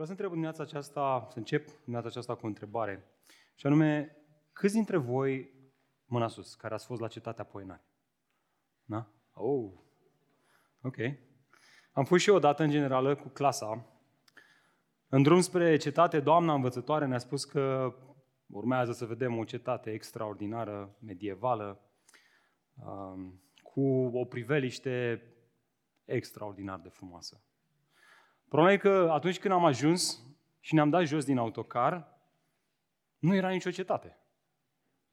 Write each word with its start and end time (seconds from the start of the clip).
Vreau 0.00 0.14
să 0.14 0.20
întreb 0.22 0.38
dimineața 0.40 0.70
aceasta, 0.70 1.26
să 1.30 1.38
încep 1.38 1.68
dimineața 1.80 2.08
aceasta 2.08 2.34
cu 2.34 2.44
o 2.44 2.48
întrebare. 2.48 3.04
Și 3.54 3.66
anume, 3.66 4.16
câți 4.52 4.74
dintre 4.74 4.96
voi, 4.96 5.52
mâna 6.04 6.28
sus, 6.28 6.54
care 6.54 6.74
ați 6.74 6.86
fost 6.86 7.00
la 7.00 7.08
cetatea 7.08 7.44
Poenari? 7.44 7.82
Da? 8.84 9.06
Oh, 9.32 9.72
ok. 10.82 10.96
Am 11.92 12.04
fost 12.04 12.22
și 12.22 12.28
eu 12.28 12.34
odată 12.34 12.62
în 12.62 12.70
generală 12.70 13.14
cu 13.14 13.28
clasa. 13.28 13.86
În 15.08 15.22
drum 15.22 15.40
spre 15.40 15.76
cetate, 15.76 16.20
doamna 16.20 16.54
învățătoare 16.54 17.06
ne-a 17.06 17.18
spus 17.18 17.44
că 17.44 17.94
urmează 18.46 18.92
să 18.92 19.04
vedem 19.04 19.38
o 19.38 19.44
cetate 19.44 19.90
extraordinară, 19.90 20.96
medievală, 20.98 21.80
um, 22.74 23.42
cu 23.62 24.10
o 24.12 24.24
priveliște 24.24 25.22
extraordinar 26.04 26.78
de 26.78 26.88
frumoasă. 26.88 27.44
Problema 28.50 28.72
e 28.72 28.76
că 28.76 29.08
atunci 29.12 29.38
când 29.38 29.54
am 29.54 29.64
ajuns 29.64 30.22
și 30.60 30.74
ne-am 30.74 30.90
dat 30.90 31.04
jos 31.04 31.24
din 31.24 31.38
autocar, 31.38 32.18
nu 33.18 33.34
era 33.34 33.50
nicio 33.50 33.70
cetate. 33.70 34.18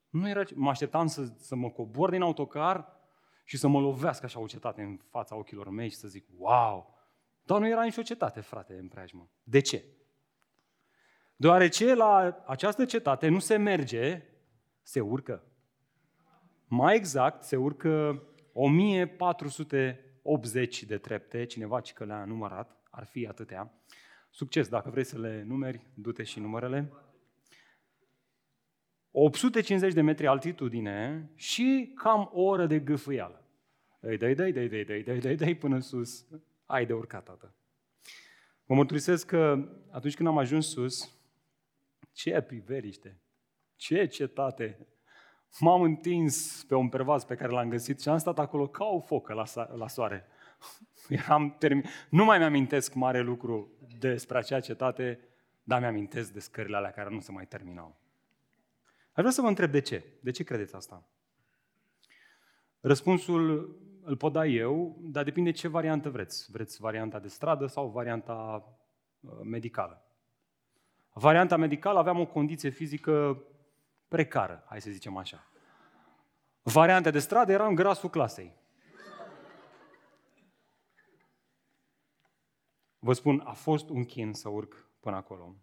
Nu 0.09 0.30
era, 0.30 0.44
mă 0.55 0.70
așteptam 0.70 1.08
să, 1.08 1.32
să 1.36 1.55
mă 1.55 1.70
cobor 1.70 2.09
din 2.09 2.22
autocar 2.22 2.95
și 3.44 3.58
să 3.58 3.68
mă 3.68 3.80
lovească 3.80 4.26
așa 4.26 4.40
o 4.40 4.45
cetate 4.45 4.81
în 4.81 5.00
fața 5.09 5.36
ochilor 5.36 5.70
mei 5.70 5.90
și 5.90 5.95
să 5.95 6.08
zic, 6.08 6.26
wow! 6.38 6.98
Dar 7.44 7.59
nu 7.59 7.68
era 7.68 7.84
nicio 7.84 8.02
cetate, 8.02 8.40
frate, 8.40 8.73
în 8.73 8.88
preajmă. 8.88 9.30
De 9.44 9.59
ce? 9.59 9.84
Deoarece 11.36 11.94
la 11.94 12.44
această 12.45 12.86
cetate 12.86 13.28
nu 13.28 13.40
se 13.40 13.58
merge, 13.58 14.23
se 14.81 15.00
urcă. 15.00 15.44
Mai 16.66 16.95
exact, 16.95 17.44
se 17.44 17.56
urcă 17.56 18.23
1480 18.54 20.84
de 20.84 20.98
trepte, 20.98 21.45
cineva 21.45 21.81
ce 21.81 21.94
că 21.94 22.06
le-a 22.06 22.26
numărat, 22.26 22.78
ar 22.98 23.06
fi 23.06 23.28
atâtea. 23.28 23.72
Succes, 24.30 24.68
dacă 24.68 24.90
vrei 24.90 25.04
să 25.04 25.18
le 25.18 25.44
numeri, 25.48 25.82
du-te 25.94 26.24
și 26.24 26.40
numărele. 26.40 26.92
850 29.12 29.94
de 29.94 30.02
metri 30.02 30.28
altitudine 30.28 31.30
și 31.36 31.92
cam 31.95 32.30
o 32.34 32.42
oră 32.42 32.66
de 32.66 32.80
gâfâială. 32.80 33.44
Dai, 34.00 34.17
dai, 34.17 34.34
dai, 34.34 34.52
dai, 34.52 34.67
dai, 34.67 34.84
dai, 34.84 35.02
dai, 35.02 35.20
dai, 35.20 35.36
dai 35.36 35.56
până 35.56 35.80
sus. 35.80 36.26
Ai 36.66 36.86
de 36.86 36.94
urcat, 36.94 37.23
tată. 37.23 37.54
Mă 38.66 38.76
mărturisesc 38.76 39.28
că 39.28 39.70
atunci 39.92 40.16
când 40.16 40.28
am 40.28 40.38
ajuns 40.38 40.67
sus, 40.67 41.17
ce 42.11 42.42
priveliște, 42.42 43.22
ce 43.76 44.06
cetate. 44.06 44.88
M-am 45.59 45.82
întins 45.82 46.64
pe 46.67 46.76
un 46.76 46.89
pervaz 46.89 47.23
pe 47.23 47.36
care 47.36 47.52
l-am 47.52 47.70
găsit 47.70 48.02
și 48.02 48.09
am 48.09 48.17
stat 48.17 48.39
acolo 48.39 48.67
ca 48.67 48.86
o 48.86 49.00
focă 49.00 49.34
la, 49.34 49.44
la 49.76 49.88
soare. 49.88 50.28
Eram 51.09 51.55
termin... 51.58 51.83
Nu 52.09 52.25
mai 52.25 52.38
mi-amintesc 52.38 52.94
mare 52.94 53.22
lucru 53.22 53.72
despre 54.00 54.38
acea 54.38 54.59
cetate, 54.59 55.19
dar 55.64 55.80
mi-amintesc 55.80 56.33
de 56.33 56.39
scările 56.39 56.77
alea 56.77 56.91
care 56.91 57.09
nu 57.09 57.19
se 57.19 57.31
mai 57.31 57.47
terminau. 57.47 57.95
Aș 59.08 59.23
vrea 59.23 59.31
să 59.31 59.41
vă 59.41 59.47
întreb 59.47 59.72
de 59.72 59.80
ce. 59.80 60.03
De 60.19 60.31
ce 60.31 60.44
credeți 60.44 60.75
asta? 60.75 61.08
Răspunsul 62.80 63.75
îl 64.03 64.17
pot 64.17 64.33
da 64.33 64.45
eu, 64.45 64.97
dar 65.02 65.23
depinde 65.23 65.52
ce 65.52 65.67
variantă 65.67 66.09
vreți. 66.09 66.52
Vreți 66.52 66.81
varianta 66.81 67.19
de 67.19 67.27
stradă 67.27 67.66
sau 67.66 67.88
varianta 67.88 68.64
uh, 69.19 69.31
medicală. 69.44 70.02
Varianta 71.14 71.58
medicală 71.58 71.99
aveam 71.99 72.19
o 72.19 72.25
condiție 72.25 72.69
fizică 72.69 73.44
precară, 74.08 74.64
hai 74.67 74.81
să 74.81 74.89
zicem 74.89 75.17
așa. 75.17 75.47
Varianta 76.61 77.11
de 77.11 77.19
stradă 77.19 77.52
era 77.52 77.67
în 77.67 77.75
grasul 77.75 78.09
clasei. 78.09 78.53
Vă 83.08 83.13
spun, 83.13 83.39
a 83.39 83.52
fost 83.52 83.89
un 83.89 84.03
chin 84.03 84.33
să 84.33 84.50
urc 84.50 84.89
până 85.00 85.16
acolo. 85.16 85.55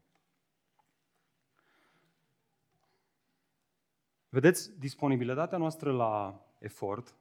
Vedeți, 4.29 4.79
disponibilitatea 4.79 5.59
noastră 5.59 5.93
la 5.93 6.45
efort 6.59 7.17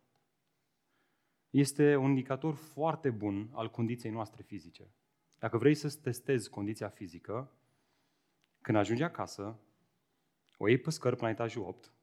este 1.50 1.96
un 1.96 2.09
indicator 2.09 2.53
foarte 2.53 3.09
bun 3.09 3.50
al 3.53 3.70
condiției 3.70 4.12
noastre 4.12 4.44
fizice. 4.44 4.94
Dacă 5.40 5.58
vrei 5.58 5.75
să 5.75 6.00
testezi 6.02 6.50
condiția 6.50 6.90
fizică, 6.90 7.52
când 8.62 8.78
ajungi 8.78 9.03
acasă, 9.03 9.59
o 10.58 10.68
iei 10.68 10.78
pe 10.78 10.90
scări 10.90 11.16
până 11.16 11.28
la 11.28 11.34
etajul 11.34 11.64
8, 11.64 11.94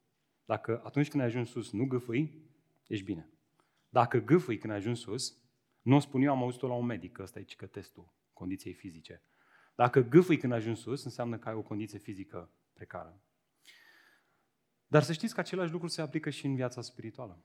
dacă 0.45 0.81
atunci 0.85 1.09
când 1.09 1.23
ai 1.23 1.29
ajuns 1.29 1.49
sus 1.51 1.71
nu 1.73 1.87
gâfâi, 1.87 2.45
ești 2.87 3.05
bine. 3.05 3.29
Dacă 3.89 4.19
gâfâi 4.19 4.59
când 4.59 4.73
ai 4.73 4.79
ajuns 4.79 5.01
sus, 5.01 5.40
nu 5.83 5.97
o 5.97 5.99
spun 5.99 6.23
eu, 6.23 6.33
am 6.33 6.43
auzit-o 6.43 6.67
la 6.67 6.75
un 6.75 6.87
medic, 6.87 7.19
ăsta 7.19 7.39
e 7.39 7.45
că 7.57 7.67
testul 7.67 8.13
condiției 8.33 8.75
fizice. 8.75 9.23
Dacă 9.75 10.01
gâfâi 10.01 10.37
când 10.37 10.53
ajungi 10.53 10.81
sus, 10.81 11.05
înseamnă 11.05 11.39
că 11.39 11.49
ai 11.49 11.55
o 11.55 11.63
condiție 11.63 11.99
fizică 11.99 12.51
precară. 12.73 13.21
Dar 14.87 15.03
să 15.03 15.13
știți 15.13 15.35
că 15.35 15.41
același 15.41 15.73
lucru 15.73 15.87
se 15.89 16.01
aplică 16.01 16.31
și 16.31 16.47
în 16.47 16.55
viața 16.55 16.81
spirituală. 16.81 17.45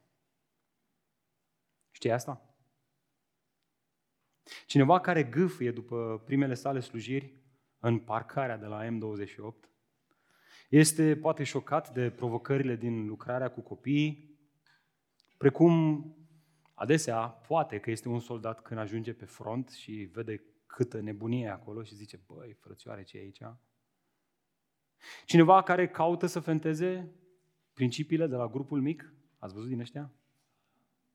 Știi 1.91 2.11
asta? 2.11 2.55
Cineva 4.65 4.99
care 4.99 5.23
gâfâie 5.23 5.71
după 5.71 6.21
primele 6.25 6.53
sale 6.53 6.79
slujiri 6.79 7.33
în 7.79 7.99
parcarea 7.99 8.57
de 8.57 8.65
la 8.65 8.87
M28 8.87 9.69
este 10.69 11.15
poate 11.15 11.43
șocat 11.43 11.93
de 11.93 12.09
provocările 12.09 12.75
din 12.75 13.07
lucrarea 13.07 13.51
cu 13.51 13.61
copiii, 13.61 14.39
precum 15.37 16.05
adesea 16.75 17.27
poate 17.27 17.79
că 17.79 17.91
este 17.91 18.07
un 18.07 18.19
soldat 18.19 18.61
când 18.61 18.79
ajunge 18.79 19.13
pe 19.13 19.25
front 19.25 19.69
și 19.69 19.91
vede 19.91 20.43
câtă 20.65 21.01
nebunie 21.01 21.45
e 21.45 21.51
acolo 21.51 21.83
și 21.83 21.95
zice, 21.95 22.19
băi, 22.25 22.53
frățioare, 22.53 23.03
ce 23.03 23.17
e 23.17 23.21
aici? 23.21 23.41
Cineva 25.25 25.63
care 25.63 25.87
caută 25.87 26.25
să 26.25 26.39
fenteze 26.39 27.11
principiile 27.73 28.27
de 28.27 28.35
la 28.35 28.47
grupul 28.47 28.81
mic? 28.81 29.13
Ați 29.39 29.53
văzut 29.53 29.69
din 29.69 29.79
ăștia? 29.79 30.11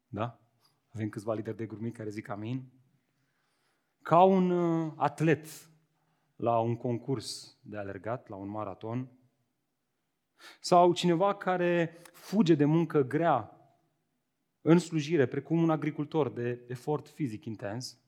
Da? 0.08 0.40
Avem 0.94 1.08
câțiva 1.08 1.34
lideri 1.34 1.56
de 1.56 1.66
grup 1.66 1.80
mic 1.80 1.96
care 1.96 2.10
zic 2.10 2.28
amin. 2.28 2.72
Ca 4.02 4.22
un 4.22 4.50
uh, 4.50 4.92
atlet 4.96 5.70
la 6.36 6.58
un 6.58 6.76
concurs 6.76 7.58
de 7.62 7.76
alergat, 7.76 8.28
la 8.28 8.36
un 8.36 8.48
maraton, 8.48 9.10
sau 10.60 10.92
cineva 10.92 11.34
care 11.34 12.02
fuge 12.12 12.54
de 12.54 12.64
muncă 12.64 13.02
grea 13.02 13.59
în 14.62 14.78
slujire, 14.78 15.26
precum 15.26 15.62
un 15.62 15.70
agricultor 15.70 16.30
de 16.30 16.64
efort 16.68 17.08
fizic 17.08 17.44
intens, 17.44 17.98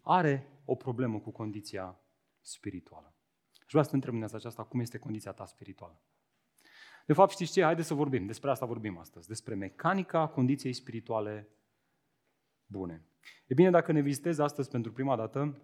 are 0.00 0.46
o 0.64 0.74
problemă 0.74 1.18
cu 1.18 1.30
condiția 1.30 2.00
spirituală. 2.40 3.14
Și 3.52 3.68
vreau 3.68 3.84
să 3.84 3.90
te 3.90 3.96
întreb 3.96 4.14
în 4.14 4.22
aceasta, 4.22 4.64
cum 4.64 4.80
este 4.80 4.98
condiția 4.98 5.32
ta 5.32 5.46
spirituală? 5.46 6.00
De 7.06 7.12
fapt, 7.12 7.30
știți 7.30 7.52
ce? 7.52 7.62
Haideți 7.62 7.86
să 7.86 7.94
vorbim. 7.94 8.26
Despre 8.26 8.50
asta 8.50 8.66
vorbim 8.66 8.98
astăzi. 8.98 9.28
Despre 9.28 9.54
mecanica 9.54 10.26
condiției 10.26 10.72
spirituale 10.72 11.48
bune. 12.66 13.06
E 13.46 13.54
bine, 13.54 13.70
dacă 13.70 13.92
ne 13.92 14.00
vizitezi 14.00 14.40
astăzi 14.40 14.68
pentru 14.68 14.92
prima 14.92 15.16
dată, 15.16 15.62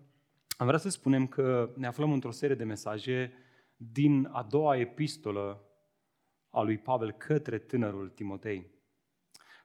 am 0.57 0.67
vrea 0.67 0.79
să 0.79 0.89
spunem 0.89 1.27
că 1.27 1.73
ne 1.77 1.87
aflăm 1.87 2.13
într-o 2.13 2.31
serie 2.31 2.57
de 2.57 2.65
mesaje 2.65 3.33
din 3.77 4.29
a 4.33 4.43
doua 4.43 4.77
epistolă 4.77 5.63
a 6.51 6.63
lui 6.63 6.79
Pavel 6.79 7.13
către 7.13 7.59
tânărul 7.59 8.09
Timotei. 8.09 8.78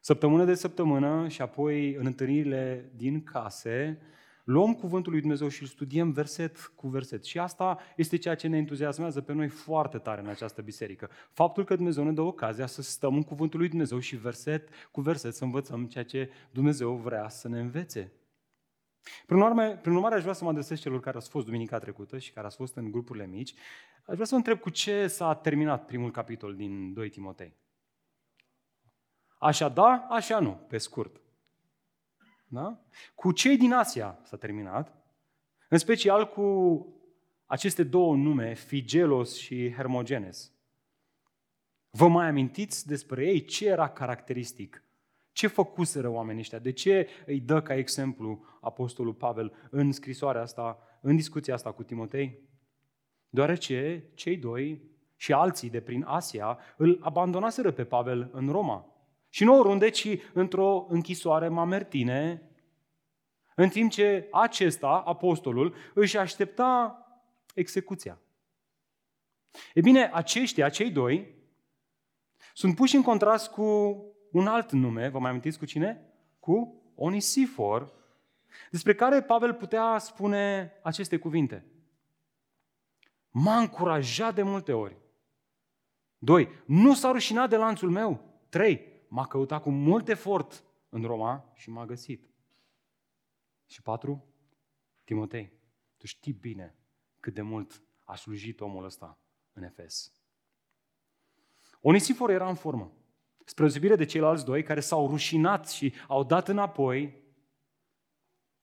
Săptămână 0.05 0.45
de 0.45 0.53
săptămână 0.53 1.27
și 1.27 1.41
apoi 1.41 1.93
în 1.93 2.05
întâlnirile 2.05 2.91
din 2.95 3.23
case, 3.23 4.01
luăm 4.43 4.73
cuvântul 4.73 5.11
lui 5.11 5.21
Dumnezeu 5.21 5.47
și 5.47 5.61
îl 5.61 5.67
studiem 5.67 6.11
verset 6.11 6.57
cu 6.75 6.87
verset. 6.87 7.23
Și 7.23 7.39
asta 7.39 7.79
este 7.95 8.17
ceea 8.17 8.35
ce 8.35 8.47
ne 8.47 8.57
entuziasmează 8.57 9.21
pe 9.21 9.33
noi 9.33 9.47
foarte 9.47 9.97
tare 9.97 10.21
în 10.21 10.27
această 10.27 10.61
biserică. 10.61 11.09
Faptul 11.31 11.63
că 11.63 11.75
Dumnezeu 11.75 12.03
ne 12.03 12.11
dă 12.11 12.21
ocazia 12.21 12.65
să 12.65 12.81
stăm 12.81 13.15
în 13.15 13.23
cuvântul 13.23 13.59
lui 13.59 13.69
Dumnezeu 13.69 13.99
și 13.99 14.15
verset 14.15 14.69
cu 14.91 15.01
verset 15.01 15.33
să 15.33 15.43
învățăm 15.43 15.85
ceea 15.85 16.03
ce 16.03 16.29
Dumnezeu 16.51 16.95
vrea 16.95 17.29
să 17.29 17.47
ne 17.47 17.59
învețe. 17.59 18.11
Prin 19.25 19.39
urmare, 19.39 19.79
prin 19.81 19.93
urmare, 19.93 20.15
aș 20.15 20.21
vrea 20.21 20.33
să 20.33 20.43
mă 20.43 20.49
adresez 20.49 20.79
celor 20.79 20.99
care 20.99 21.17
ați 21.17 21.29
fost 21.29 21.45
duminica 21.45 21.79
trecută 21.79 22.17
și 22.17 22.31
care 22.31 22.45
ați 22.45 22.55
fost 22.55 22.75
în 22.75 22.91
grupurile 22.91 23.27
mici. 23.27 23.53
Aș 24.05 24.13
vrea 24.13 24.25
să 24.25 24.31
vă 24.31 24.37
întreb 24.37 24.59
cu 24.59 24.69
ce 24.69 25.07
s-a 25.07 25.35
terminat 25.35 25.85
primul 25.85 26.11
capitol 26.11 26.55
din 26.55 26.93
2 26.93 27.09
Timotei. 27.09 27.61
Așa 29.43 29.69
da, 29.69 30.07
așa 30.09 30.39
nu, 30.39 30.51
pe 30.51 30.77
scurt. 30.77 31.21
Da? 32.47 32.79
Cu 33.15 33.31
cei 33.31 33.57
din 33.57 33.73
Asia 33.73 34.19
s-a 34.23 34.37
terminat, 34.37 34.95
în 35.69 35.77
special 35.77 36.29
cu 36.29 36.87
aceste 37.45 37.83
două 37.83 38.15
nume, 38.15 38.53
Figelos 38.53 39.37
și 39.37 39.71
Hermogenes. 39.71 40.51
Vă 41.89 42.07
mai 42.07 42.27
amintiți 42.27 42.87
despre 42.87 43.25
ei? 43.25 43.45
Ce 43.45 43.67
era 43.67 43.89
caracteristic? 43.89 44.83
Ce 45.31 45.47
făcuseră 45.47 46.09
oamenii 46.09 46.41
ăștia? 46.41 46.59
De 46.59 46.71
ce 46.71 47.07
îi 47.25 47.39
dă 47.39 47.61
ca 47.61 47.75
exemplu 47.75 48.45
Apostolul 48.61 49.13
Pavel 49.13 49.53
în 49.69 49.91
scrisoarea 49.91 50.41
asta, 50.41 50.77
în 51.01 51.15
discuția 51.15 51.53
asta 51.53 51.71
cu 51.71 51.83
Timotei? 51.83 52.39
Deoarece 53.29 54.03
cei 54.13 54.37
doi 54.37 54.81
și 55.15 55.33
alții 55.33 55.69
de 55.69 55.81
prin 55.81 56.03
Asia 56.03 56.57
îl 56.77 56.99
abandonaseră 57.01 57.71
pe 57.71 57.83
Pavel 57.83 58.29
în 58.33 58.49
Roma. 58.49 58.92
Și 59.33 59.43
nu 59.43 59.59
oriunde, 59.59 59.89
ci 59.89 60.07
într-o 60.33 60.85
închisoare 60.89 61.47
mamertine, 61.47 62.41
în 63.55 63.69
timp 63.69 63.91
ce 63.91 64.27
acesta, 64.31 65.03
apostolul, 65.05 65.75
își 65.93 66.17
aștepta 66.17 66.97
execuția. 67.53 68.19
E 69.73 69.81
bine, 69.81 70.09
aceștia, 70.13 70.69
cei 70.69 70.91
doi, 70.91 71.35
sunt 72.53 72.75
puși 72.75 72.95
în 72.95 73.01
contrast 73.01 73.51
cu 73.51 73.63
un 74.31 74.47
alt 74.47 74.71
nume, 74.71 75.07
vă 75.07 75.19
mai 75.19 75.29
amintiți 75.29 75.57
cu 75.57 75.65
cine? 75.65 76.01
Cu 76.39 76.81
Onisifor, 76.95 77.93
despre 78.71 78.95
care 78.95 79.21
Pavel 79.21 79.53
putea 79.53 79.97
spune 79.97 80.71
aceste 80.83 81.17
cuvinte. 81.17 81.65
M-a 83.29 83.57
încurajat 83.57 84.35
de 84.35 84.43
multe 84.43 84.73
ori. 84.73 84.97
Doi, 86.17 86.49
nu 86.65 86.93
s-a 86.93 87.11
rușinat 87.11 87.49
de 87.49 87.55
lanțul 87.55 87.89
meu. 87.89 88.39
Trei, 88.49 88.92
m-a 89.13 89.27
căutat 89.27 89.61
cu 89.61 89.69
mult 89.69 90.07
efort 90.07 90.63
în 90.89 91.03
Roma 91.03 91.51
și 91.55 91.69
m-a 91.69 91.85
găsit. 91.85 92.29
Și 93.65 93.81
patru, 93.81 94.25
Timotei, 95.03 95.51
tu 95.97 96.05
știi 96.05 96.33
bine 96.33 96.75
cât 97.19 97.33
de 97.33 97.41
mult 97.41 97.83
a 98.03 98.15
slujit 98.15 98.61
omul 98.61 98.83
ăsta 98.83 99.19
în 99.53 99.63
Efes. 99.63 100.11
Onisifor 101.81 102.29
era 102.29 102.49
în 102.49 102.55
formă. 102.55 102.91
Spre 103.45 103.63
deosebire 103.63 103.95
de 103.95 104.05
ceilalți 104.05 104.45
doi 104.45 104.63
care 104.63 104.79
s-au 104.79 105.07
rușinat 105.07 105.69
și 105.69 105.93
au 106.07 106.23
dat 106.23 106.47
înapoi, 106.47 107.21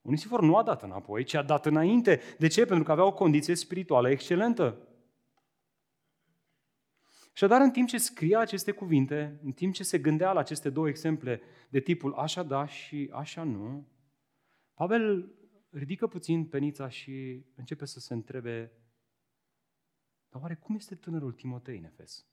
Onisifor 0.01 0.41
nu 0.41 0.57
a 0.57 0.63
dat 0.63 0.83
înapoi, 0.83 1.23
ci 1.23 1.33
a 1.33 1.41
dat 1.41 1.65
înainte. 1.65 2.21
De 2.37 2.47
ce? 2.47 2.65
Pentru 2.65 2.83
că 2.83 2.91
avea 2.91 3.05
o 3.05 3.13
condiție 3.13 3.55
spirituală 3.55 4.09
excelentă. 4.09 4.87
Și 7.33 7.47
dar 7.47 7.61
în 7.61 7.71
timp 7.71 7.87
ce 7.87 7.97
scria 7.97 8.39
aceste 8.39 8.71
cuvinte, 8.71 9.39
în 9.43 9.51
timp 9.51 9.73
ce 9.73 9.83
se 9.83 9.99
gândea 9.99 10.31
la 10.31 10.39
aceste 10.39 10.69
două 10.69 10.87
exemple 10.87 11.41
de 11.69 11.79
tipul 11.79 12.13
așa 12.13 12.43
da 12.43 12.65
și 12.65 13.09
așa 13.13 13.43
nu, 13.43 13.87
Pavel 14.73 15.35
ridică 15.69 16.07
puțin 16.07 16.47
penița 16.47 16.89
și 16.89 17.45
începe 17.55 17.85
să 17.85 17.99
se 17.99 18.13
întrebe, 18.13 18.71
dar 20.29 20.41
oare 20.41 20.55
cum 20.55 20.75
este 20.75 20.95
tânărul 20.95 21.33
Timotei 21.33 21.77
în 21.77 21.83
Efes? 21.83 22.25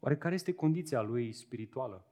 Oare 0.00 0.16
care 0.16 0.34
este 0.34 0.54
condiția 0.54 1.00
lui 1.00 1.32
spirituală? 1.32 2.06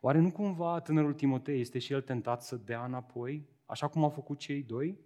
Oare 0.00 0.18
nu 0.18 0.32
cumva 0.32 0.80
tânărul 0.80 1.14
Timotei 1.14 1.60
este 1.60 1.78
și 1.78 1.92
el 1.92 2.02
tentat 2.02 2.42
să 2.42 2.56
dea 2.56 2.84
înapoi, 2.84 3.48
așa 3.64 3.88
cum 3.88 4.02
au 4.02 4.10
făcut 4.10 4.38
cei 4.38 4.62
doi? 4.62 4.98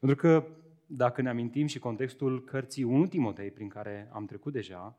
Pentru 0.00 0.16
că, 0.16 0.46
dacă 0.86 1.22
ne 1.22 1.28
amintim 1.28 1.66
și 1.66 1.78
contextul 1.78 2.44
cărții 2.44 2.82
1 2.82 3.06
Timotei, 3.06 3.50
prin 3.50 3.68
care 3.68 4.10
am 4.12 4.26
trecut 4.26 4.52
deja, 4.52 4.98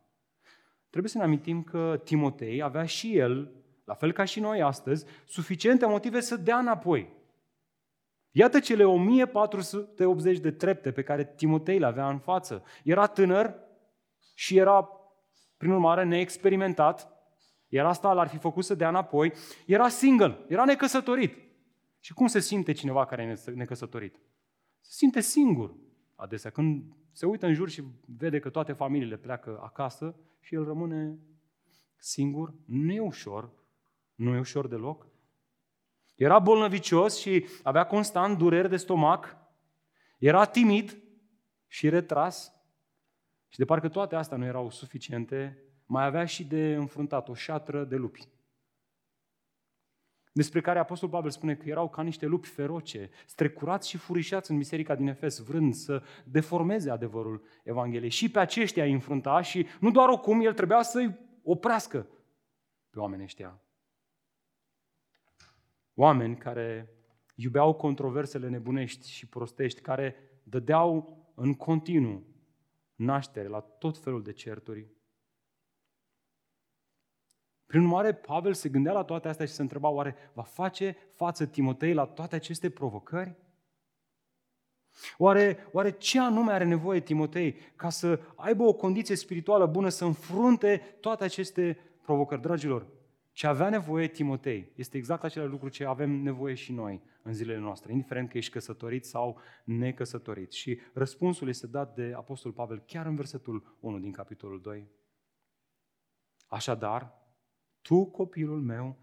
trebuie 0.89 1.12
să 1.12 1.18
ne 1.18 1.24
amintim 1.24 1.63
că 1.63 2.01
Timotei 2.04 2.62
avea 2.62 2.86
și 2.86 3.18
el, 3.18 3.51
la 3.84 3.94
fel 3.94 4.12
ca 4.12 4.24
și 4.24 4.39
noi 4.39 4.62
astăzi, 4.62 5.06
suficiente 5.25 5.86
motive 5.86 6.19
să 6.19 6.36
dea 6.36 6.57
înapoi. 6.57 7.16
Iată 8.31 8.60
cele 8.60 8.84
1480 8.84 10.39
de 10.39 10.51
trepte 10.51 10.92
pe 10.92 11.04
care 11.04 11.34
Timotei 11.36 11.80
le 11.80 11.86
avea 11.86 12.10
în 12.10 12.19
față. 12.19 12.63
Era 12.84 13.07
tânăr 13.07 13.56
și 14.36 14.57
era, 14.57 14.89
prin 15.57 15.72
urmare, 15.72 16.04
neexperimentat, 16.04 17.12
iar 17.68 17.86
asta 17.86 18.13
l-ar 18.13 18.28
fi 18.28 18.38
făcut 18.38 18.63
să 18.63 18.75
dea 18.75 18.89
înapoi. 18.89 19.34
Era 19.66 19.88
single, 19.88 20.38
era 20.48 20.66
necăsătorit. 20.66 21.38
Și 22.00 22.13
cum 22.13 22.28
se 22.28 22.39
simte 22.39 22.72
cineva 22.72 23.06
care 23.06 23.38
e 23.45 23.51
necăsătorit? 23.51 24.19
Se 24.81 24.91
simte 24.91 25.19
singur 25.19 25.75
adesea. 26.15 26.51
Când 26.51 26.95
se 27.12 27.25
uită 27.25 27.45
în 27.45 27.53
jur 27.53 27.69
și 27.69 27.83
vede 28.06 28.39
că 28.39 28.50
toate 28.50 28.74
familiile 28.74 29.18
pleacă 29.18 29.59
acasă 29.62 30.15
și 30.39 30.56
el 30.56 30.63
rămâne 30.63 31.18
singur, 31.95 32.53
nu 32.65 32.91
e 32.91 33.00
ușor, 33.00 33.51
nu 34.15 34.35
e 34.35 34.39
ușor 34.39 34.68
deloc. 34.68 35.07
Era 36.15 36.39
bolnăvicios 36.39 37.19
și 37.19 37.45
avea 37.63 37.85
constant 37.85 38.38
dureri 38.38 38.69
de 38.69 38.77
stomac, 38.77 39.38
era 40.18 40.45
timid 40.45 41.01
și 41.68 41.89
retras. 41.89 42.51
Și 43.47 43.57
de 43.57 43.65
parcă 43.65 43.89
toate 43.89 44.15
astea 44.15 44.38
nu 44.38 44.45
erau 44.45 44.69
suficiente, 44.69 45.63
mai 45.85 46.06
avea 46.06 46.25
și 46.25 46.45
de 46.45 46.75
înfruntat 46.75 47.29
o 47.29 47.33
șatră 47.33 47.83
de 47.83 47.95
lupi. 47.95 48.27
Despre 50.38 50.62
care 50.62 50.80
Apostol 50.80 51.10
Pavel 51.10 51.30
spune 51.30 51.56
că 51.56 51.69
erau 51.69 51.89
ca 51.89 52.01
niște 52.01 52.25
lupi 52.25 52.48
feroce, 52.48 53.10
strecurați 53.25 53.89
și 53.89 53.98
furișați 53.98 54.51
în 54.51 54.57
biserica 54.57 54.95
din 54.95 55.07
Efes, 55.07 55.39
vrând 55.39 55.74
să 55.74 56.04
deformeze 56.24 56.89
adevărul 56.89 57.44
Evangheliei. 57.63 58.10
Și 58.10 58.31
pe 58.31 58.39
aceștia 58.39 58.84
îi 58.84 58.92
înfrunta 58.92 59.42
și 59.42 59.68
nu 59.80 59.92
doar 59.92 60.10
oricum, 60.10 60.42
el 60.42 60.54
trebuia 60.54 60.81
să-i 60.81 61.18
oprească 61.44 62.07
pe 62.89 63.00
oamenii 63.00 63.24
ăștia. 63.24 63.62
Oameni 65.94 66.38
care 66.38 66.89
iubeau 67.36 67.74
controversele 67.74 68.50
nebunești 68.50 69.10
și 69.10 69.28
prostești, 69.28 69.81
care 69.81 70.16
dădeau 70.44 71.18
în 71.36 71.54
continuu 71.54 72.25
naștere 72.95 73.48
la 73.48 73.60
tot 73.60 73.98
felul 73.98 74.24
de 74.24 74.31
certuri. 74.31 74.88
Prin 77.68 77.81
urmare, 77.81 78.14
Pavel 78.14 78.54
se 78.54 78.69
gândea 78.69 78.94
la 78.94 79.04
toate 79.04 79.28
astea 79.28 79.46
și 79.46 79.52
se 79.52 79.62
întreba, 79.62 79.90
oare 79.90 80.16
va 80.34 80.44
face 80.44 80.98
față 81.14 81.46
Timotei 81.46 81.94
la 81.94 82.06
toate 82.06 82.36
aceste 82.36 82.69
provocări? 82.69 83.36
Oare, 85.18 85.58
oare 85.72 85.92
ce 85.92 86.19
anume 86.19 86.52
are 86.52 86.64
nevoie 86.64 87.00
Timotei 87.00 87.56
ca 87.75 87.90
să 87.90 88.19
aibă 88.36 88.64
o 88.64 88.74
condiție 88.74 89.16
spirituală 89.16 89.66
bună 89.66 89.90
să 89.90 90.06
înfrunte 90.06 90.98
toate 91.00 91.24
aceste 91.24 91.78
provocări? 92.02 92.42
Dragilor, 92.42 92.88
ce 93.31 93.48
avea 93.48 93.70
nevoie 93.70 94.08
Timotei 94.08 94.72
este 94.75 94.98
exact 94.98 95.24
același 95.24 95.52
lucru 95.52 95.70
ce 95.70 95.86
avem 95.86 96.10
nevoie 96.10 96.54
și 96.54 96.72
noi 96.72 97.02
în 97.22 97.34
zilele 97.34 97.60
noastre, 97.60 97.92
indiferent 97.92 98.30
că 98.30 98.38
ești 98.38 98.52
căsătorit 98.52 99.06
sau 99.06 99.40
necăsătorit. 99.63 100.52
Și 100.52 100.80
răspunsul 100.94 101.48
este 101.48 101.68
dat 101.68 101.96
de 101.96 102.13
Apostol 102.16 102.52
Pavel 102.52 102.84
chiar 102.86 103.06
în 103.06 103.16
versetul 103.16 103.78
1 103.80 104.00
din 104.00 104.12
capitolul 104.12 104.62
2. 104.62 104.88
Așadar, 106.48 107.26
tu, 107.88 108.06
copilul 108.06 108.62
meu, 108.62 108.98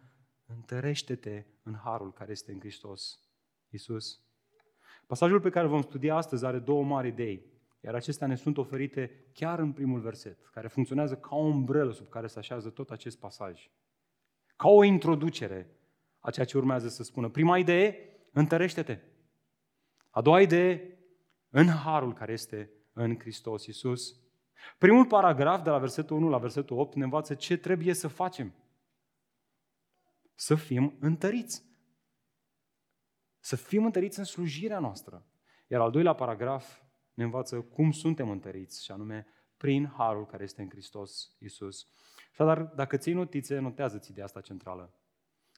întărește-te 0.47 1.45
în 1.63 1.75
harul 1.75 2.13
care 2.13 2.31
este 2.31 2.53
în 2.53 2.61
Hristos 2.61 3.21
Iisus. 3.71 4.21
Pasajul 5.07 5.41
pe 5.41 5.51
care 5.51 5.67
vom 5.67 5.83
studia 5.83 6.17
astăzi 6.17 6.45
are 6.45 6.59
două 6.59 6.85
mari 6.85 7.09
idei, 7.09 7.47
iar 7.81 7.95
acestea 7.95 8.27
ne 8.27 8.35
sunt 8.35 8.59
oferite 8.59 9.25
chiar 9.33 9.59
în 9.59 9.73
primul 9.73 10.01
verset, 10.01 10.47
care 10.53 10.69
funcționează 10.69 11.17
ca 11.17 11.37
o 11.37 11.45
umbrelă 11.45 11.93
sub 11.93 12.09
care 12.09 12.27
se 12.27 12.39
așează 12.39 12.71
tot 12.71 12.91
acest 12.91 13.19
pasaj 13.19 13.71
ca 14.57 14.69
o 14.69 14.85
introducere 14.85 15.71
a 16.19 16.31
ceea 16.31 16.47
ce 16.47 16.57
urmează 16.57 16.89
să 16.89 17.03
spună. 17.03 17.29
Prima 17.29 17.59
idee, 17.59 17.97
întărește-te. 18.33 18.99
A 20.11 20.21
doua 20.21 20.41
idee, 20.41 20.99
în 21.51 21.67
harul 21.69 22.13
care 22.13 22.33
este 22.33 22.71
în 22.93 23.19
Hristos 23.19 23.67
Iisus. 23.67 24.17
Primul 24.79 25.07
paragraf, 25.07 25.63
de 25.63 25.71
la 25.71 25.79
versetul 25.79 26.17
1 26.17 26.29
la 26.29 26.39
versetul 26.39 26.79
8, 26.79 26.95
ne 26.95 27.05
învață 27.05 27.35
ce 27.35 27.57
trebuie 27.57 27.95
să 27.95 28.09
facem. 28.09 28.53
Să 30.35 30.55
fim 30.55 30.97
întăriți. 31.01 31.65
Să 33.41 33.57
fim 33.57 33.85
întăriți 33.85 34.19
în 34.19 34.25
slujirea 34.25 34.79
noastră. 34.79 35.27
Iar 35.67 35.81
al 35.81 35.91
doilea 35.91 36.13
paragraf 36.13 36.83
ne 37.15 37.25
învață 37.25 37.61
cum 37.61 37.91
suntem 37.91 38.31
întăriți, 38.31 38.85
și 38.85 38.91
anume 38.91 39.27
prin 39.57 39.87
harul 39.97 40.27
care 40.27 40.43
este 40.43 40.63
în 40.63 40.69
Hristos 40.69 41.37
Iisus. 41.39 41.89
Așadar, 42.33 42.63
dacă 42.63 42.97
ții 42.97 43.13
notițe, 43.13 43.59
notează-ți 43.59 44.11
ideea 44.11 44.25
asta 44.25 44.41
centrală. 44.41 44.95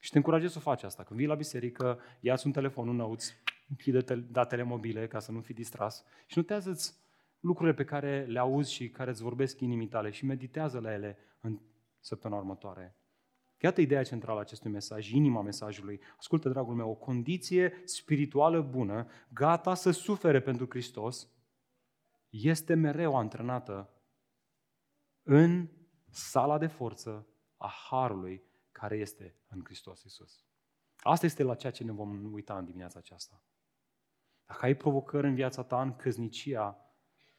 Și 0.00 0.10
te 0.10 0.16
încurajez 0.16 0.52
să 0.52 0.58
faci 0.58 0.82
asta. 0.82 1.02
Când 1.02 1.18
vii 1.18 1.28
la 1.28 1.34
biserică, 1.34 2.00
ia-ți 2.20 2.46
un 2.46 2.52
telefon 2.52 2.88
înăuț, 2.88 3.32
închide 3.68 4.00
datele 4.16 4.62
mobile 4.62 5.06
ca 5.06 5.18
să 5.18 5.32
nu 5.32 5.40
fii 5.40 5.54
distras 5.54 6.04
și 6.26 6.38
notează-ți 6.38 6.94
lucrurile 7.40 7.74
pe 7.74 7.84
care 7.84 8.24
le 8.24 8.38
auzi 8.38 8.72
și 8.72 8.88
care 8.88 9.10
îți 9.10 9.22
vorbesc 9.22 9.60
inimii 9.60 9.88
tale 9.88 10.10
și 10.10 10.24
meditează 10.24 10.80
la 10.80 10.92
ele 10.92 11.18
în 11.40 11.60
săptămâna 12.00 12.40
următoare. 12.40 12.96
Iată 13.60 13.80
ideea 13.80 14.02
centrală 14.02 14.38
a 14.38 14.40
acestui 14.40 14.70
mesaj, 14.70 15.10
inima 15.10 15.42
mesajului. 15.42 16.00
Ascultă, 16.18 16.48
dragul 16.48 16.74
meu, 16.74 16.90
o 16.90 16.94
condiție 16.94 17.82
spirituală 17.84 18.60
bună, 18.60 19.06
gata 19.32 19.74
să 19.74 19.90
sufere 19.90 20.40
pentru 20.40 20.66
Hristos, 20.68 21.28
este 22.28 22.74
mereu 22.74 23.16
antrenată 23.16 23.90
în 25.22 25.68
sala 26.10 26.58
de 26.58 26.66
forță 26.66 27.26
a 27.56 27.72
Harului 27.88 28.42
care 28.72 28.96
este 28.96 29.36
în 29.48 29.60
Hristos 29.64 30.02
Iisus. 30.02 30.44
Asta 30.96 31.26
este 31.26 31.42
la 31.42 31.54
ceea 31.54 31.72
ce 31.72 31.84
ne 31.84 31.92
vom 31.92 32.32
uita 32.32 32.58
în 32.58 32.64
dimineața 32.64 32.98
aceasta. 32.98 33.42
Dacă 34.46 34.64
ai 34.64 34.74
provocări 34.74 35.26
în 35.26 35.34
viața 35.34 35.62
ta, 35.62 35.82
în 35.82 35.96
căznicia 35.96 36.80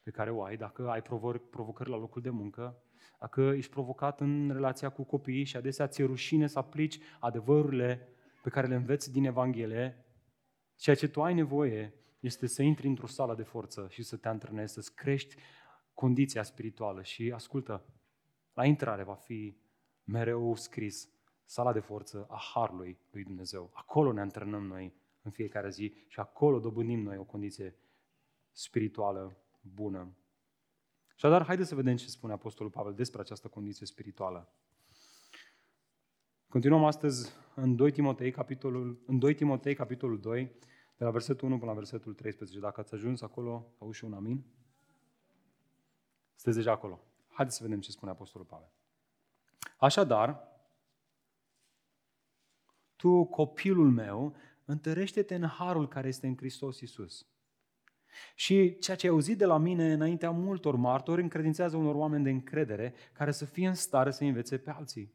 pe 0.02 0.10
care 0.10 0.30
o 0.30 0.42
ai, 0.42 0.56
dacă 0.56 0.88
ai 0.88 1.02
provocări 1.50 1.90
la 1.90 1.96
locul 1.96 2.22
de 2.22 2.30
muncă, 2.30 2.82
dacă 3.18 3.40
ești 3.40 3.70
provocat 3.70 4.20
în 4.20 4.50
relația 4.52 4.88
cu 4.88 5.02
copiii 5.02 5.44
și 5.44 5.56
adesea 5.56 5.86
ți-e 5.86 6.04
rușine 6.04 6.46
să 6.46 6.58
aplici 6.58 6.98
adevărurile 7.20 8.08
pe 8.42 8.50
care 8.50 8.66
le 8.66 8.74
înveți 8.74 9.12
din 9.12 9.24
Evanghelie, 9.24 10.04
ceea 10.76 10.96
ce 10.96 11.08
tu 11.08 11.22
ai 11.22 11.34
nevoie 11.34 11.94
este 12.20 12.46
să 12.46 12.62
intri 12.62 12.86
într-o 12.86 13.06
sală 13.06 13.34
de 13.34 13.42
forță 13.42 13.86
și 13.90 14.02
să 14.02 14.16
te 14.16 14.28
antrenezi, 14.28 14.72
să-ți 14.72 14.94
crești 14.94 15.36
condiția 15.94 16.42
spirituală. 16.42 17.02
Și 17.02 17.32
ascultă, 17.34 17.84
la 18.52 18.64
intrare 18.64 19.02
va 19.02 19.14
fi 19.14 19.56
mereu 20.04 20.54
scris 20.54 21.08
sala 21.44 21.72
de 21.72 21.80
forță 21.80 22.26
a 22.30 22.40
Harului 22.54 22.98
lui 23.10 23.24
Dumnezeu. 23.24 23.70
Acolo 23.72 24.12
ne 24.12 24.20
antrenăm 24.20 24.66
noi 24.66 24.94
în 25.22 25.30
fiecare 25.30 25.70
zi 25.70 25.94
și 26.08 26.20
acolo 26.20 26.58
dobândim 26.58 27.02
noi 27.02 27.16
o 27.16 27.24
condiție 27.24 27.76
spirituală 28.52 29.36
bună. 29.60 30.16
Și 31.18 31.24
dar 31.24 31.44
haideți 31.44 31.68
să 31.68 31.74
vedem 31.74 31.96
ce 31.96 32.06
spune 32.06 32.32
Apostolul 32.32 32.72
Pavel 32.72 32.94
despre 32.94 33.20
această 33.20 33.48
condiție 33.48 33.86
spirituală. 33.86 34.48
Continuăm 36.48 36.84
astăzi 36.84 37.32
în 37.54 37.76
2 37.76 37.90
Timotei, 37.90 38.30
capitolul, 38.30 39.02
în 39.06 39.18
2 39.18 39.34
Timotei, 39.34 39.74
capitolul 39.74 40.20
2, 40.20 40.52
de 40.96 41.04
la 41.04 41.10
versetul 41.10 41.48
1 41.48 41.58
până 41.58 41.70
la 41.70 41.76
versetul 41.76 42.14
13. 42.14 42.58
Dacă 42.58 42.80
ați 42.80 42.94
ajuns 42.94 43.20
acolo, 43.20 43.72
auzi 43.78 43.98
și 43.98 44.04
un 44.04 44.12
amin. 44.12 44.44
Sunteți 46.34 46.56
deja 46.56 46.72
acolo. 46.72 47.00
Haideți 47.28 47.56
să 47.56 47.62
vedem 47.62 47.80
ce 47.80 47.90
spune 47.90 48.10
Apostolul 48.10 48.46
Pavel. 48.46 48.70
Așadar, 49.78 50.42
tu, 52.96 53.24
copilul 53.24 53.90
meu, 53.90 54.34
întărește-te 54.64 55.34
în 55.34 55.46
harul 55.46 55.88
care 55.88 56.08
este 56.08 56.26
în 56.26 56.36
Hristos 56.36 56.80
Iisus. 56.80 57.26
Și 58.34 58.78
ceea 58.78 58.96
ce 58.96 59.06
ai 59.06 59.12
auzit 59.12 59.38
de 59.38 59.44
la 59.44 59.58
mine 59.58 59.92
înaintea 59.92 60.30
multor 60.30 60.76
martori, 60.76 61.22
încredințează 61.22 61.76
unor 61.76 61.94
oameni 61.94 62.24
de 62.24 62.30
încredere 62.30 62.94
care 63.12 63.30
să 63.30 63.44
fie 63.44 63.68
în 63.68 63.74
stare 63.74 64.10
să 64.10 64.24
învețe 64.24 64.58
pe 64.58 64.70
alții. 64.70 65.12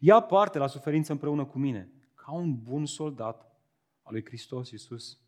Ia 0.00 0.20
parte 0.20 0.58
la 0.58 0.66
suferință 0.66 1.12
împreună 1.12 1.44
cu 1.44 1.58
mine, 1.58 1.92
ca 2.14 2.32
un 2.32 2.62
bun 2.62 2.86
soldat 2.86 3.60
al 4.02 4.12
lui 4.12 4.24
Hristos 4.24 4.70
Iisus. 4.70 5.20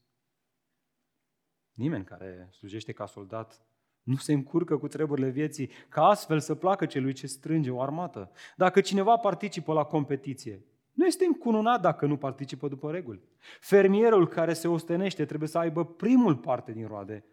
Nimeni 1.73 2.05
care 2.05 2.49
slujește 2.53 2.93
ca 2.93 3.07
soldat 3.07 3.67
nu 4.03 4.17
se 4.17 4.33
încurcă 4.33 4.79
cu 4.79 4.89
treburile 4.89 5.29
vieții, 5.29 5.71
ca 5.89 6.05
astfel 6.05 6.41
să 6.41 6.55
placă 6.55 6.87
celui 6.87 7.13
ce 7.13 7.27
strânge 7.27 7.71
o 7.71 7.81
armată. 7.81 8.31
Dacă 8.57 8.81
cineva 8.81 9.17
participă 9.17 9.73
la 9.73 9.85
competiție, 9.85 10.65
nu 10.95 11.07
este 11.07 11.25
încununat 11.25 11.81
dacă 11.81 12.07
nu 12.07 12.17
participă 12.17 12.69
după 12.69 12.91
reguli. 12.91 13.23
Fermierul 13.61 14.29
care 14.29 14.53
se 14.53 14.69
ostenește 14.69 15.25
trebuie 15.25 15.49
să 15.49 15.59
aibă 15.59 15.85
primul 15.85 16.37
parte 16.37 16.73
din 16.73 16.87
roade. 16.87 17.25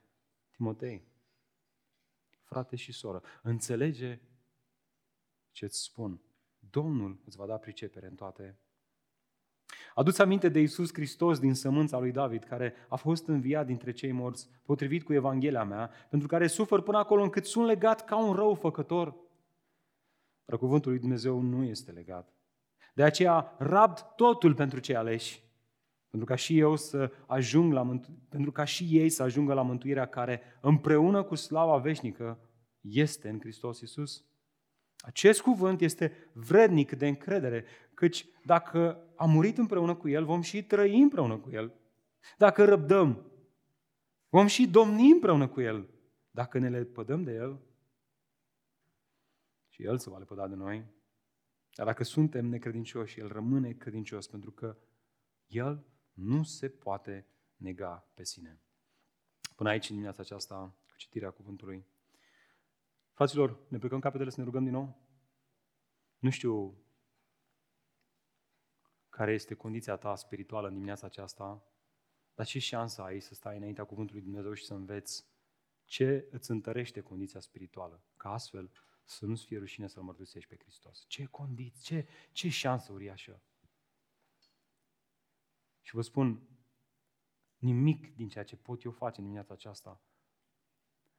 Timotei, 0.52 1.08
frate 2.44 2.76
și 2.76 2.92
soră, 2.92 3.22
înțelege 3.42 4.20
ce 5.52 5.66
îți 5.66 5.82
spun. 5.84 6.22
Domnul 6.70 7.22
îți 7.26 7.38
va 7.38 7.46
da 7.46 7.58
pricepere 7.58 8.08
în 8.08 8.16
toate. 8.16 8.60
Aduți 9.96 10.22
aminte 10.22 10.50
de 10.50 10.60
Isus 10.60 10.94
Hristos 10.94 11.40
din 11.40 11.54
sămânța 11.54 12.00
lui 12.00 12.12
David, 12.12 12.44
care 12.44 12.74
a 12.88 12.96
fost 12.96 13.28
înviat 13.28 13.66
dintre 13.66 13.92
cei 13.92 14.12
morți, 14.12 14.50
potrivit 14.64 15.04
cu 15.04 15.14
Evanghelia 15.14 15.64
mea, 15.64 15.92
pentru 16.10 16.28
care 16.28 16.48
sufăr 16.48 16.82
până 16.82 16.98
acolo 16.98 17.24
încât 17.24 17.46
sunt 17.46 17.66
legat 17.66 18.06
ca 18.06 18.16
un 18.16 18.34
rău 18.34 18.54
făcător. 18.54 19.16
Dar 20.46 20.60
cuvântul 20.60 20.92
lui 20.92 21.00
Dumnezeu 21.00 21.40
nu 21.40 21.64
este 21.64 21.92
legat. 21.92 22.34
De 22.94 23.04
aceea 23.04 23.56
rabd 23.58 24.00
totul 24.16 24.54
pentru 24.54 24.80
cei 24.80 24.96
aleși, 24.96 25.44
pentru 26.10 26.28
ca 26.28 26.36
și 26.36 26.60
eu 26.60 26.76
să 26.76 27.12
ajung 27.26 27.74
la 27.74 27.82
mântu- 27.82 28.20
pentru 28.30 28.52
ca 28.52 28.64
și 28.64 28.88
ei 28.90 29.10
să 29.10 29.24
ajungă 29.24 29.54
la 29.54 29.62
mântuirea 29.62 30.06
care 30.06 30.42
împreună 30.62 31.24
cu 31.24 31.36
slava 31.36 31.78
veșnică 31.78 32.40
este 32.82 33.30
în 33.30 33.40
Hristos 33.40 33.80
Isus. 33.80 34.26
Acest 34.98 35.42
cuvânt 35.42 35.82
este 35.82 36.30
vrednic 36.34 36.92
de 36.92 37.08
încredere, 37.08 37.66
căci 37.94 38.26
dacă 38.46 39.08
am 39.16 39.30
murit 39.30 39.58
împreună 39.58 39.96
cu 39.96 40.10
El, 40.10 40.26
vom 40.26 40.42
și 40.42 40.64
trăi 40.64 41.02
împreună 41.02 41.38
cu 41.38 41.50
El. 41.50 41.74
Dacă 42.38 42.66
răbdăm, 42.66 43.32
vom 44.30 44.48
și 44.48 44.68
domni 44.68 45.12
împreună 45.12 45.48
cu 45.48 45.62
El. 45.62 45.90
Dacă 46.32 46.58
ne 46.60 46.70
lepădăm 46.70 47.24
de 47.24 47.32
El, 47.32 47.60
și 49.70 49.84
El 49.84 49.98
se 49.98 50.10
va 50.10 50.18
lepăda 50.18 50.48
de 50.48 50.56
noi. 50.56 50.86
Dar 51.74 51.86
dacă 51.86 52.04
suntem 52.04 52.46
necredincioși, 52.46 53.20
El 53.20 53.28
rămâne 53.28 53.72
credincios, 53.72 54.28
pentru 54.28 54.52
că 54.52 54.78
El 55.48 55.86
nu 56.14 56.44
se 56.44 56.70
poate 56.70 57.28
nega 57.56 58.12
pe 58.14 58.24
sine. 58.24 58.62
Până 59.56 59.70
aici, 59.70 59.84
în 59.84 59.90
dimineața 59.90 60.22
aceasta, 60.22 60.76
cu 60.90 60.98
citirea 60.98 61.32
cuvântului. 61.32 61.86
Fraților, 63.14 63.60
ne 63.68 63.78
plecăm 63.78 64.00
capetele 64.00 64.30
să 64.30 64.40
ne 64.40 64.46
rugăm 64.46 64.64
din 64.64 64.74
nou? 64.74 65.02
Nu 66.18 66.30
știu 66.30 66.82
care 69.10 69.34
este 69.34 69.54
condiția 69.54 69.96
ta 69.96 70.16
spirituală 70.16 70.68
în 70.68 70.74
dimineața 70.74 71.06
aceasta, 71.06 71.64
dar 72.36 72.46
ce 72.46 72.60
șansă 72.60 73.02
ai 73.02 73.20
să 73.20 73.34
stai 73.34 73.58
înaintea 73.58 73.84
Cuvântului 73.84 74.22
Dumnezeu 74.22 74.54
și 74.54 74.66
să 74.66 74.74
înveți 74.74 75.26
ce 75.86 76.28
îți 76.32 76.52
întărește 76.52 77.02
condiția 77.02 77.40
spirituală, 77.40 78.04
ca 78.18 78.30
astfel 78.30 78.72
să 79.12 79.26
nu-ți 79.26 79.46
fie 79.46 79.58
rușine 79.58 79.88
să-L 79.88 80.04
mărturisești 80.04 80.50
pe 80.50 80.58
Hristos. 80.62 81.06
Ce 81.08 81.26
condiție, 81.26 82.04
ce, 82.04 82.10
ce 82.32 82.50
șansă 82.50 82.92
uriașă! 82.92 83.42
Și 85.82 85.96
vă 85.96 86.02
spun, 86.02 86.48
nimic 87.58 88.16
din 88.16 88.28
ceea 88.28 88.44
ce 88.44 88.56
pot 88.56 88.84
eu 88.84 88.92
face 88.92 89.18
în 89.18 89.24
dimineața 89.24 89.54
aceasta 89.54 90.02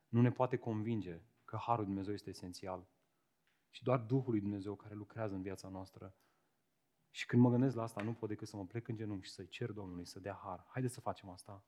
nu 0.08 0.20
ne 0.20 0.32
poate 0.32 0.56
convinge 0.56 1.20
că 1.44 1.56
Harul 1.56 1.84
Dumnezeu 1.84 2.12
este 2.12 2.30
esențial. 2.30 2.88
Și 3.70 3.82
doar 3.82 4.00
Duhul 4.00 4.30
lui 4.30 4.40
Dumnezeu 4.40 4.74
care 4.74 4.94
lucrează 4.94 5.34
în 5.34 5.42
viața 5.42 5.68
noastră. 5.68 6.16
Și 7.10 7.26
când 7.26 7.42
mă 7.42 7.50
gândesc 7.50 7.76
la 7.76 7.82
asta, 7.82 8.02
nu 8.02 8.14
pot 8.14 8.28
decât 8.28 8.48
să 8.48 8.56
mă 8.56 8.66
plec 8.66 8.88
în 8.88 8.96
genunchi 8.96 9.26
și 9.26 9.32
să-i 9.32 9.48
cer 9.48 9.70
Domnului 9.70 10.06
să 10.06 10.20
dea 10.20 10.40
har. 10.42 10.66
Haideți 10.68 10.94
să 10.94 11.00
facem 11.00 11.28
asta. 11.28 11.64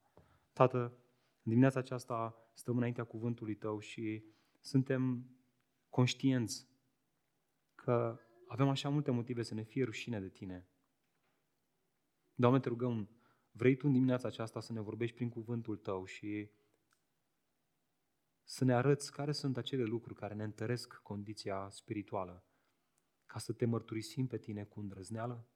Tată, 0.53 0.79
în 1.43 1.51
dimineața 1.51 1.79
aceasta 1.79 2.49
stăm 2.53 2.77
înaintea 2.77 3.05
cuvântului 3.05 3.55
Tău 3.55 3.79
și 3.79 4.25
suntem 4.61 5.29
conștienți 5.95 6.69
că 7.75 8.21
avem 8.49 8.69
așa 8.69 8.89
multe 8.89 9.11
motive 9.11 9.43
să 9.43 9.55
ne 9.55 9.63
fie 9.63 9.85
rușine 9.85 10.21
de 10.21 10.29
Tine. 10.29 10.69
Doamne, 12.35 12.61
te 12.61 12.69
rugăm, 12.69 13.11
vrei 13.51 13.77
Tu 13.77 13.87
în 13.87 13.93
dimineața 13.93 14.29
aceasta 14.29 14.61
să 14.61 14.73
ne 14.73 14.81
vorbești 14.81 15.15
prin 15.15 15.29
cuvântul 15.29 15.77
Tău 15.77 16.05
și 16.05 16.51
să 18.43 18.65
ne 18.65 18.75
arăți 18.75 19.13
care 19.13 19.33
sunt 19.33 19.57
acele 19.57 19.83
lucruri 19.83 20.19
care 20.19 20.35
ne 20.35 20.45
întăresc 20.45 20.95
condiția 20.95 21.69
spirituală, 21.71 22.45
ca 23.27 23.39
să 23.39 23.53
te 23.53 23.65
mărturisim 23.65 24.27
pe 24.27 24.39
Tine 24.39 24.65
cu 24.65 24.81
îndrăzneală? 24.81 25.49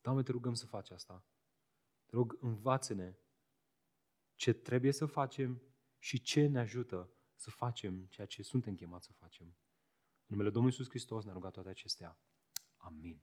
Doamne, 0.00 0.22
te 0.22 0.30
rugăm 0.30 0.54
să 0.54 0.66
faci 0.66 0.90
asta. 0.90 1.26
Te 2.06 2.16
rog, 2.16 2.36
învață-ne 2.40 3.18
ce 4.34 4.52
trebuie 4.52 4.92
să 4.92 5.06
facem 5.06 5.62
și 5.98 6.20
ce 6.20 6.46
ne 6.46 6.58
ajută 6.58 7.14
să 7.40 7.50
facem 7.50 8.06
ceea 8.08 8.26
ce 8.26 8.42
suntem 8.42 8.74
chemați 8.74 9.06
să 9.06 9.12
facem. 9.12 9.46
În 9.46 10.26
numele 10.26 10.50
Domnului 10.50 10.76
Iisus 10.76 10.92
Hristos 10.92 11.24
ne-a 11.24 11.32
rugat 11.32 11.52
toate 11.52 11.68
acestea. 11.68 12.18
Amin. 12.76 13.22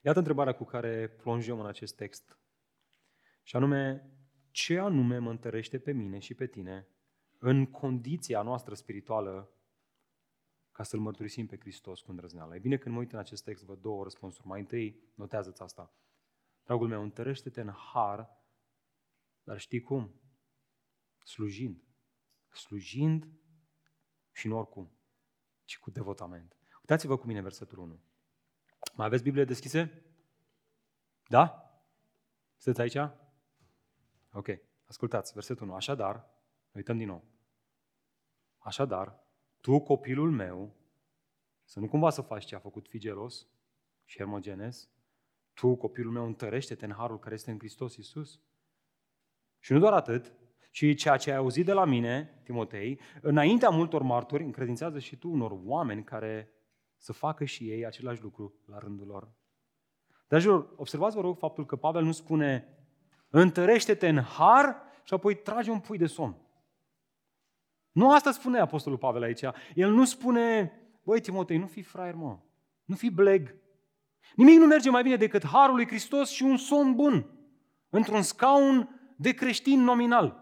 Iată 0.00 0.18
întrebarea 0.18 0.54
cu 0.54 0.64
care 0.64 1.08
plonjăm 1.08 1.60
în 1.60 1.66
acest 1.66 1.96
text. 1.96 2.38
Și 3.42 3.56
anume, 3.56 4.10
ce 4.50 4.78
anume 4.78 5.18
mă 5.18 5.30
întărește 5.30 5.78
pe 5.78 5.92
mine 5.92 6.18
și 6.18 6.34
pe 6.34 6.46
tine 6.46 6.88
în 7.38 7.66
condiția 7.66 8.42
noastră 8.42 8.74
spirituală 8.74 9.50
ca 10.72 10.82
să-L 10.82 11.00
mărturisim 11.00 11.46
pe 11.46 11.58
Hristos 11.58 12.00
cu 12.00 12.10
îndrăzneală. 12.10 12.54
E 12.54 12.58
bine 12.58 12.76
când 12.76 12.94
mă 12.94 13.00
uit 13.00 13.12
în 13.12 13.18
acest 13.18 13.44
text, 13.44 13.64
văd 13.64 13.80
două 13.80 14.02
răspunsuri. 14.02 14.46
Mai 14.46 14.60
întâi, 14.60 15.02
notează-ți 15.14 15.62
asta. 15.62 15.94
Dragul 16.64 16.88
meu, 16.88 17.02
întărește-te 17.02 17.60
în 17.60 17.70
har, 17.70 18.28
dar 19.42 19.58
știi 19.58 19.80
cum? 19.80 20.20
Slujind 21.24 21.89
slujind 22.56 23.28
și 24.32 24.48
nu 24.48 24.58
oricum, 24.58 24.98
ci 25.64 25.78
cu 25.78 25.90
devotament. 25.90 26.56
Uitați-vă 26.78 27.18
cu 27.18 27.26
mine 27.26 27.40
versetul 27.40 27.78
1. 27.78 28.00
Mai 28.94 29.06
aveți 29.06 29.22
Biblie 29.22 29.44
deschise? 29.44 30.04
Da? 31.28 31.64
Sunteți 32.56 32.98
aici? 32.98 33.10
Ok. 34.32 34.48
Ascultați, 34.84 35.32
versetul 35.32 35.66
1. 35.66 35.74
Așadar, 35.74 36.26
uităm 36.72 36.96
din 36.96 37.06
nou. 37.06 37.24
Așadar, 38.58 39.24
tu, 39.60 39.80
copilul 39.80 40.30
meu, 40.30 40.76
să 41.64 41.80
nu 41.80 41.88
cumva 41.88 42.10
să 42.10 42.22
faci 42.22 42.44
ce 42.44 42.54
a 42.54 42.58
făcut 42.58 42.88
Figelos 42.88 43.46
și 44.04 44.16
Hermogenes, 44.16 44.90
tu, 45.52 45.76
copilul 45.76 46.12
meu, 46.12 46.24
întărește-te 46.24 46.84
în 46.84 46.92
harul 46.92 47.18
care 47.18 47.34
este 47.34 47.50
în 47.50 47.58
Hristos 47.58 47.96
Iisus. 47.96 48.40
Și 49.58 49.72
nu 49.72 49.78
doar 49.78 49.92
atât, 49.92 50.32
și 50.70 50.94
ceea 50.94 51.16
ce 51.16 51.30
ai 51.30 51.36
auzit 51.36 51.64
de 51.64 51.72
la 51.72 51.84
mine, 51.84 52.40
Timotei, 52.44 53.00
înaintea 53.20 53.68
multor 53.68 54.02
martori, 54.02 54.44
încredințează 54.44 54.98
și 54.98 55.16
tu 55.16 55.30
unor 55.30 55.58
oameni 55.64 56.04
care 56.04 56.52
să 56.96 57.12
facă 57.12 57.44
și 57.44 57.70
ei 57.70 57.86
același 57.86 58.22
lucru 58.22 58.54
la 58.66 58.78
rândul 58.78 59.06
lor. 59.06 59.32
Dragilor, 60.28 60.72
observați 60.76 61.14
vă 61.14 61.20
rog 61.20 61.38
faptul 61.38 61.66
că 61.66 61.76
Pavel 61.76 62.04
nu 62.04 62.12
spune 62.12 62.78
întărește-te 63.28 64.08
în 64.08 64.18
har 64.18 64.76
și 65.04 65.14
apoi 65.14 65.34
trage 65.34 65.70
un 65.70 65.80
pui 65.80 65.98
de 65.98 66.06
somn. 66.06 66.36
Nu 67.92 68.12
asta 68.12 68.32
spune 68.32 68.58
Apostolul 68.58 68.98
Pavel 68.98 69.22
aici. 69.22 69.42
El 69.74 69.90
nu 69.90 70.04
spune, 70.04 70.72
băi 71.04 71.20
Timotei, 71.20 71.58
nu 71.58 71.66
fi 71.66 71.82
fraier, 71.82 72.14
mă. 72.14 72.38
Nu 72.84 72.94
fi 72.94 73.10
bleg. 73.10 73.54
Nimic 74.36 74.58
nu 74.58 74.66
merge 74.66 74.90
mai 74.90 75.02
bine 75.02 75.16
decât 75.16 75.46
harul 75.46 75.74
lui 75.74 75.86
Hristos 75.86 76.30
și 76.30 76.42
un 76.42 76.56
somn 76.56 76.94
bun. 76.94 77.30
Într-un 77.88 78.22
scaun 78.22 78.88
de 79.16 79.32
creștin 79.32 79.82
nominal. 79.82 80.39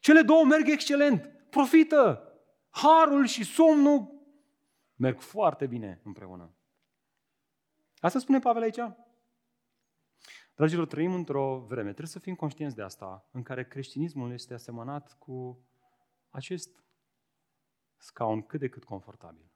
Cele 0.00 0.22
două 0.22 0.44
merg 0.44 0.68
excelent. 0.68 1.30
Profită! 1.50 2.24
Harul 2.70 3.26
și 3.26 3.44
somnul 3.44 4.24
merg 4.94 5.20
foarte 5.20 5.66
bine 5.66 6.00
împreună. 6.04 6.54
Asta 7.98 8.18
spune 8.18 8.38
Pavel 8.38 8.62
aici? 8.62 8.80
Dragilor, 10.54 10.86
trăim 10.86 11.14
într-o 11.14 11.58
vreme, 11.58 11.88
trebuie 11.88 12.06
să 12.06 12.18
fim 12.18 12.34
conștienți 12.34 12.76
de 12.76 12.82
asta, 12.82 13.28
în 13.30 13.42
care 13.42 13.66
creștinismul 13.66 14.32
este 14.32 14.54
asemănat 14.54 15.18
cu 15.18 15.64
acest 16.30 16.84
scaun 17.96 18.42
cât 18.42 18.60
de 18.60 18.68
cât 18.68 18.84
confortabil. 18.84 19.50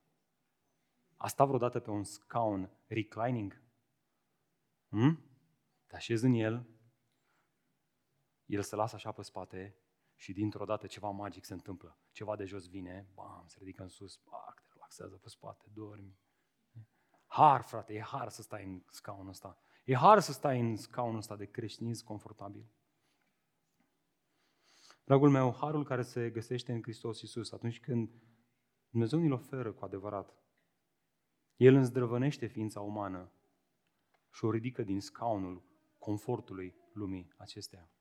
A 1.17 1.29
stat 1.29 1.47
vreodată 1.47 1.81
pe 1.81 1.91
un 1.91 2.05
scaun 2.05 2.71
reclining? 2.87 3.63
Hmm? 4.89 5.21
Te 5.87 5.97
așezi 5.97 6.25
în 6.25 6.33
el, 6.33 6.67
el 8.47 8.63
se 8.63 8.77
lasă 8.77 8.95
așa 8.95 9.13
pe 9.13 9.23
spate 9.23 9.77
și 10.15 10.33
dintr-o 10.33 10.65
dată 10.65 10.87
ceva 10.87 11.11
magic 11.11 11.45
se 11.45 11.53
întâmplă. 11.53 11.99
Ceva 12.11 12.37
de 12.37 12.45
jos 12.45 12.69
vine, 12.69 13.09
bam, 13.15 13.45
se 13.47 13.57
ridică 13.59 13.83
în 13.83 13.89
sus, 13.89 14.17
pac, 14.17 14.63
te 14.63 14.69
relaxează 14.73 15.17
pe 15.17 15.29
spate, 15.29 15.65
dormi. 15.73 16.19
Har, 17.27 17.63
frate, 17.63 17.95
e 17.95 18.01
har 18.01 18.29
să 18.29 18.43
stai 18.43 18.65
în 18.65 18.83
scaunul 18.91 19.29
ăsta. 19.29 19.59
E 19.85 19.95
har 19.95 20.21
să 20.21 20.33
stai 20.33 20.61
în 20.61 20.77
scaunul 20.77 21.19
ăsta 21.19 21.37
de 21.37 21.45
creștinism 21.45 22.05
confortabil. 22.05 22.67
Dragul 25.05 25.31
meu, 25.31 25.55
harul 25.55 25.85
care 25.85 26.03
se 26.03 26.31
găsește 26.31 26.73
în 26.73 26.83
Hristos 26.83 27.21
Iisus 27.21 27.53
atunci 27.53 27.81
când 27.81 28.11
Dumnezeu 28.91 29.19
ni-l 29.19 29.33
oferă 29.33 29.73
cu 29.73 29.85
adevărat. 29.85 30.35
El 31.57 31.75
îndrăvănește 31.75 32.47
ființa 32.47 32.81
umană 32.81 33.33
și 34.31 34.45
o 34.45 34.51
ridică 34.51 34.83
din 34.83 35.01
scaunul 35.01 35.63
confortului 35.99 36.75
lumii 36.93 37.33
acesteia. 37.37 37.94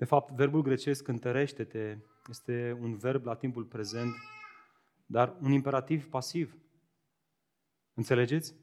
De 0.00 0.06
fapt, 0.06 0.34
verbul 0.34 0.62
grecesc 0.62 1.08
întărește-te 1.08 1.98
este 2.28 2.78
un 2.80 2.96
verb 2.96 3.24
la 3.24 3.34
timpul 3.34 3.64
prezent, 3.64 4.12
dar 5.06 5.36
un 5.40 5.52
imperativ 5.52 6.08
pasiv. 6.08 6.56
Înțelegeți? 7.94 8.54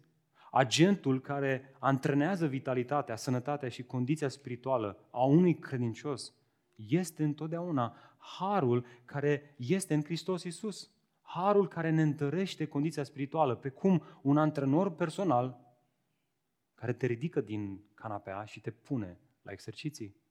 Agentul 0.52 1.22
care 1.22 1.76
antrenează 1.80 2.48
vitalitatea, 2.48 3.16
sănătatea 3.16 3.70
și 3.70 3.84
condiția 3.84 4.30
spirituală 4.30 5.08
a 5.12 5.24
unui 5.24 5.56
credincios 5.60 6.34
este 6.76 7.24
întotdeauna 7.24 7.96
harul 8.38 8.86
care 9.06 9.56
este 9.58 9.94
în 9.94 10.04
Hristos 10.04 10.44
Isus. 10.44 10.92
Harul 11.22 11.68
care 11.68 11.90
ne 11.90 12.02
întărește 12.02 12.68
condiția 12.68 13.04
spirituală, 13.04 13.56
pe 13.56 13.70
cum 13.70 14.04
un 14.22 14.38
antrenor 14.38 14.96
personal 14.96 15.60
care 16.76 16.94
te 16.94 17.06
ridică 17.06 17.42
din 17.42 17.84
canapea 17.94 18.44
și 18.44 18.62
te 18.62 18.72
pune 18.72 19.20
la 19.42 19.52
exerciții. 19.52 20.26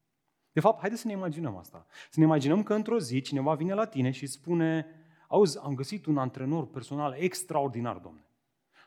De 0.56 0.62
fapt, 0.62 0.80
haideți 0.80 1.00
să 1.00 1.06
ne 1.06 1.12
imaginăm 1.12 1.56
asta. 1.56 1.86
Să 2.10 2.20
ne 2.20 2.24
imaginăm 2.24 2.62
că 2.62 2.74
într-o 2.74 2.98
zi 2.98 3.20
cineva 3.20 3.54
vine 3.54 3.74
la 3.74 3.84
tine 3.84 4.10
și 4.10 4.26
spune 4.26 4.86
auzi, 5.28 5.58
am 5.62 5.74
găsit 5.74 6.06
un 6.06 6.18
antrenor 6.18 6.66
personal 6.66 7.16
extraordinar, 7.18 7.96
domne. 7.96 8.26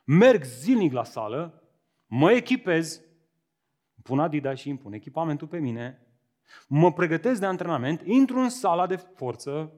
Merg 0.04 0.44
zilnic 0.44 0.92
la 0.92 1.04
sală, 1.04 1.62
mă 2.06 2.32
echipez, 2.32 3.02
pun 4.02 4.20
Adidas 4.20 4.58
și 4.58 4.68
îmi 4.68 4.78
pun 4.78 4.92
echipamentul 4.92 5.46
pe 5.46 5.58
mine, 5.58 6.06
mă 6.66 6.92
pregătesc 6.92 7.40
de 7.40 7.46
antrenament, 7.46 8.02
intru 8.04 8.38
în 8.38 8.48
sala 8.48 8.86
de 8.86 8.96
forță, 8.96 9.72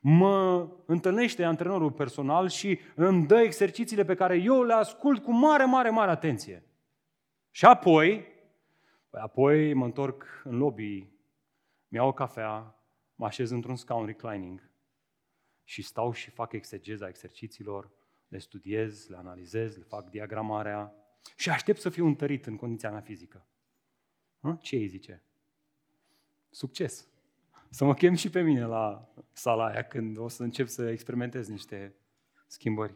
mă 0.00 0.68
întâlnește 0.84 1.44
antrenorul 1.44 1.92
personal 1.92 2.48
și 2.48 2.78
îmi 2.94 3.26
dă 3.26 3.40
exercițiile 3.40 4.04
pe 4.04 4.14
care 4.14 4.36
eu 4.36 4.62
le 4.62 4.72
ascult 4.72 5.22
cu 5.22 5.32
mare, 5.32 5.64
mare, 5.64 5.90
mare 5.90 6.10
atenție. 6.10 6.66
Și 7.50 7.64
apoi, 7.64 8.26
păi 9.10 9.20
apoi 9.20 9.74
mă 9.74 9.84
întorc 9.84 10.24
în 10.44 10.56
lobby, 10.56 11.14
mi-au 11.88 12.08
o 12.08 12.12
cafea, 12.12 12.84
mă 13.14 13.26
așez 13.26 13.50
într-un 13.50 13.76
scaun 13.76 14.06
reclining 14.06 14.70
și 15.64 15.82
stau 15.82 16.12
și 16.12 16.30
fac 16.30 16.52
exegeza 16.52 17.08
exercițiilor, 17.08 17.90
le 18.28 18.38
studiez, 18.38 19.08
le 19.08 19.16
analizez, 19.16 19.76
le 19.76 19.82
fac 19.82 20.10
diagramarea 20.10 20.94
și 21.36 21.50
aștept 21.50 21.80
să 21.80 21.88
fiu 21.88 22.06
întărit 22.06 22.46
în 22.46 22.56
condiția 22.56 22.90
mea 22.90 23.00
fizică. 23.00 23.46
Ce 24.60 24.76
îi 24.76 24.86
zice? 24.86 25.22
Succes! 26.50 27.08
Să 27.70 27.84
mă 27.84 27.94
chem 27.94 28.14
și 28.14 28.30
pe 28.30 28.42
mine 28.42 28.64
la 28.64 29.08
sala 29.32 29.66
aia 29.66 29.82
când 29.82 30.18
o 30.18 30.28
să 30.28 30.42
încep 30.42 30.68
să 30.68 30.88
experimentez 30.88 31.48
niște 31.48 31.94
schimbări. 32.46 32.94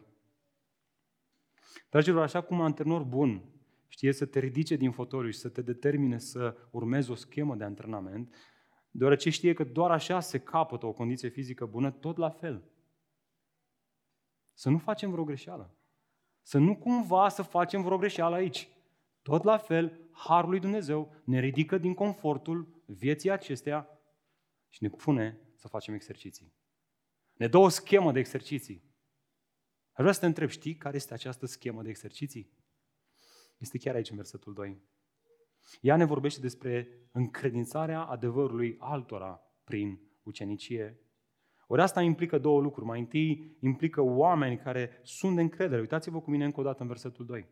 Dragilor, 1.89 2.21
așa 2.21 2.41
cum 2.41 2.59
un 2.59 2.65
antrenor 2.65 3.03
bun 3.03 3.43
știe 3.87 4.11
să 4.11 4.25
te 4.25 4.39
ridice 4.39 4.75
din 4.75 4.91
fotoliu 4.91 5.31
și 5.31 5.39
să 5.39 5.49
te 5.49 5.61
determine 5.61 6.17
să 6.17 6.57
urmezi 6.71 7.11
o 7.11 7.15
schemă 7.15 7.55
de 7.55 7.63
antrenament, 7.63 8.35
deoarece 8.91 9.29
știe 9.29 9.53
că 9.53 9.63
doar 9.63 9.91
așa 9.91 10.19
se 10.19 10.39
capătă 10.39 10.85
o 10.85 10.93
condiție 10.93 11.29
fizică 11.29 11.65
bună, 11.65 11.91
tot 11.91 12.17
la 12.17 12.29
fel. 12.29 12.63
Să 14.53 14.69
nu 14.69 14.77
facem 14.77 15.11
vreo 15.11 15.23
greșeală. 15.23 15.75
Să 16.41 16.57
nu 16.57 16.77
cumva 16.77 17.29
să 17.29 17.41
facem 17.41 17.81
vreo 17.83 17.97
greșeală 17.97 18.35
aici. 18.35 18.69
Tot 19.21 19.43
la 19.43 19.57
fel, 19.57 19.99
Harul 20.11 20.49
lui 20.49 20.59
Dumnezeu 20.59 21.15
ne 21.23 21.39
ridică 21.39 21.77
din 21.77 21.93
confortul 21.93 22.83
vieții 22.85 23.31
acesteia 23.31 23.87
și 24.69 24.83
ne 24.83 24.89
pune 24.89 25.39
să 25.55 25.67
facem 25.67 25.93
exerciții. 25.93 26.53
Ne 27.33 27.47
dă 27.47 27.57
o 27.57 27.67
schemă 27.67 28.11
de 28.11 28.19
exerciții. 28.19 28.83
Aș 29.91 29.97
vrea 29.97 30.11
să 30.11 30.19
te 30.19 30.25
întreb, 30.25 30.49
știi 30.49 30.75
care 30.75 30.95
este 30.95 31.13
această 31.13 31.45
schemă 31.45 31.81
de 31.81 31.89
exerciții? 31.89 32.51
Este 33.57 33.77
chiar 33.77 33.95
aici 33.95 34.09
în 34.09 34.15
versetul 34.15 34.53
2. 34.53 34.81
Ea 35.81 35.95
ne 35.95 36.05
vorbește 36.05 36.41
despre 36.41 36.87
încredințarea 37.11 38.01
adevărului 38.01 38.75
altora 38.79 39.41
prin 39.63 39.99
ucenicie. 40.23 40.99
Ori 41.67 41.81
asta 41.81 42.01
implică 42.01 42.37
două 42.37 42.61
lucruri. 42.61 42.85
Mai 42.85 42.99
întâi 42.99 43.57
implică 43.59 44.01
oameni 44.01 44.57
care 44.57 44.99
sunt 45.03 45.35
de 45.35 45.41
încredere. 45.41 45.81
Uitați-vă 45.81 46.21
cu 46.21 46.29
mine 46.29 46.45
încă 46.45 46.59
o 46.59 46.63
dată 46.63 46.81
în 46.81 46.87
versetul 46.87 47.25
2. 47.25 47.47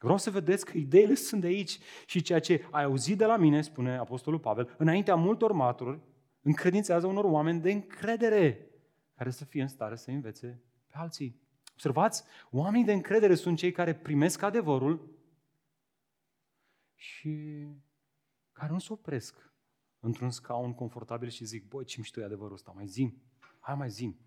Vreau 0.00 0.18
să 0.18 0.30
vedeți 0.30 0.64
că 0.64 0.78
ideile 0.78 1.14
sunt 1.14 1.40
de 1.40 1.46
aici 1.46 1.78
și 2.06 2.22
ceea 2.22 2.40
ce 2.40 2.64
ai 2.70 2.84
auzit 2.84 3.18
de 3.18 3.24
la 3.24 3.36
mine, 3.36 3.62
spune 3.62 3.96
Apostolul 3.96 4.38
Pavel, 4.38 4.74
înaintea 4.78 5.14
multor 5.14 5.52
maturi, 5.52 6.00
încredințează 6.42 7.06
unor 7.06 7.24
oameni 7.24 7.60
de 7.60 7.70
încredere 7.72 8.70
care 9.14 9.30
să 9.30 9.44
fie 9.44 9.62
în 9.62 9.68
stare 9.68 9.96
să 9.96 10.10
învețe 10.10 10.62
pe 10.86 10.94
alții. 10.96 11.40
Observați, 11.72 12.24
oamenii 12.50 12.84
de 12.86 12.92
încredere 12.92 13.34
sunt 13.34 13.56
cei 13.56 13.72
care 13.72 13.94
primesc 13.94 14.42
adevărul 14.42 15.17
și 16.98 17.66
care 18.52 18.72
nu 18.72 18.78
se 18.78 18.92
opresc 18.92 19.52
într-un 20.00 20.30
scaun 20.30 20.74
confortabil 20.74 21.28
și 21.28 21.44
zic, 21.44 21.68
băi, 21.68 21.84
ce 21.84 21.94
mișto 21.98 22.20
e 22.20 22.24
adevărul 22.24 22.52
ăsta, 22.52 22.72
mai 22.74 22.86
zim, 22.86 23.22
hai 23.60 23.74
mai 23.74 23.90
zim. 23.90 24.18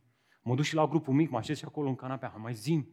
Mă 0.42 0.56
duc 0.56 0.64
și 0.64 0.76
la 0.76 0.88
grupul 0.88 1.14
mic, 1.14 1.30
mă 1.30 1.38
așez 1.38 1.58
și 1.58 1.66
acolo 1.66 1.90
în 1.90 1.96
canapea, 1.96 2.30
hai 2.30 2.42
mai 2.42 2.54
zim. 2.54 2.90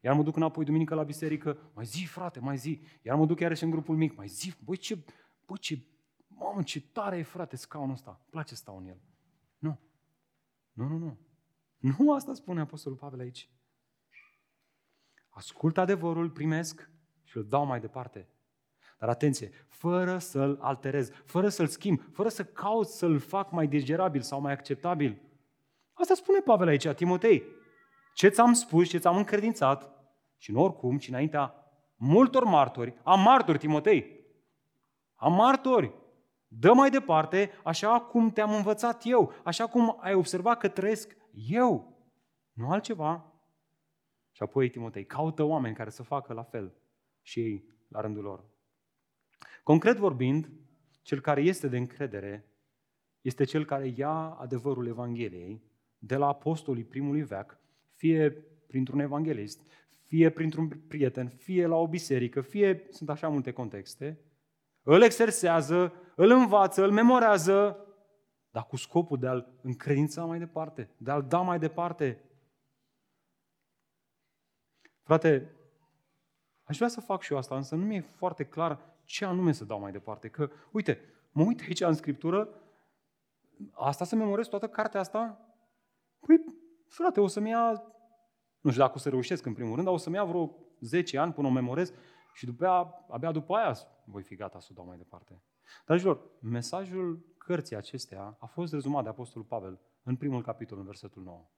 Iar 0.00 0.14
mă 0.14 0.22
duc 0.22 0.36
înapoi 0.36 0.64
duminică 0.64 0.94
la 0.94 1.02
biserică, 1.02 1.70
mai 1.74 1.84
zi, 1.84 2.04
frate, 2.04 2.40
mai 2.40 2.56
zi. 2.56 2.80
Iar 3.02 3.16
mă 3.16 3.26
duc 3.26 3.40
iarăși 3.40 3.64
în 3.64 3.70
grupul 3.70 3.96
mic, 3.96 4.16
mai 4.16 4.26
zi, 4.26 4.54
băi, 4.64 4.76
ce, 4.76 5.04
băi, 5.46 5.58
ce, 5.58 5.86
mamă, 6.26 6.62
ce 6.62 6.80
tare 6.80 7.18
e, 7.18 7.22
frate, 7.22 7.56
scaunul 7.56 7.94
ăsta. 7.94 8.10
Îmi 8.10 8.30
place 8.30 8.54
să 8.54 8.60
stau 8.60 8.76
în 8.76 8.86
el. 8.86 9.00
Nu. 9.58 9.80
Nu, 10.72 10.88
nu, 10.88 10.98
nu. 10.98 11.18
Nu 11.78 12.12
asta 12.12 12.34
spune 12.34 12.60
Apostolul 12.60 12.98
Pavel 12.98 13.20
aici. 13.20 13.50
Ascult 15.28 15.78
adevărul, 15.78 16.30
primesc 16.30 16.90
și 17.22 17.36
îl 17.36 17.48
dau 17.48 17.66
mai 17.66 17.80
departe. 17.80 18.28
Dar 18.98 19.08
atenție, 19.08 19.50
fără 19.68 20.18
să-l 20.18 20.58
alterez, 20.60 21.10
fără 21.24 21.48
să-l 21.48 21.66
schimb, 21.66 22.00
fără 22.12 22.28
să 22.28 22.44
caut 22.44 22.86
să-l 22.86 23.18
fac 23.18 23.50
mai 23.50 23.66
digerabil 23.66 24.20
sau 24.20 24.40
mai 24.40 24.52
acceptabil. 24.52 25.22
Asta 25.92 26.14
spune 26.14 26.38
Pavel 26.38 26.68
aici, 26.68 26.88
Timotei. 26.88 27.42
Ce 28.14 28.28
ți-am 28.28 28.52
spus, 28.52 28.88
ce 28.88 28.98
ți-am 28.98 29.16
încredințat, 29.16 29.90
și 30.36 30.52
nu 30.52 30.62
oricum, 30.62 30.98
ci 30.98 31.08
înaintea 31.08 31.54
multor 31.96 32.44
martori, 32.44 32.94
am 33.02 33.20
martori, 33.20 33.58
Timotei, 33.58 34.20
am 35.14 35.32
martori, 35.32 35.92
dă 36.48 36.72
mai 36.72 36.90
departe, 36.90 37.50
așa 37.62 38.00
cum 38.00 38.30
te-am 38.30 38.54
învățat 38.54 39.02
eu, 39.04 39.32
așa 39.44 39.66
cum 39.66 39.96
ai 40.00 40.14
observat 40.14 40.58
că 40.58 40.68
trăiesc 40.68 41.16
eu, 41.32 41.98
nu 42.52 42.70
altceva. 42.70 43.32
Și 44.30 44.42
apoi, 44.42 44.70
Timotei, 44.70 45.06
caută 45.06 45.42
oameni 45.42 45.74
care 45.74 45.90
să 45.90 46.02
facă 46.02 46.32
la 46.32 46.42
fel 46.42 46.74
și 47.22 47.40
ei 47.40 47.64
la 47.88 48.00
rândul 48.00 48.22
lor. 48.22 48.44
Concret 49.64 49.96
vorbind, 49.96 50.50
cel 51.02 51.20
care 51.20 51.40
este 51.40 51.68
de 51.68 51.76
încredere 51.76 52.48
este 53.20 53.44
cel 53.44 53.64
care 53.64 53.92
ia 53.96 54.10
adevărul 54.10 54.86
Evangheliei 54.86 55.62
de 55.98 56.16
la 56.16 56.26
apostolii 56.26 56.84
primului 56.84 57.22
veac, 57.22 57.58
fie 57.90 58.30
printr-un 58.66 59.00
evanghelist, 59.00 59.60
fie 60.06 60.30
printr-un 60.30 60.68
prieten, 60.68 61.28
fie 61.28 61.66
la 61.66 61.76
o 61.76 61.88
biserică, 61.88 62.40
fie, 62.40 62.86
sunt 62.90 63.08
așa 63.08 63.28
multe 63.28 63.52
contexte, 63.52 64.20
îl 64.82 65.02
exersează, 65.02 65.92
îl 66.16 66.30
învață, 66.30 66.84
îl 66.84 66.90
memorează, 66.90 67.86
dar 68.50 68.66
cu 68.66 68.76
scopul 68.76 69.18
de 69.18 69.26
a-l 69.26 69.58
încredința 69.62 70.24
mai 70.24 70.38
departe, 70.38 70.90
de 70.96 71.10
a-l 71.10 71.22
da 71.22 71.40
mai 71.40 71.58
departe. 71.58 72.24
Frate, 75.02 75.54
aș 76.62 76.76
vrea 76.76 76.88
să 76.88 77.00
fac 77.00 77.22
și 77.22 77.32
eu 77.32 77.38
asta, 77.38 77.56
însă 77.56 77.74
nu 77.74 77.84
mi-e 77.84 78.00
foarte 78.00 78.44
clar 78.44 78.93
ce 79.04 79.24
anume 79.24 79.52
să 79.52 79.64
dau 79.64 79.80
mai 79.80 79.92
departe. 79.92 80.28
Că, 80.28 80.50
uite, 80.72 81.00
mă 81.32 81.42
uit 81.42 81.60
aici 81.60 81.80
în 81.80 81.94
Scriptură, 81.94 82.48
asta 83.72 84.04
să 84.04 84.16
memorez 84.16 84.46
toată 84.46 84.68
cartea 84.68 85.00
asta? 85.00 85.38
Păi, 86.26 86.44
frate, 86.88 87.20
o 87.20 87.26
să-mi 87.26 87.48
ia, 87.48 87.70
nu 88.60 88.70
știu 88.70 88.82
dacă 88.82 88.94
o 88.96 88.98
să 88.98 89.08
reușesc 89.08 89.46
în 89.46 89.54
primul 89.54 89.72
rând, 89.72 89.84
dar 89.84 89.94
o 89.94 89.98
să-mi 89.98 90.14
ia 90.14 90.24
vreo 90.24 90.56
10 90.80 91.18
ani 91.18 91.32
până 91.32 91.46
o 91.46 91.50
memorez 91.50 91.92
și 92.34 92.44
după 92.44 92.66
aia, 92.66 93.04
abia 93.08 93.32
după 93.32 93.54
aia 93.54 93.76
voi 94.04 94.22
fi 94.22 94.34
gata 94.34 94.60
să 94.60 94.68
o 94.70 94.74
dau 94.74 94.86
mai 94.86 94.96
departe. 94.96 95.42
Dragilor, 95.84 96.30
mesajul 96.40 97.34
cărții 97.38 97.76
acestea 97.76 98.36
a 98.40 98.46
fost 98.46 98.72
rezumat 98.72 99.02
de 99.02 99.08
Apostolul 99.08 99.46
Pavel 99.46 99.80
în 100.02 100.16
primul 100.16 100.42
capitol, 100.42 100.78
în 100.78 100.84
versetul 100.84 101.22
9. 101.22 101.50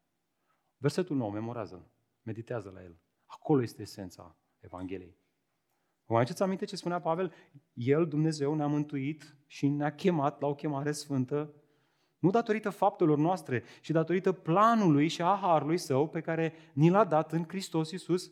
Versetul 0.76 1.16
9, 1.16 1.30
memorează-l, 1.30 1.90
meditează 2.22 2.70
la 2.70 2.82
el. 2.82 3.00
Acolo 3.26 3.62
este 3.62 3.82
esența 3.82 4.36
Evangheliei. 4.60 5.18
Vă 6.06 6.12
mai 6.12 6.20
aduceți 6.20 6.42
aminte 6.42 6.64
ce 6.64 6.76
spunea 6.76 7.00
Pavel? 7.00 7.32
El, 7.72 8.08
Dumnezeu, 8.08 8.54
ne-a 8.54 8.66
mântuit 8.66 9.36
și 9.46 9.68
ne-a 9.68 9.94
chemat 9.94 10.40
la 10.40 10.46
o 10.46 10.54
chemare 10.54 10.92
sfântă, 10.92 11.54
nu 12.18 12.30
datorită 12.30 12.70
faptelor 12.70 13.18
noastre, 13.18 13.62
ci 13.80 13.90
datorită 13.90 14.32
planului 14.32 15.08
și 15.08 15.22
a 15.22 15.38
harului 15.40 15.78
său 15.78 16.08
pe 16.08 16.20
care 16.20 16.52
ni 16.72 16.90
l-a 16.90 17.04
dat 17.04 17.32
în 17.32 17.44
Hristos 17.48 17.90
Iisus, 17.90 18.30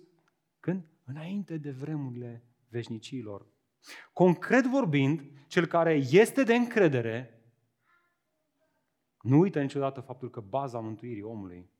când? 0.60 0.86
Înainte 1.04 1.56
de 1.56 1.70
vremurile 1.70 2.44
veșnicilor. 2.68 3.46
Concret 4.12 4.66
vorbind, 4.66 5.22
cel 5.48 5.66
care 5.66 5.92
este 6.10 6.42
de 6.42 6.54
încredere, 6.54 7.42
nu 9.20 9.38
uită 9.38 9.60
niciodată 9.60 10.00
faptul 10.00 10.30
că 10.30 10.40
baza 10.40 10.80
mântuirii 10.80 11.22
omului, 11.22 11.70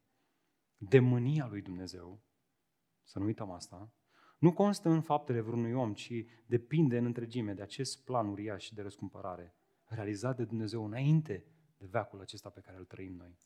de 0.76 0.98
mânia 0.98 1.46
lui 1.46 1.62
Dumnezeu, 1.62 2.22
să 3.02 3.18
nu 3.18 3.24
uităm 3.24 3.50
asta, 3.50 3.92
nu 4.44 4.52
constă 4.52 4.88
în 4.88 5.00
faptele 5.00 5.40
vreunui 5.40 5.72
om, 5.72 5.94
ci 5.94 6.24
depinde 6.46 6.98
în 6.98 7.04
întregime 7.04 7.52
de 7.52 7.62
acest 7.62 8.04
plan 8.04 8.28
uriaș 8.28 8.68
de 8.68 8.82
răscumpărare, 8.82 9.54
realizat 9.84 10.36
de 10.36 10.44
Dumnezeu 10.44 10.84
înainte 10.84 11.46
de 11.76 11.86
veacul 11.90 12.20
acesta 12.20 12.48
pe 12.48 12.60
care 12.60 12.76
îl 12.76 12.84
trăim 12.84 13.14
noi. 13.16 13.38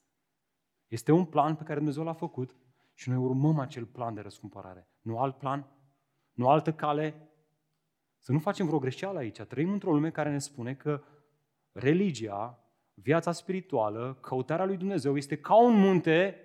Este 0.87 1.13
un 1.13 1.25
plan 1.25 1.57
pe 1.57 1.63
care 1.63 1.79
Dumnezeu 1.79 2.05
l-a 2.05 2.13
făcut 2.13 2.57
și 2.95 3.09
noi 3.09 3.19
urmăm 3.19 3.59
acel 3.59 3.87
plan 3.87 4.15
de 4.15 4.21
răscumpărare. 4.21 4.89
Nu 5.01 5.19
alt 5.19 5.39
plan, 5.39 5.71
nu 6.33 6.49
altă 6.49 6.73
cale. 6.73 7.31
Să 8.19 8.33
nu 8.33 8.39
facem 8.39 8.67
vreo 8.67 8.79
greșeală 8.79 9.19
aici. 9.19 9.41
Trăim 9.41 9.73
într-o 9.73 9.93
lume 9.93 10.11
care 10.11 10.31
ne 10.31 10.39
spune 10.39 10.75
că 10.75 11.03
religia, 11.73 12.65
viața 12.95 13.33
spirituală, 13.33 14.19
căutarea 14.21 14.65
lui 14.65 14.77
Dumnezeu 14.77 15.17
este 15.17 15.37
ca 15.37 15.65
un 15.65 15.81
munte 15.81 16.43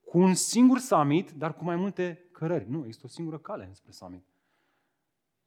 cu 0.00 0.18
un 0.18 0.34
singur 0.34 0.78
summit, 0.78 1.30
dar 1.30 1.54
cu 1.54 1.64
mai 1.64 1.76
multe 1.76 2.20
cărări. 2.36 2.68
Nu, 2.68 2.86
este 2.86 3.06
o 3.06 3.08
singură 3.08 3.38
cale 3.38 3.72
spre 3.72 3.90
summit. 3.90 4.26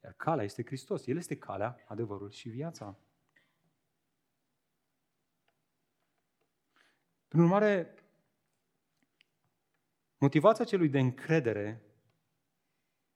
Iar 0.04 0.12
calea 0.12 0.44
este 0.44 0.64
Hristos. 0.64 1.06
El 1.06 1.16
este 1.16 1.38
calea, 1.38 1.84
adevărul 1.86 2.30
și 2.30 2.48
viața. 2.48 2.98
Prin 7.28 7.42
urmare, 7.42 7.94
motivația 10.18 10.64
celui 10.64 10.88
de 10.88 10.98
încredere 10.98 11.82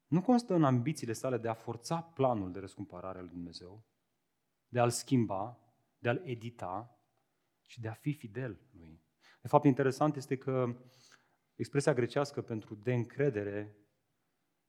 nu 0.07 0.23
constă 0.23 0.55
în 0.55 0.65
ambițiile 0.65 1.13
sale 1.13 1.39
de 1.39 1.49
a 1.49 1.55
forța 1.55 2.03
planul 2.03 2.53
de 2.53 2.59
răscumpărare 2.59 3.19
al 3.19 3.29
Dumnezeu, 3.29 3.85
de 4.69 4.81
a-l 4.81 4.91
schimba, 4.91 5.59
de 5.99 6.09
a-l 6.09 6.23
edita 6.25 6.99
și 7.67 7.81
de 7.81 7.89
a 7.89 7.95
fi 7.95 8.13
fidel 8.13 8.61
lui. 8.71 9.03
De 9.41 9.49
fapt, 9.49 9.65
interesant 9.65 10.17
este 10.17 10.37
că 10.37 10.77
expresia 11.55 11.93
grecească 11.93 12.43
pentru 12.43 12.75
de 12.75 12.95
încredere 12.95 13.77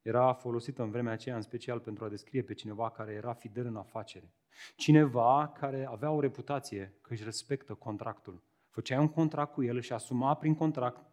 era 0.02 0.34
folosită 0.34 0.84
în 0.84 0.91
vremea 0.91 1.13
aceea 1.13 1.36
în 1.36 1.41
special 1.41 1.80
pentru 1.80 2.06
a 2.06 2.10
descrie 2.10 2.43
pe 2.43 2.54
cineva 2.54 2.91
care 2.91 3.12
era 3.12 3.34
fidel 3.34 3.65
în 3.65 3.76
afacere. 3.76 4.34
Cineva 4.76 5.52
care 5.60 5.86
avea 5.86 6.12
o 6.12 6.19
reputație 6.19 6.98
că 7.02 7.13
își 7.13 7.24
respectă 7.24 7.74
contractul. 7.74 8.43
Făcea 8.69 9.00
un 9.00 9.10
contract 9.10 9.54
cu 9.54 9.63
el 9.63 9.80
și 9.80 9.93
asuma 9.93 10.36
prin 10.36 10.56
contract 10.56 11.06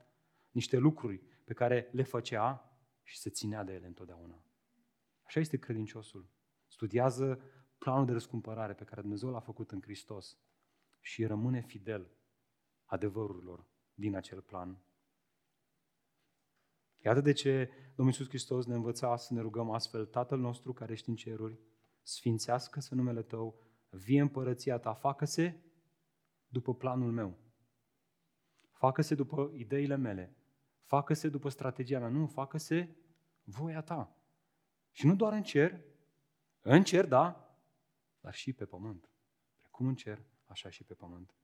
niște 0.50 0.76
lucruri 0.76 1.22
pe 1.44 1.52
care 1.52 1.88
le 1.92 2.02
făcea 2.02 2.76
și 3.02 3.18
se 3.18 3.30
ținea 3.30 3.64
de 3.64 3.72
ele 3.72 3.86
întotdeauna. 3.86 4.44
Așa 5.22 5.40
este 5.40 5.58
credinciosul. 5.58 6.30
Studiază 6.66 7.40
planul 7.78 8.06
de 8.06 8.12
răscumpărare 8.12 8.72
pe 8.72 8.84
care 8.84 9.00
Dumnezeu 9.00 9.30
l-a 9.30 9.40
făcut 9.40 9.70
în 9.70 9.80
Hristos 9.80 10.38
și 11.00 11.26
rămâne 11.26 11.60
fidel 11.60 12.10
adevărurilor 12.84 13.66
din 13.94 14.16
acel 14.16 14.40
plan. 14.40 14.82
Iată 17.04 17.20
de 17.20 17.32
ce 17.32 17.70
Domnul 17.94 18.14
Iisus 18.14 18.28
Hristos 18.28 18.66
ne 18.66 18.74
învăța 18.74 19.16
să 19.16 19.34
ne 19.34 19.40
rugăm 19.40 19.70
astfel, 19.70 20.06
Tatăl 20.06 20.38
nostru 20.38 20.72
care 20.72 20.92
ești 20.92 21.08
în 21.08 21.16
ceruri, 21.16 21.58
sfințească-se 22.02 22.94
numele 22.94 23.22
Tău, 23.22 23.60
vie 23.90 24.20
împărăția 24.20 24.78
Ta, 24.78 24.94
facă-se 24.94 25.60
după 26.48 26.74
planul 26.74 27.12
meu. 27.12 27.38
Facă-se 28.72 29.14
după 29.14 29.50
ideile 29.54 29.96
mele. 29.96 30.36
Facă-se 30.82 31.28
după 31.28 31.48
strategia 31.48 31.98
mea. 31.98 32.08
Nu, 32.08 32.26
facă-se 32.26 32.96
voia 33.44 33.80
ta. 33.80 34.16
Și 34.90 35.06
nu 35.06 35.16
doar 35.16 35.32
în 35.32 35.42
cer, 35.42 35.80
în 36.60 36.82
cer, 36.82 37.06
da, 37.06 37.56
dar 38.20 38.34
și 38.34 38.52
pe 38.52 38.64
pământ. 38.64 39.08
Precum 39.60 39.86
în 39.86 39.94
cer, 39.94 40.22
așa 40.46 40.70
și 40.70 40.84
pe 40.84 40.94
pământ. 40.94 41.34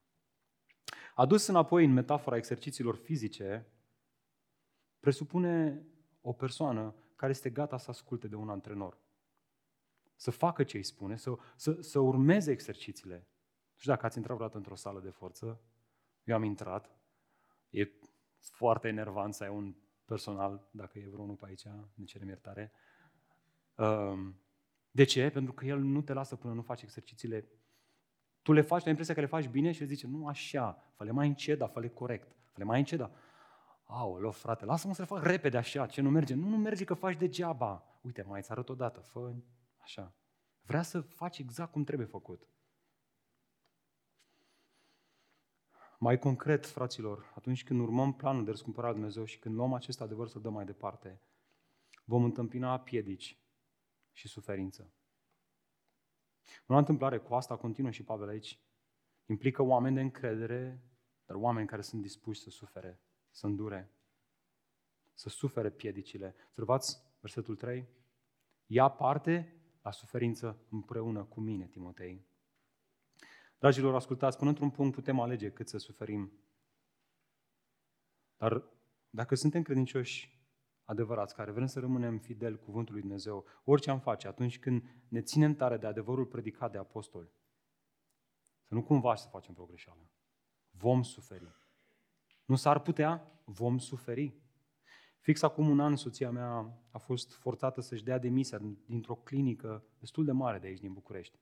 Adus 1.15 1.47
înapoi 1.47 1.85
în 1.85 1.93
metafora 1.93 2.37
exercițiilor 2.37 2.97
fizice, 2.97 3.67
presupune 5.01 5.87
o 6.21 6.33
persoană 6.33 6.95
care 7.17 7.31
este 7.31 7.51
gata 7.51 7.79
să 7.79 7.91
asculte 7.91 8.29
de 8.29 8.35
un 8.35 8.49
antrenor. 8.49 8.99
Să 10.17 10.31
facă 10.31 10.65
ce 10.65 10.77
îi 10.77 10.83
spune, 10.83 11.17
să, 11.17 11.37
să, 11.57 11.81
să 11.81 11.99
urmeze 11.99 12.51
exercițiile. 12.51 13.15
Nu 13.73 13.77
știu 13.77 13.93
dacă 13.93 14.07
ați 14.07 14.17
intrat 14.17 14.37
vreodată 14.37 14.59
într-o 14.59 14.75
sală 14.75 15.01
de 15.01 15.11
forță. 15.11 15.61
Eu 16.25 16.35
am 16.35 16.43
intrat. 16.43 16.91
E 17.71 17.89
foarte 18.41 18.89
enervant 18.89 19.35
să 19.35 19.43
ai 19.45 19.51
un 19.51 19.75
personal, 20.05 20.69
dacă 20.71 20.99
e 20.99 21.09
vreunul 21.09 21.35
pe 21.35 21.47
aici, 21.47 21.65
ne 21.95 22.05
cerem 22.05 22.29
iertare. 22.29 22.73
Um, 23.75 24.41
de 24.91 25.05
ce? 25.05 25.31
Pentru 25.31 25.53
că 25.53 25.65
el 25.65 25.79
nu 25.79 26.03
te 26.03 26.13
lasă 26.13 26.37
până 26.37 26.55
nu 26.55 26.63
faci 26.63 26.83
exercițiile. 26.83 27.49
Tu 28.43 28.53
le 28.53 28.61
faci, 28.61 28.83
ai 28.83 28.89
impresia 28.89 29.15
că 29.15 29.21
le 29.21 29.27
faci 29.27 29.49
bine 29.49 29.73
și 29.73 29.83
el 29.83 29.89
zice, 29.89 30.07
nu 30.07 30.27
așa, 30.27 30.93
fă-le 30.95 31.11
mai 31.11 31.27
încet, 31.27 31.59
dar 31.59 31.69
fă-le 31.69 31.89
corect. 31.89 32.37
Fă-le 32.53 32.65
mai 32.65 32.79
încet, 32.79 32.99
dar... 32.99 33.11
Aoleu, 33.91 34.31
frate, 34.31 34.65
lasă-mă 34.65 34.95
să 34.95 35.01
le 35.01 35.07
fac 35.07 35.23
repede 35.23 35.57
așa, 35.57 35.87
ce 35.87 36.01
nu 36.01 36.11
merge? 36.11 36.35
Nu, 36.35 36.49
nu 36.49 36.57
merge 36.57 36.85
că 36.85 36.95
faci 36.95 37.17
degeaba. 37.17 37.85
Uite, 38.01 38.23
mai 38.23 38.39
îți 38.39 38.51
arăt 38.51 38.69
odată, 38.69 39.01
fă 39.01 39.35
așa. 39.77 40.15
Vrea 40.61 40.83
să 40.83 41.01
faci 41.01 41.39
exact 41.39 41.73
cum 41.73 41.85
trebuie 41.85 42.07
făcut. 42.07 42.49
Mai 45.99 46.19
concret, 46.19 46.67
fraților, 46.67 47.33
atunci 47.35 47.65
când 47.65 47.81
urmăm 47.81 48.13
planul 48.13 48.45
de 48.45 48.51
răscumpărare 48.51 48.93
a 48.93 48.97
Dumnezeu 48.97 49.25
și 49.25 49.39
când 49.39 49.55
luăm 49.55 49.73
acest 49.73 50.01
adevăr 50.01 50.29
să-l 50.29 50.41
dăm 50.41 50.53
mai 50.53 50.65
departe, 50.65 51.23
vom 52.05 52.25
întâmpina 52.25 52.81
piedici 52.81 53.43
și 54.13 54.29
suferință. 54.29 54.93
Nu 56.67 56.75
la 56.75 56.79
întâmplare, 56.79 57.19
cu 57.19 57.35
asta 57.35 57.57
continuă 57.57 57.91
și 57.91 58.05
Pavel 58.05 58.29
aici. 58.29 58.61
Implică 59.27 59.63
oameni 59.63 59.95
de 59.95 60.01
încredere, 60.01 60.83
dar 61.25 61.37
oameni 61.37 61.67
care 61.67 61.83
sunt 61.83 62.03
dispuși 62.03 62.41
să 62.41 62.51
sufere, 62.51 63.01
să 63.39 63.47
îndure, 63.47 63.93
să 65.15 65.29
sufere 65.29 65.71
piedicile. 65.71 66.35
Observați 66.49 67.03
versetul 67.21 67.57
3. 67.57 67.89
Ia 68.67 68.89
parte 68.89 69.63
la 69.83 69.91
suferință 69.91 70.67
împreună 70.71 71.25
cu 71.25 71.41
mine, 71.41 71.67
Timotei. 71.67 72.27
Dragilor, 73.59 73.95
ascultați, 73.95 74.37
până 74.37 74.51
într-un 74.51 74.71
punct 74.71 74.95
putem 74.95 75.21
alege 75.21 75.51
cât 75.51 75.69
să 75.69 75.79
suferim. 75.79 76.33
Dar 78.37 78.65
dacă 79.11 79.35
suntem 79.35 79.63
credincioși 79.63 80.47
adevărați, 80.85 81.35
care 81.35 81.51
vrem 81.51 81.67
să 81.67 81.81
rămânem 81.81 82.19
fideli 82.19 82.59
cuvântului 82.59 83.01
Dumnezeu, 83.01 83.45
orice 83.65 83.91
am 83.91 84.01
face, 84.01 84.29
atunci 84.29 84.59
când 84.59 84.83
ne 85.09 85.23
ținem 85.23 85.55
tare 85.55 85.77
de 85.77 85.87
adevărul 85.87 86.27
predicat 86.27 86.73
de 86.73 86.79
apostoli, 86.79 87.33
să 88.63 88.75
nu 88.75 88.83
cumva 88.83 89.15
să 89.15 89.29
facem 89.29 89.55
vreo 89.55 89.67
greșeală. 89.67 90.11
Vom 90.71 91.03
suferi. 91.03 91.68
Nu 92.49 92.57
s-ar 92.57 92.81
putea? 92.81 93.41
Vom 93.45 93.79
suferi. 93.79 94.35
Fix 95.19 95.43
acum 95.43 95.69
un 95.69 95.81
an, 95.81 95.97
soția 95.97 96.31
mea 96.31 96.79
a 96.91 96.99
fost 96.99 97.35
forțată 97.35 97.81
să-și 97.81 98.05
dea 98.05 98.19
demisia 98.19 98.59
dintr-o 98.87 99.15
clinică 99.15 99.85
destul 99.99 100.25
de 100.25 100.33
mare 100.33 100.59
de 100.59 100.67
aici, 100.67 100.81
din 100.81 100.93
București. 100.93 101.39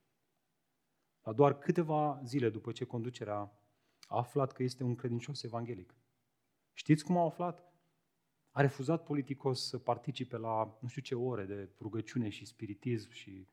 La 1.23 1.33
doar 1.33 1.59
câteva 1.59 2.21
zile 2.25 2.51
după 2.51 2.73
ce 2.73 2.85
conducerea 2.85 3.37
a 3.37 4.17
aflat 4.17 4.53
că 4.53 4.63
este 4.63 4.83
un 4.83 4.95
credincios 4.95 5.43
evanghelic. 5.43 5.95
Știți 6.73 7.05
cum 7.05 7.17
a 7.17 7.25
aflat? 7.25 7.73
A 8.51 8.61
refuzat 8.61 9.05
politicos 9.05 9.69
să 9.69 9.79
participe 9.79 10.37
la 10.37 10.79
nu 10.81 10.89
știu 10.89 11.03
ce 11.03 11.15
ore 11.15 11.45
de 11.45 11.71
rugăciune 11.81 12.29
și 12.29 12.45
spiritism 12.45 13.11
și 13.11 13.49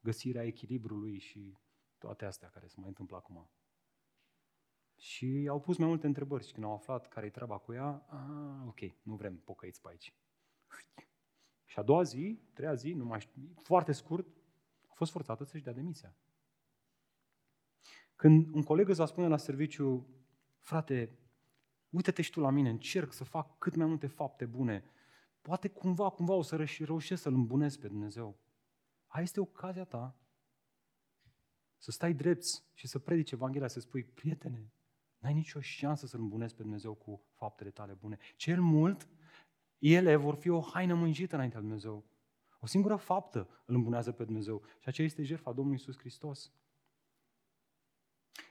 găsirea 0.00 0.44
echilibrului 0.44 1.18
și 1.18 1.58
toate 1.98 2.24
astea 2.24 2.48
care 2.48 2.66
se 2.66 2.74
mai 2.78 2.88
întâmplă 2.88 3.16
acum. 3.16 3.50
Și 4.96 5.46
au 5.50 5.60
pus 5.60 5.76
mai 5.76 5.88
multe 5.88 6.06
întrebări 6.06 6.46
și 6.46 6.52
când 6.52 6.64
au 6.64 6.74
aflat 6.74 7.08
care 7.08 7.26
e 7.26 7.30
treaba 7.30 7.58
cu 7.58 7.72
ea, 7.72 8.06
a, 8.08 8.64
ok, 8.66 8.80
nu 9.02 9.14
vrem 9.14 9.36
pocăiți 9.36 9.80
pe 9.80 9.88
aici. 9.88 10.14
Și 11.64 11.78
a 11.78 11.82
doua 11.82 12.02
zi, 12.02 12.40
treia 12.52 12.74
zi, 12.74 12.92
nu 12.92 13.04
mai 13.04 13.20
știu, 13.20 13.52
foarte 13.54 13.92
scurt, 13.92 14.26
fost 14.96 15.10
forțată 15.12 15.44
să-și 15.44 15.62
dea 15.62 15.72
demisia. 15.72 16.16
Când 18.14 18.54
un 18.54 18.62
coleg 18.62 18.88
îți 18.88 18.98
va 18.98 19.06
spune 19.06 19.28
la 19.28 19.36
serviciu, 19.36 20.08
frate, 20.60 21.18
uite-te 21.90 22.22
și 22.22 22.30
tu 22.30 22.40
la 22.40 22.50
mine, 22.50 22.68
încerc 22.68 23.12
să 23.12 23.24
fac 23.24 23.58
cât 23.58 23.74
mai 23.74 23.86
multe 23.86 24.06
fapte 24.06 24.46
bune, 24.46 24.84
poate 25.40 25.68
cumva, 25.68 26.10
cumva 26.10 26.32
o 26.32 26.42
să 26.42 26.66
reușesc 26.78 27.22
să-L 27.22 27.34
îmbunesc 27.34 27.78
pe 27.80 27.88
Dumnezeu. 27.88 28.38
Aia 29.06 29.22
este 29.22 29.40
ocazia 29.40 29.84
ta 29.84 30.16
să 31.76 31.90
stai 31.90 32.14
drept 32.14 32.44
și 32.72 32.86
să 32.86 32.98
predici 32.98 33.30
Evanghelia, 33.30 33.68
să 33.68 33.80
spui, 33.80 34.04
prietene, 34.04 34.72
n-ai 35.26 35.34
nicio 35.34 35.60
șansă 35.60 36.06
să-L 36.06 36.20
îmbunezi 36.20 36.54
pe 36.54 36.62
Dumnezeu 36.62 36.94
cu 36.94 37.22
faptele 37.34 37.70
tale 37.70 37.92
bune. 37.92 38.18
Cel 38.36 38.60
mult, 38.60 39.08
ele 39.78 40.16
vor 40.16 40.34
fi 40.34 40.48
o 40.48 40.60
haină 40.60 40.94
mânjită 40.94 41.34
înaintea 41.34 41.58
lui 41.58 41.68
Dumnezeu. 41.68 42.04
O 42.60 42.66
singură 42.66 42.96
faptă 42.96 43.48
îl 43.64 43.74
îmbunează 43.74 44.12
pe 44.12 44.24
Dumnezeu 44.24 44.62
și 44.78 44.88
aceea 44.88 45.06
este 45.06 45.22
jertfa 45.22 45.52
Domnului 45.52 45.78
Iisus 45.78 45.98
Hristos. 45.98 46.52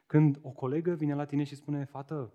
Când 0.05 0.39
o 0.41 0.49
colegă 0.51 0.93
vine 0.93 1.13
la 1.13 1.25
tine 1.25 1.43
și 1.43 1.55
spune, 1.55 1.85
fată, 1.85 2.33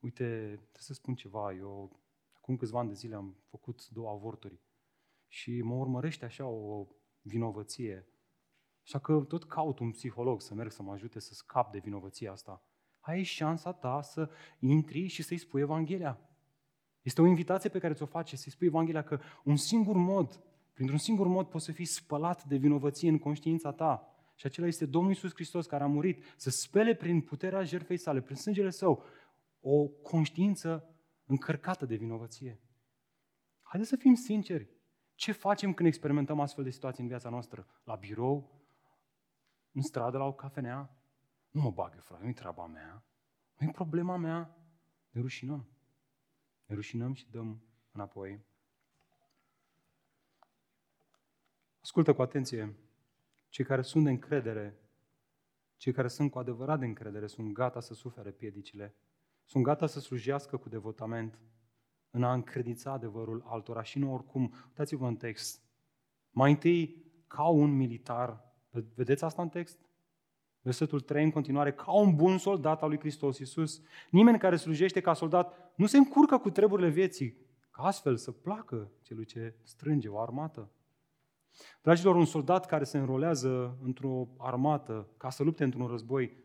uite, 0.00 0.24
trebuie 0.46 0.70
să 0.72 0.92
spun 0.92 1.14
ceva, 1.14 1.52
eu 1.52 2.00
acum 2.32 2.56
câțiva 2.56 2.78
ani 2.78 2.88
de 2.88 2.94
zile 2.94 3.14
am 3.14 3.36
făcut 3.44 3.88
două 3.88 4.10
avorturi 4.10 4.60
și 5.28 5.62
mă 5.62 5.74
urmărește 5.74 6.24
așa 6.24 6.46
o 6.46 6.86
vinovăție. 7.22 8.06
Așa 8.82 8.98
că 8.98 9.20
tot 9.20 9.44
caut 9.44 9.78
un 9.78 9.90
psiholog 9.90 10.40
să 10.40 10.54
merg 10.54 10.70
să 10.70 10.82
mă 10.82 10.92
ajute 10.92 11.18
să 11.18 11.34
scap 11.34 11.72
de 11.72 11.78
vinovăția 11.78 12.32
asta. 12.32 12.62
Ai 13.02 13.22
șansa 13.22 13.72
ta 13.72 14.02
să 14.02 14.30
intri 14.58 15.06
și 15.06 15.22
să-i 15.22 15.38
spui 15.38 15.60
Evanghelia. 15.60 16.18
Este 17.00 17.20
o 17.20 17.26
invitație 17.26 17.70
pe 17.70 17.78
care 17.78 17.94
ți-o 17.94 18.06
face, 18.06 18.36
să-i 18.36 18.52
spui 18.52 18.66
Evanghelia 18.66 19.02
că 19.02 19.20
un 19.44 19.56
singur 19.56 19.96
mod, 19.96 20.44
printr-un 20.72 20.98
singur 20.98 21.26
mod 21.26 21.46
poți 21.46 21.64
să 21.64 21.72
fii 21.72 21.84
spălat 21.84 22.44
de 22.44 22.56
vinovăție 22.56 23.08
în 23.08 23.18
conștiința 23.18 23.72
ta. 23.72 24.06
Și 24.34 24.46
acela 24.46 24.66
este 24.66 24.86
Domnul 24.86 25.10
Iisus 25.10 25.32
Hristos 25.34 25.66
care 25.66 25.82
a 25.82 25.86
murit 25.86 26.24
să 26.36 26.50
spele 26.50 26.94
prin 26.94 27.20
puterea 27.20 27.62
jertfei 27.62 27.96
sale, 27.96 28.20
prin 28.20 28.36
sângele 28.36 28.70
său, 28.70 29.04
o 29.60 29.86
conștiință 29.86 30.96
încărcată 31.24 31.86
de 31.86 31.94
vinovăție. 31.94 32.60
Haideți 33.62 33.90
să 33.90 33.96
fim 33.96 34.14
sinceri. 34.14 34.68
Ce 35.14 35.32
facem 35.32 35.74
când 35.74 35.88
experimentăm 35.88 36.40
astfel 36.40 36.64
de 36.64 36.70
situații 36.70 37.02
în 37.02 37.08
viața 37.08 37.28
noastră? 37.28 37.66
La 37.84 37.94
birou? 37.94 38.60
În 39.72 39.82
stradă, 39.82 40.18
la 40.18 40.24
o 40.24 40.32
cafenea? 40.32 41.01
Nu 41.52 41.60
mă 41.60 41.70
bagă, 41.70 42.00
frate, 42.00 42.22
nu-i 42.22 42.32
treaba 42.32 42.66
mea. 42.66 43.04
Nu-i 43.56 43.72
problema 43.72 44.16
mea. 44.16 44.56
Ne 45.10 45.20
rușinăm. 45.20 45.68
Ne 46.66 46.74
rușinăm 46.74 47.12
și 47.12 47.30
dăm 47.30 47.62
înapoi. 47.92 48.44
Ascultă 51.80 52.14
cu 52.14 52.22
atenție. 52.22 52.76
Cei 53.48 53.64
care 53.64 53.82
sunt 53.82 54.04
de 54.04 54.10
încredere, 54.10 54.80
cei 55.76 55.92
care 55.92 56.08
sunt 56.08 56.30
cu 56.30 56.38
adevărat 56.38 56.78
de 56.78 56.84
încredere, 56.84 57.26
sunt 57.26 57.52
gata 57.52 57.80
să 57.80 57.94
sufere 57.94 58.30
piedicile 58.30 58.96
sunt 59.44 59.64
gata 59.64 59.86
să 59.86 60.00
slujească 60.00 60.56
cu 60.56 60.68
devotament 60.68 61.38
în 62.10 62.22
a 62.22 62.32
încredința 62.32 62.90
adevărul 62.92 63.42
altora 63.46 63.82
și 63.82 63.98
nu 63.98 64.12
oricum. 64.12 64.54
Uitați-vă 64.66 65.06
în 65.06 65.16
text. 65.16 65.62
Mai 66.30 66.50
întâi, 66.50 67.04
ca 67.26 67.48
un 67.48 67.76
militar, 67.76 68.54
vedeți 68.94 69.24
asta 69.24 69.42
în 69.42 69.48
text? 69.48 69.78
Versetul 70.62 71.00
3 71.00 71.24
în 71.24 71.30
continuare, 71.30 71.72
ca 71.72 71.92
un 71.92 72.14
bun 72.14 72.38
soldat 72.38 72.82
al 72.82 72.88
lui 72.88 72.98
Hristos 72.98 73.38
Iisus. 73.38 73.80
Nimeni 74.10 74.38
care 74.38 74.56
slujește 74.56 75.00
ca 75.00 75.12
soldat 75.12 75.72
nu 75.74 75.86
se 75.86 75.96
încurcă 75.96 76.38
cu 76.38 76.50
treburile 76.50 76.88
vieții, 76.88 77.36
ca 77.70 77.82
astfel 77.82 78.16
să 78.16 78.30
placă 78.30 78.90
celui 79.02 79.24
ce 79.24 79.54
strânge 79.62 80.08
o 80.08 80.20
armată. 80.20 80.70
Dragilor, 81.82 82.14
un 82.14 82.24
soldat 82.24 82.66
care 82.66 82.84
se 82.84 82.98
înrolează 82.98 83.78
într-o 83.82 84.28
armată 84.38 85.08
ca 85.16 85.30
să 85.30 85.42
lupte 85.42 85.64
într-un 85.64 85.86
război, 85.86 86.36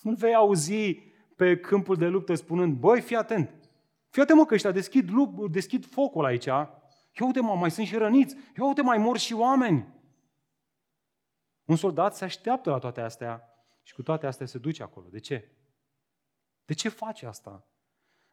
nu-l 0.00 0.14
vei 0.14 0.34
auzi 0.34 0.94
pe 1.36 1.56
câmpul 1.56 1.96
de 1.96 2.06
luptă 2.06 2.34
spunând, 2.34 2.76
băi, 2.78 3.00
fii 3.00 3.16
atent, 3.16 3.70
fii 4.08 4.22
atent 4.22 4.38
mă 4.38 4.44
că 4.44 4.54
ăștia 4.54 4.70
deschid, 4.72 5.10
lup, 5.10 5.50
deschid 5.50 5.86
focul 5.86 6.24
aici, 6.24 6.44
ia 6.44 6.80
uite 7.18 7.40
mă, 7.40 7.54
mai 7.54 7.70
sunt 7.70 7.86
și 7.86 7.96
răniți, 7.96 8.36
ia 8.58 8.64
uite 8.64 8.82
mai 8.82 8.98
mor 8.98 9.18
și 9.18 9.34
oameni. 9.34 9.98
Un 11.64 11.76
soldat 11.76 12.16
se 12.16 12.24
așteaptă 12.24 12.70
la 12.70 12.78
toate 12.78 13.00
astea 13.00 13.49
și 13.82 13.94
cu 13.94 14.02
toate 14.02 14.26
astea 14.26 14.46
se 14.46 14.58
duce 14.58 14.82
acolo. 14.82 15.08
De 15.08 15.18
ce? 15.18 15.52
De 16.64 16.74
ce 16.74 16.88
face 16.88 17.26
asta? 17.26 17.68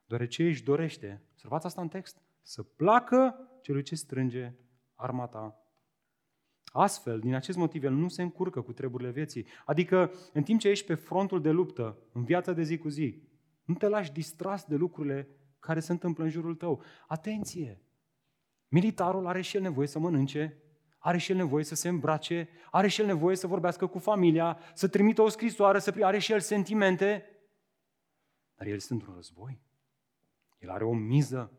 Deoarece 0.05 0.43
își 0.43 0.63
dorește, 0.63 1.23
observați 1.31 1.65
asta 1.65 1.81
în 1.81 1.87
text, 1.87 2.21
să 2.41 2.63
placă 2.63 3.49
celui 3.61 3.83
ce 3.83 3.95
strânge 3.95 4.53
armata 4.95 5.67
Astfel, 6.71 7.19
din 7.19 7.33
acest 7.33 7.57
motiv, 7.57 7.83
el 7.83 7.93
nu 7.93 8.07
se 8.07 8.21
încurcă 8.21 8.61
cu 8.61 8.73
treburile 8.73 9.11
vieții. 9.11 9.45
Adică, 9.65 10.11
în 10.33 10.43
timp 10.43 10.59
ce 10.59 10.69
ești 10.69 10.85
pe 10.85 10.93
frontul 10.93 11.41
de 11.41 11.49
luptă, 11.49 11.97
în 12.11 12.23
viața 12.23 12.53
de 12.53 12.61
zi 12.61 12.77
cu 12.77 12.89
zi, 12.89 13.21
nu 13.63 13.73
te 13.73 13.87
lași 13.87 14.11
distras 14.11 14.65
de 14.65 14.75
lucrurile 14.75 15.29
care 15.59 15.79
se 15.79 15.91
întâmplă 15.91 16.23
în 16.23 16.29
jurul 16.29 16.55
tău. 16.55 16.83
Atenție! 17.07 17.81
Militarul 18.67 19.27
are 19.27 19.41
și 19.41 19.55
el 19.55 19.61
nevoie 19.61 19.87
să 19.87 19.99
mănânce, 19.99 20.57
are 21.07 21.17
și 21.17 21.31
el 21.31 21.37
nevoie 21.37 21.63
să 21.63 21.75
se 21.75 21.87
îmbrace, 21.87 22.49
are 22.71 22.87
și 22.87 23.01
el 23.01 23.07
nevoie 23.07 23.35
să 23.35 23.47
vorbească 23.47 23.87
cu 23.87 23.99
familia, 23.99 24.59
să 24.73 24.87
trimită 24.87 25.21
o 25.21 25.29
scrisoare, 25.29 25.79
să 25.79 25.93
are 26.01 26.17
și 26.17 26.31
el 26.31 26.39
sentimente. 26.39 27.25
Dar 28.55 28.67
el 28.67 28.75
este 28.75 28.93
într-un 28.93 29.13
război. 29.13 29.61
El 30.59 30.69
are 30.69 30.83
o 30.83 30.93
miză, 30.93 31.51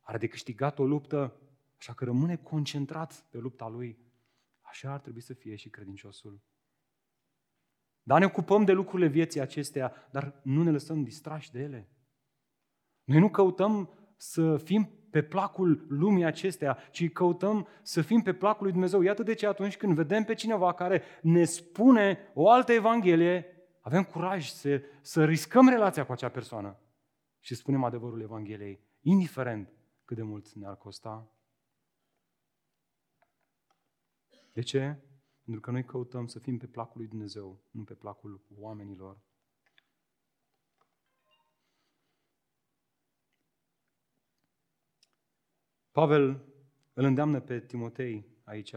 are 0.00 0.18
de 0.18 0.26
câștigat 0.26 0.78
o 0.78 0.84
luptă, 0.84 1.40
așa 1.78 1.92
că 1.92 2.04
rămâne 2.04 2.36
concentrat 2.36 3.26
pe 3.30 3.38
lupta 3.38 3.68
lui. 3.68 3.98
Așa 4.60 4.92
ar 4.92 5.00
trebui 5.00 5.20
să 5.20 5.34
fie 5.34 5.56
și 5.56 5.68
credinciosul. 5.68 6.40
Dar 8.02 8.18
ne 8.18 8.24
ocupăm 8.24 8.64
de 8.64 8.72
lucrurile 8.72 9.08
vieții 9.08 9.40
acestea, 9.40 10.08
dar 10.10 10.40
nu 10.42 10.62
ne 10.62 10.70
lăsăm 10.70 11.02
distrași 11.02 11.52
de 11.52 11.60
ele. 11.60 11.88
Noi 13.04 13.18
nu 13.18 13.30
căutăm 13.30 13.98
să 14.16 14.56
fim 14.56 14.90
pe 15.14 15.22
placul 15.22 15.86
lumii 15.88 16.24
acestea, 16.24 16.78
ci 16.90 17.12
căutăm 17.12 17.68
să 17.82 18.02
fim 18.02 18.22
pe 18.22 18.32
placul 18.32 18.62
lui 18.62 18.72
Dumnezeu. 18.72 19.00
Iată 19.00 19.22
de 19.22 19.34
ce 19.34 19.46
atunci 19.46 19.76
când 19.76 19.94
vedem 19.94 20.24
pe 20.24 20.34
cineva 20.34 20.72
care 20.72 21.02
ne 21.22 21.44
spune 21.44 22.18
o 22.34 22.50
altă 22.50 22.72
Evanghelie, 22.72 23.46
avem 23.80 24.04
curaj 24.04 24.48
să, 24.48 24.82
să 25.00 25.24
riscăm 25.24 25.68
relația 25.68 26.06
cu 26.06 26.12
acea 26.12 26.28
persoană 26.28 26.78
și 27.40 27.54
spunem 27.54 27.84
adevărul 27.84 28.20
Evangheliei, 28.20 28.80
indiferent 29.00 29.72
cât 30.04 30.16
de 30.16 30.22
mult 30.22 30.52
ne-ar 30.52 30.76
costa. 30.76 31.32
De 34.52 34.60
ce? 34.60 34.96
Pentru 35.44 35.60
că 35.62 35.70
noi 35.70 35.84
căutăm 35.84 36.26
să 36.26 36.38
fim 36.38 36.58
pe 36.58 36.66
placul 36.66 37.00
lui 37.00 37.08
Dumnezeu, 37.08 37.60
nu 37.70 37.82
pe 37.82 37.94
placul 37.94 38.40
oamenilor. 38.58 39.18
Pavel 45.94 46.44
îl 46.92 47.04
îndeamnă 47.04 47.40
pe 47.40 47.60
Timotei 47.60 48.26
aici 48.44 48.74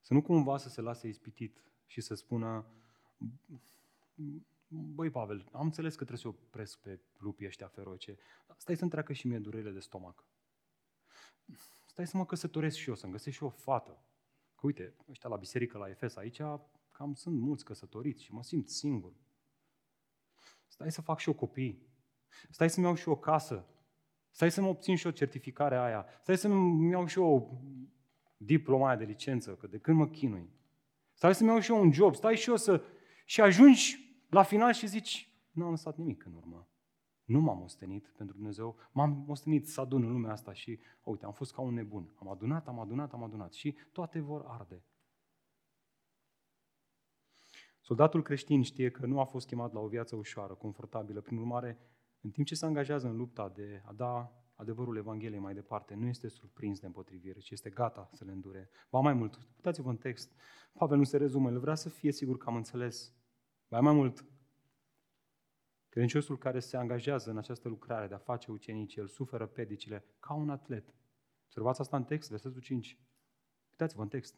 să 0.00 0.14
nu 0.14 0.22
cumva 0.22 0.56
să 0.56 0.68
se 0.68 0.80
lase 0.80 1.08
ispitit 1.08 1.62
și 1.86 2.00
să 2.00 2.14
spună 2.14 2.66
Băi, 4.68 5.10
Pavel, 5.10 5.48
am 5.52 5.64
înțeles 5.64 5.94
că 5.94 6.04
trebuie 6.04 6.18
să 6.18 6.28
opresc 6.28 6.78
pe 6.78 7.00
lupii 7.18 7.46
ăștia 7.46 7.66
feroce. 7.66 8.18
Stai 8.56 8.76
să-mi 8.76 8.90
treacă 8.90 9.12
și 9.12 9.26
mie 9.26 9.38
durerile 9.38 9.70
de 9.70 9.80
stomac 9.80 10.24
stai 11.92 12.06
să 12.06 12.16
mă 12.16 12.26
căsătoresc 12.26 12.76
și 12.76 12.88
eu, 12.88 12.94
să-mi 12.94 13.12
găsesc 13.12 13.36
și 13.36 13.42
eu 13.42 13.48
o 13.48 13.50
fată. 13.50 14.02
Că 14.54 14.66
uite, 14.66 14.94
ăștia 15.10 15.28
la 15.28 15.36
biserică, 15.36 15.78
la 15.78 15.88
Efes, 15.88 16.16
aici 16.16 16.40
cam 16.90 17.14
sunt 17.14 17.40
mulți 17.40 17.64
căsătoriți 17.64 18.22
și 18.22 18.32
mă 18.32 18.42
simt 18.42 18.68
singur. 18.68 19.12
Stai 20.66 20.92
să 20.92 21.00
fac 21.00 21.18
și 21.18 21.28
eu 21.28 21.34
copii. 21.34 21.86
Stai 22.50 22.70
să-mi 22.70 22.86
iau 22.86 22.94
și 22.94 23.08
eu 23.08 23.14
o 23.14 23.18
casă. 23.18 23.66
Stai 24.32 24.50
să-mi 24.50 24.68
obțin 24.68 24.96
și 24.96 25.06
eu 25.06 25.12
certificarea 25.12 25.84
aia. 25.84 26.06
Stai 26.22 26.36
să-mi 26.36 26.90
iau 26.90 27.06
și 27.06 27.18
eu 27.18 27.60
diploma 28.36 28.86
aia 28.86 28.96
de 28.96 29.04
licență, 29.04 29.54
că 29.54 29.66
de 29.66 29.78
când 29.78 29.96
mă 29.96 30.08
chinui. 30.08 30.50
Stai 31.12 31.34
să-mi 31.34 31.48
iau 31.48 31.58
și 31.58 31.70
eu 31.70 31.80
un 31.80 31.92
job. 31.92 32.14
Stai 32.14 32.36
și 32.36 32.48
eu 32.48 32.56
să... 32.56 32.82
Și 33.24 33.40
ajungi 33.40 34.16
la 34.28 34.42
final 34.42 34.72
și 34.72 34.86
zici, 34.86 35.32
nu 35.50 35.64
am 35.64 35.70
lăsat 35.70 35.96
nimic 35.96 36.24
în 36.24 36.34
urmă. 36.34 36.66
Nu 37.24 37.40
m-am 37.40 37.62
ostenit 37.62 38.12
pentru 38.16 38.36
Dumnezeu, 38.36 38.76
m-am 38.92 39.24
ostenit 39.28 39.68
să 39.68 39.80
adun 39.80 40.02
în 40.02 40.12
lumea 40.12 40.32
asta 40.32 40.52
și, 40.52 40.78
uite, 41.02 41.24
am 41.24 41.32
fost 41.32 41.54
ca 41.54 41.62
un 41.62 41.74
nebun. 41.74 42.14
Am 42.18 42.28
adunat, 42.28 42.68
am 42.68 42.78
adunat, 42.78 43.12
am 43.12 43.22
adunat 43.22 43.52
și 43.52 43.76
toate 43.92 44.20
vor 44.20 44.44
arde. 44.46 44.84
Soldatul 47.80 48.22
creștin 48.22 48.62
știe 48.62 48.90
că 48.90 49.06
nu 49.06 49.20
a 49.20 49.24
fost 49.24 49.46
chemat 49.46 49.72
la 49.72 49.80
o 49.80 49.86
viață 49.86 50.16
ușoară, 50.16 50.54
confortabilă. 50.54 51.20
Prin 51.20 51.38
urmare, 51.38 51.78
în 52.22 52.30
timp 52.30 52.46
ce 52.46 52.54
se 52.54 52.66
angajează 52.66 53.06
în 53.06 53.16
lupta 53.16 53.48
de 53.48 53.82
a 53.84 53.92
da 53.92 54.36
adevărul 54.54 54.96
Evangheliei 54.96 55.40
mai 55.40 55.54
departe, 55.54 55.94
nu 55.94 56.06
este 56.06 56.28
surprins 56.28 56.80
de 56.80 56.86
împotrivire, 56.86 57.38
ci 57.38 57.50
este 57.50 57.70
gata 57.70 58.10
să 58.12 58.24
le 58.24 58.32
îndure. 58.32 58.70
Ba 58.90 59.00
mai 59.00 59.12
mult, 59.12 59.38
uitați-vă 59.56 59.90
în 59.90 59.96
text, 59.96 60.32
Pavel 60.72 60.98
nu 60.98 61.04
se 61.04 61.16
rezumă, 61.16 61.50
el 61.50 61.58
vrea 61.58 61.74
să 61.74 61.88
fie 61.88 62.12
sigur 62.12 62.36
că 62.36 62.48
am 62.48 62.56
înțeles. 62.56 63.12
Ba 63.68 63.80
mai 63.80 63.94
mult, 63.94 64.24
Credinciosul 65.92 66.38
care 66.38 66.60
se 66.60 66.76
angajează 66.76 67.30
în 67.30 67.38
această 67.38 67.68
lucrare 67.68 68.06
de 68.06 68.14
a 68.14 68.18
face 68.18 68.50
ucenici, 68.50 68.94
el 68.94 69.08
suferă 69.08 69.46
pedicile 69.46 70.04
ca 70.20 70.34
un 70.34 70.50
atlet. 70.50 70.94
Observați 71.44 71.80
asta 71.80 71.96
în 71.96 72.04
text, 72.04 72.30
versetul 72.30 72.60
5. 72.60 72.98
Uitați-vă 73.70 74.02
în 74.02 74.08
text. 74.08 74.34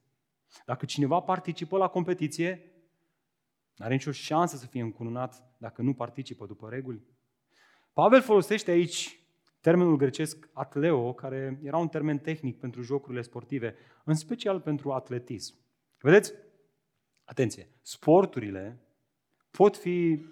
Dacă 0.64 0.84
cineva 0.84 1.20
participă 1.20 1.76
la 1.76 1.88
competiție, 1.88 2.72
nu 3.76 3.84
are 3.84 3.94
nicio 3.94 4.10
șansă 4.10 4.56
să 4.56 4.66
fie 4.66 4.82
încununat 4.82 5.56
dacă 5.58 5.82
nu 5.82 5.94
participă 5.94 6.46
după 6.46 6.68
reguli. 6.68 7.02
Pavel 7.94 8.22
folosește 8.22 8.70
aici 8.70 9.20
termenul 9.60 9.96
grecesc 9.96 10.48
atleo, 10.52 11.12
care 11.12 11.60
era 11.62 11.76
un 11.76 11.88
termen 11.88 12.18
tehnic 12.18 12.58
pentru 12.58 12.82
jocurile 12.82 13.22
sportive, 13.22 13.74
în 14.04 14.14
special 14.14 14.60
pentru 14.60 14.92
atletism. 14.92 15.54
Vedeți? 15.98 16.32
Atenție! 17.24 17.68
Sporturile 17.82 18.80
pot 19.50 19.76
fi 19.76 20.26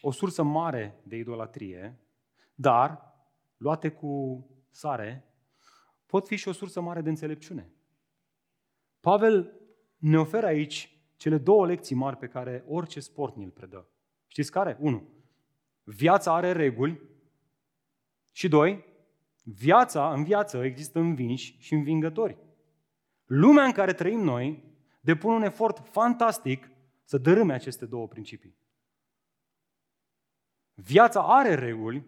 o 0.00 0.10
sursă 0.10 0.42
mare 0.42 1.00
de 1.02 1.16
idolatrie, 1.16 2.00
dar, 2.54 3.14
luate 3.56 3.90
cu 3.90 4.44
sare, 4.70 5.24
pot 6.06 6.26
fi 6.26 6.36
și 6.36 6.48
o 6.48 6.52
sursă 6.52 6.80
mare 6.80 7.00
de 7.00 7.08
înțelepciune. 7.08 7.72
Pavel 9.00 9.60
ne 9.96 10.18
oferă 10.18 10.46
aici 10.46 11.00
cele 11.16 11.38
două 11.38 11.66
lecții 11.66 11.96
mari 11.96 12.16
pe 12.16 12.26
care 12.26 12.64
orice 12.66 13.00
sport 13.00 13.36
ni-l 13.36 13.50
predă. 13.50 13.88
Știți 14.26 14.50
care? 14.50 14.76
Unu, 14.80 15.15
viața 15.86 16.34
are 16.34 16.52
reguli 16.52 17.00
și 18.30 18.48
doi, 18.48 18.84
viața, 19.42 20.12
în 20.12 20.24
viață 20.24 20.64
există 20.64 20.98
învinși 20.98 21.56
și 21.58 21.74
învingători. 21.74 22.38
Lumea 23.24 23.64
în 23.64 23.72
care 23.72 23.92
trăim 23.92 24.20
noi 24.20 24.64
depune 25.00 25.34
un 25.34 25.42
efort 25.42 25.88
fantastic 25.88 26.70
să 27.04 27.18
dărâme 27.18 27.52
aceste 27.52 27.86
două 27.86 28.08
principii. 28.08 28.56
Viața 30.74 31.22
are 31.22 31.54
reguli 31.54 32.06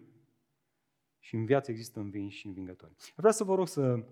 și 1.19 1.35
în 1.35 1.45
viață 1.45 1.71
există 1.71 1.99
învinși 1.99 2.37
și 2.37 2.47
învingători. 2.47 2.95
Vreau 3.15 3.33
să 3.33 3.43
vă 3.43 3.55
rog 3.55 3.67
să, 3.67 4.05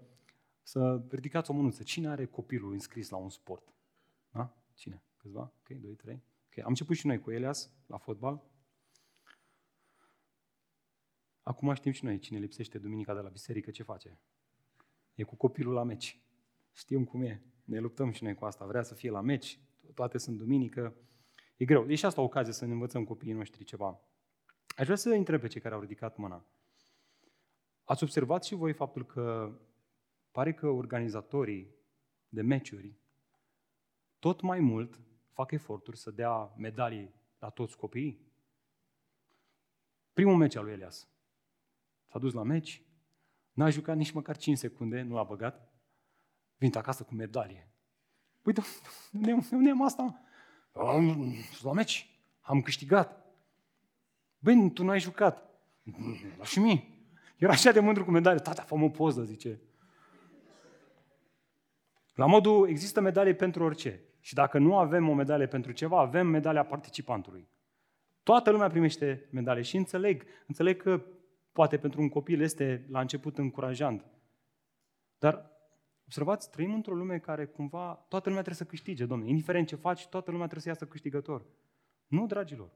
să 0.62 1.02
ridicați 1.10 1.52
o 1.52 1.54
mânuță. 1.54 1.84
Cine 1.84 2.08
are 2.08 2.26
copilul 2.26 2.72
înscris 2.72 3.10
la 3.10 3.18
un 3.18 3.30
sport? 3.30 3.74
Da? 4.32 4.58
Cine? 4.74 5.04
Câțiva? 5.18 5.52
Ok, 5.60 5.78
doi, 5.78 5.94
trei. 5.94 6.24
Okay. 6.48 6.64
Am 6.64 6.70
început 6.70 6.96
și 6.96 7.08
noi 7.08 7.20
cu 7.20 7.32
Elias 7.32 7.72
la 7.86 7.98
fotbal. 7.98 8.42
Acum 11.48 11.74
știm 11.74 11.92
și 11.92 12.06
noi 12.06 12.20
cine 12.20 12.40
lipsește 12.40 12.78
duminica 12.78 13.14
de 13.14 13.20
la 13.20 13.30
biserică, 13.30 13.72
ce 13.72 13.84
face. 13.84 14.20
E 15.16 15.24
cu 15.24 15.36
copilul 15.36 15.74
la 15.74 15.84
meci. 15.84 16.22
Știm 16.72 17.06
cum 17.06 17.22
e. 17.22 17.44
Ne 17.64 17.80
luptăm 17.80 18.12
și 18.12 18.24
noi 18.24 18.36
cu 18.36 18.46
asta. 18.46 18.66
Vrea 18.66 18.84
să 18.84 18.94
fie 18.94 19.10
la 19.10 19.22
meci, 19.22 19.60
toate 19.94 20.18
sunt 20.18 20.38
duminică. 20.38 20.96
E 21.58 21.66
greu. 21.66 21.90
E 21.90 21.96
și 21.96 22.06
asta 22.06 22.22
o 22.22 22.24
ocazie 22.24 22.54
să 22.54 22.66
ne 22.66 22.72
învățăm 22.72 23.04
copiii 23.04 23.34
noștri 23.34 23.64
ceva. 23.64 24.00
Aș 24.78 24.84
vrea 24.86 24.96
să 24.96 25.10
întreb 25.10 25.42
pe 25.42 25.48
cei 25.48 25.62
care 25.62 25.74
au 25.76 25.82
ridicat 25.82 26.18
mâna. 26.18 26.46
Ați 27.84 28.04
observat 28.04 28.44
și 28.44 28.56
voi 28.56 28.74
faptul 28.74 29.06
că 29.06 29.56
pare 30.32 30.54
că 30.54 30.68
organizatorii 30.68 31.76
de 32.30 32.42
meciuri 32.42 32.96
tot 34.20 34.42
mai 34.42 34.60
mult 34.60 35.00
fac 35.32 35.52
eforturi 35.52 35.98
să 35.98 36.12
dea 36.12 36.54
medalii 36.58 37.14
la 37.40 37.50
toți 37.50 37.78
copiii? 37.78 38.22
Primul 40.14 40.36
meci 40.36 40.56
al 40.56 40.64
lui 40.64 40.74
Elias. 40.74 41.08
S-a 42.12 42.20
dus 42.20 42.34
la 42.34 42.44
meci, 42.44 42.82
n-a 43.52 43.70
jucat 43.70 43.96
nici 43.96 44.12
măcar 44.12 44.38
5 44.38 44.58
secunde, 44.58 45.02
nu 45.02 45.16
l-a 45.16 45.24
băgat, 45.24 45.78
Vin 46.58 46.72
acasă 46.78 47.04
cu 47.04 47.14
medalie. 47.14 47.72
Păi, 48.42 48.54
de 49.12 49.34
unde 49.52 49.70
am 49.70 49.84
asta? 49.84 50.22
Am, 50.74 51.34
la 51.62 51.72
meci, 51.72 52.20
am 52.42 52.62
câștigat. 52.62 53.26
Băi, 54.40 54.72
tu 54.72 54.84
n-ai 54.84 55.00
jucat. 55.00 55.46
La 56.38 56.44
și 56.44 56.60
mie. 56.60 56.84
Era 57.38 57.52
așa 57.52 57.72
de 57.72 57.80
mândru 57.80 58.04
cu 58.04 58.12
medalie. 58.12 58.40
Tata, 58.40 58.62
fă 58.62 58.76
o 58.76 58.90
poză, 58.90 59.24
zice. 59.24 59.62
La 62.14 62.26
modul, 62.26 62.70
există 62.70 63.02
medalie 63.02 63.36
pentru 63.36 63.64
orice. 63.64 64.02
Și 64.20 64.34
dacă 64.34 64.58
nu 64.58 64.78
avem 64.78 65.10
o 65.10 65.14
medalie 65.14 65.48
pentru 65.48 65.72
ceva, 65.72 66.00
avem 66.00 66.28
medalia 66.28 66.66
participantului. 66.66 67.48
Toată 68.24 68.52
lumea 68.52 68.70
primește 68.70 69.28
medalie 69.32 69.62
și 69.62 69.78
înțeleg, 69.78 70.24
înțeleg 70.48 70.82
că 70.82 71.06
poate 71.58 71.78
pentru 71.78 72.02
un 72.02 72.10
copil 72.10 72.42
este 72.42 72.86
la 72.90 73.00
început 73.00 73.38
încurajant. 73.38 74.06
Dar 75.18 75.52
observați, 76.06 76.50
trăim 76.50 76.74
într-o 76.74 76.94
lume 76.94 77.20
care 77.20 77.46
cumva 77.46 78.06
toată 78.08 78.30
lumea 78.30 78.44
trebuie 78.44 78.66
să 78.66 78.72
câștige, 78.72 79.06
domnule. 79.06 79.30
Indiferent 79.30 79.68
ce 79.68 79.76
faci, 79.76 80.08
toată 80.08 80.32
lumea 80.32 80.48
trebuie 80.48 80.64
să 80.64 80.70
iasă 80.70 80.92
câștigător. 80.92 81.46
Nu, 82.08 82.26
dragilor. 82.26 82.72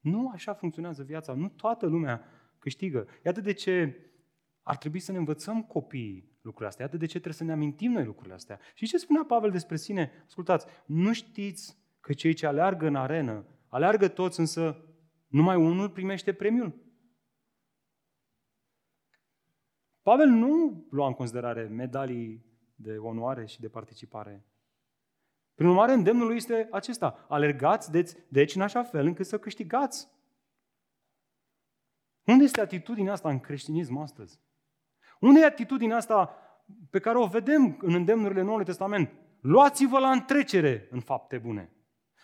Nu 0.00 0.30
așa 0.30 0.52
funcționează 0.54 1.02
viața. 1.02 1.32
Nu 1.34 1.48
toată 1.48 1.86
lumea 1.86 2.24
câștigă. 2.58 3.06
Iată 3.24 3.40
de 3.40 3.52
ce 3.52 3.96
ar 4.62 4.76
trebui 4.76 5.00
să 5.00 5.12
ne 5.12 5.18
învățăm 5.18 5.62
copiii 5.62 6.38
lucrurile 6.40 6.68
astea. 6.68 6.84
Iată 6.84 6.96
de 6.96 7.06
ce 7.06 7.12
trebuie 7.12 7.34
să 7.34 7.44
ne 7.44 7.52
amintim 7.52 7.92
noi 7.92 8.04
lucrurile 8.04 8.34
astea. 8.34 8.58
Și 8.74 8.86
ce 8.86 8.98
spunea 8.98 9.24
Pavel 9.24 9.50
despre 9.50 9.76
sine? 9.76 10.10
Ascultați, 10.26 10.66
nu 10.86 11.12
știți 11.12 11.78
că 12.00 12.12
cei 12.12 12.32
ce 12.32 12.46
aleargă 12.46 12.86
în 12.86 12.94
arenă, 12.94 13.46
aleargă 13.68 14.08
toți, 14.08 14.40
însă 14.40 14.84
numai 15.26 15.56
unul 15.56 15.90
primește 15.90 16.32
premiul? 16.32 16.86
Pavel 20.08 20.28
nu 20.28 20.84
lua 20.90 21.06
în 21.06 21.12
considerare 21.12 21.62
medalii 21.62 22.44
de 22.74 22.96
onoare 22.96 23.46
și 23.46 23.60
de 23.60 23.68
participare. 23.68 24.44
Prin 25.54 25.68
urmare, 25.68 25.92
îndemnul 25.92 26.26
lui 26.26 26.36
este 26.36 26.68
acesta. 26.70 27.26
Alergați, 27.28 27.90
deci, 27.90 28.10
deci 28.28 28.54
în 28.54 28.60
așa 28.60 28.82
fel 28.82 29.06
încât 29.06 29.26
să 29.26 29.38
câștigați. 29.38 30.08
Unde 32.24 32.44
este 32.44 32.60
atitudinea 32.60 33.12
asta 33.12 33.28
în 33.28 33.40
creștinism 33.40 33.96
astăzi? 33.96 34.40
Unde 35.20 35.40
e 35.40 35.44
atitudinea 35.44 35.96
asta 35.96 36.34
pe 36.90 36.98
care 36.98 37.18
o 37.18 37.26
vedem 37.26 37.78
în 37.80 37.94
îndemnurile 37.94 38.42
Noului 38.42 38.64
Testament? 38.64 39.12
Luați-vă 39.40 39.98
la 39.98 40.10
întrecere 40.10 40.88
în 40.90 41.00
fapte 41.00 41.38
bune. 41.38 41.72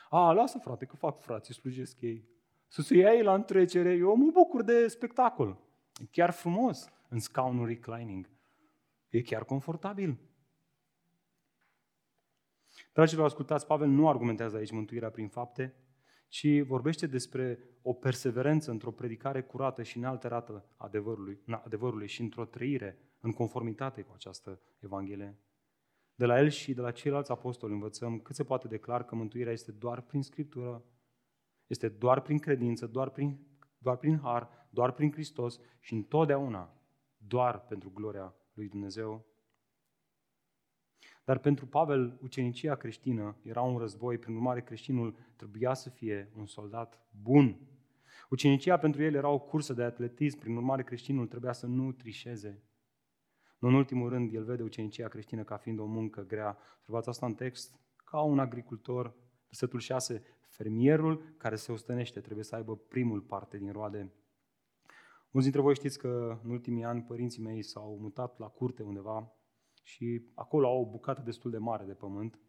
A, 0.09 0.33
lasă 0.33 0.59
frate, 0.59 0.85
că 0.85 0.97
fac 0.97 1.20
frații, 1.20 1.55
slujesc 1.55 2.01
ei. 2.01 2.29
Să 2.68 2.83
se 2.83 2.97
ia 2.97 3.12
ei 3.12 3.23
la 3.23 3.35
întrecere, 3.35 3.92
eu 3.92 4.16
mă 4.16 4.31
bucur 4.33 4.62
de 4.62 4.88
spectacol. 4.88 5.59
E 6.01 6.05
chiar 6.11 6.31
frumos 6.31 6.93
în 7.14 7.20
scaunul 7.20 7.66
reclining. 7.66 8.31
E 9.09 9.22
chiar 9.22 9.44
confortabil. 9.44 10.18
Dragilor, 12.92 13.24
ascultați, 13.24 13.66
Pavel 13.66 13.88
nu 13.88 14.09
argumentează 14.09 14.57
aici 14.57 14.70
mântuirea 14.70 15.11
prin 15.11 15.29
fapte, 15.29 15.74
ci 16.29 16.61
vorbește 16.61 17.07
despre 17.07 17.59
o 17.83 17.92
perseverență 17.92 18.70
într-o 18.70 18.90
predicare 18.90 19.42
curată 19.42 19.83
și 19.83 19.98
nealterată 19.98 20.68
adevărului, 20.77 21.40
adevărului 21.64 22.07
și 22.07 22.20
într-o 22.20 22.44
trăire 22.44 22.98
în 23.20 23.33
conformitate 23.33 24.03
cu 24.03 24.12
această 24.14 24.61
Evanghelie. 24.79 25.38
De 26.14 26.24
la 26.24 26.38
el 26.38 26.48
și 26.48 26.74
de 26.74 26.81
la 26.81 26.90
ceilalți 26.90 27.31
apostoli 27.31 27.72
învățăm 27.72 28.18
cât 28.18 28.35
se 28.35 28.44
poate 28.44 28.68
declar 28.68 29.05
că 29.05 29.14
mântuirea 29.14 29.53
este 29.53 29.72
doar 29.72 30.00
prin 30.00 30.22
Scriptură, 30.22 30.85
este 31.66 31.88
doar 31.88 32.20
prin 32.20 32.38
credință, 32.38 32.87
doar 32.87 33.11
prin, 33.11 33.46
doar 33.79 33.96
prin 33.96 34.18
har, 34.18 34.68
doar 34.70 34.92
prin 34.92 35.12
Hristos 35.12 35.61
și 35.81 35.94
întotdeauna 35.94 36.79
doar 37.27 37.61
pentru 37.61 37.91
gloria 37.91 38.35
lui 38.53 38.69
Dumnezeu. 38.69 39.25
Dar 41.25 41.39
pentru 41.39 41.67
Pavel, 41.67 42.19
ucenicia 42.23 42.75
creștină 42.75 43.37
era 43.43 43.63
un 43.63 43.79
război, 43.79 44.19
prin 44.19 44.35
urmare 44.35 44.63
creștinul 44.63 45.17
trebuia 45.37 45.75
să 45.75 45.91
fie 45.91 46.31
un 46.37 46.47
soldat 46.47 47.07
bun. 47.23 47.61
Ucenicia 48.31 48.77
pentru 48.77 49.03
el 49.03 49.15
era 49.15 49.29
o 49.29 49.39
cursă 49.39 49.73
de 49.73 49.83
atletism, 49.83 50.39
prin 50.39 50.57
urmare 50.57 50.83
creștinul 50.83 51.27
trebuia 51.27 51.53
să 51.53 51.67
nu 51.67 51.93
trișeze. 51.93 52.63
Nu 53.59 53.69
în 53.69 53.75
ultimul 53.75 54.09
rând, 54.09 54.35
el 54.35 54.45
vede 54.45 54.63
ucenicia 54.63 55.09
creștină 55.09 55.45
ca 55.45 55.57
fiind 55.57 55.79
o 55.79 55.85
muncă 55.85 56.23
grea. 56.27 56.59
Observați 56.77 57.09
asta 57.09 57.27
în 57.27 57.35
text, 57.35 57.81
ca 57.97 58.21
un 58.21 58.39
agricultor, 58.39 59.15
versetul 59.45 59.79
6, 59.79 60.23
fermierul 60.49 61.35
care 61.37 61.57
se 61.57 61.73
ostănește 61.73 62.21
trebuie 62.21 62.45
să 62.45 62.55
aibă 62.55 62.77
primul 62.77 63.21
parte 63.21 63.59
din 63.59 63.73
roade. 63.73 64.13
Mulți 65.35 65.51
dintre 65.51 65.66
voi 65.66 65.75
știți 65.75 65.99
că 65.99 66.40
în 66.42 66.51
ultimii 66.51 66.85
ani 66.85 67.03
părinții 67.03 67.42
mei 67.42 67.62
s-au 67.62 67.99
mutat 68.01 68.38
la 68.38 68.49
curte 68.49 68.83
undeva 68.83 69.33
și 69.83 70.31
acolo 70.35 70.66
au 70.66 70.81
o 70.81 70.90
bucată 70.90 71.20
destul 71.20 71.51
de 71.51 71.59
mare 71.59 71.85
de 71.85 71.94
pământ 71.94 72.40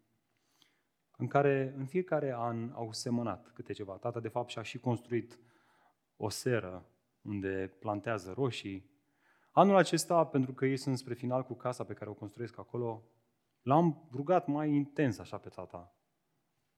în 1.16 1.26
care 1.26 1.74
în 1.76 1.86
fiecare 1.86 2.34
an 2.36 2.70
au 2.72 2.92
semănat 2.92 3.52
câte 3.52 3.72
ceva. 3.72 3.96
Tata 3.96 4.20
de 4.20 4.28
fapt 4.28 4.48
și-a 4.48 4.62
și 4.62 4.78
construit 4.78 5.40
o 6.16 6.28
seră 6.28 6.86
unde 7.22 7.76
plantează 7.78 8.32
roșii. 8.32 8.90
Anul 9.50 9.76
acesta, 9.76 10.26
pentru 10.26 10.52
că 10.52 10.66
ei 10.66 10.76
sunt 10.76 10.98
spre 10.98 11.14
final 11.14 11.42
cu 11.42 11.54
casa 11.54 11.84
pe 11.84 11.94
care 11.94 12.10
o 12.10 12.14
construiesc 12.14 12.58
acolo, 12.58 13.02
l-am 13.62 14.08
rugat 14.12 14.46
mai 14.46 14.70
intens 14.70 15.18
așa 15.18 15.38
pe 15.38 15.48
tata. 15.48 15.96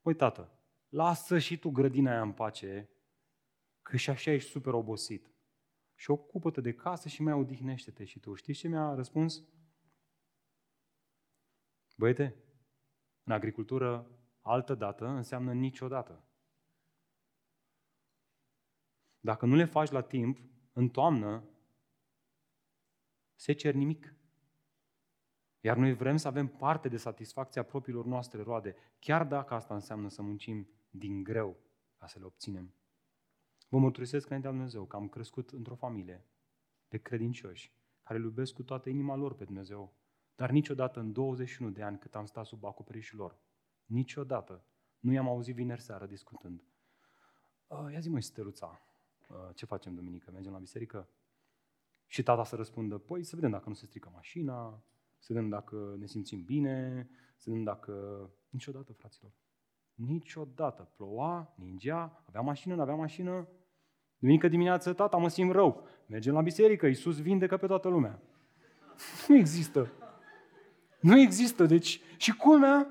Păi 0.01 0.13
tată, 0.13 0.59
lasă 0.87 1.37
și 1.37 1.57
tu 1.57 1.69
grădina 1.69 2.11
aia 2.11 2.21
în 2.21 2.31
pace, 2.31 2.89
că 3.81 3.97
și 3.97 4.09
așa 4.09 4.31
ești 4.31 4.49
super 4.49 4.73
obosit. 4.73 5.33
Și 5.99 6.11
ocupă-te 6.11 6.61
de 6.61 6.73
casă 6.73 7.07
și 7.07 7.21
mai 7.21 7.33
odihnește-te 7.33 8.05
și 8.05 8.19
tu. 8.19 8.33
Știți 8.33 8.59
ce 8.59 8.67
mi-a 8.67 8.93
răspuns? 8.93 9.43
Băiete, 11.97 12.35
în 13.23 13.33
agricultură, 13.33 14.11
altă 14.41 14.75
dată 14.75 15.05
înseamnă 15.07 15.53
niciodată. 15.53 16.23
Dacă 19.19 19.45
nu 19.45 19.55
le 19.55 19.65
faci 19.65 19.89
la 19.89 20.01
timp, 20.01 20.39
în 20.73 20.89
toamnă, 20.89 21.43
se 23.35 23.53
cer 23.53 23.73
nimic. 23.73 24.15
Iar 25.59 25.77
noi 25.77 25.93
vrem 25.93 26.17
să 26.17 26.27
avem 26.27 26.47
parte 26.47 26.87
de 26.87 26.97
satisfacția 26.97 27.63
propriilor 27.63 28.05
noastre 28.05 28.41
roade, 28.41 28.75
chiar 28.99 29.27
dacă 29.27 29.53
asta 29.53 29.73
înseamnă 29.73 30.09
să 30.09 30.21
muncim 30.21 30.69
din 30.89 31.23
greu 31.23 31.57
ca 31.97 32.07
să 32.07 32.19
le 32.19 32.25
obținem. 32.25 32.73
Vă 33.69 33.77
mărturisesc 33.77 34.27
înaintea 34.27 34.51
Dumnezeu 34.51 34.85
că 34.85 34.95
am 34.95 35.07
crescut 35.07 35.49
într-o 35.49 35.75
familie 35.75 36.25
de 36.87 36.97
credincioși 36.97 37.73
care 38.03 38.19
îl 38.19 38.25
iubesc 38.25 38.53
cu 38.53 38.63
toată 38.63 38.89
inima 38.89 39.15
lor 39.15 39.35
pe 39.35 39.43
Dumnezeu, 39.43 39.93
dar 40.35 40.49
niciodată 40.49 40.99
în 40.99 41.11
21 41.11 41.71
de 41.71 41.83
ani 41.83 41.99
cât 41.99 42.15
am 42.15 42.25
stat 42.25 42.45
sub 42.45 42.65
acoperișul 42.65 43.17
lor, 43.17 43.39
niciodată 43.85 44.65
nu 44.99 45.11
i-am 45.11 45.27
auzit 45.27 45.55
vineri 45.55 45.81
seară 45.81 46.05
discutând. 46.05 46.63
Uh, 47.67 47.87
ia 47.91 47.99
zi 47.99 48.09
măi, 48.09 48.21
Steluța, 48.21 48.81
uh, 49.29 49.55
ce 49.55 49.65
facem 49.65 49.95
duminică? 49.95 50.31
Mergem 50.31 50.51
la 50.51 50.57
biserică? 50.57 51.09
Și 52.05 52.23
tata 52.23 52.43
să 52.43 52.55
răspundă, 52.55 52.97
păi 52.97 53.23
să 53.23 53.35
vedem 53.35 53.51
dacă 53.51 53.69
nu 53.69 53.75
se 53.75 53.85
strică 53.85 54.09
mașina, 54.13 54.83
să 55.17 55.33
vedem 55.33 55.49
dacă 55.49 55.95
ne 55.99 56.05
simțim 56.05 56.43
bine, 56.43 57.09
să 57.35 57.49
vedem 57.49 57.63
dacă... 57.63 57.93
Niciodată, 58.49 58.93
fraților. 58.93 59.31
Niciodată. 59.93 60.83
Ploua, 60.83 61.53
ningea, 61.57 62.23
avea 62.27 62.41
mașină, 62.41 62.75
nu 62.75 62.81
avea 62.81 62.95
mașină. 62.95 63.47
Duminică 64.19 64.47
dimineață, 64.47 64.93
tata, 64.93 65.17
mă 65.17 65.29
simt 65.29 65.51
rău. 65.51 65.87
Mergem 66.05 66.33
la 66.33 66.41
biserică, 66.41 66.85
Iisus 66.87 67.21
vindecă 67.21 67.57
pe 67.57 67.67
toată 67.67 67.87
lumea. 67.87 68.19
Nu 69.27 69.35
există. 69.35 69.91
Nu 70.99 71.19
există. 71.19 71.65
Deci, 71.65 72.01
și 72.17 72.35
culmea, 72.35 72.87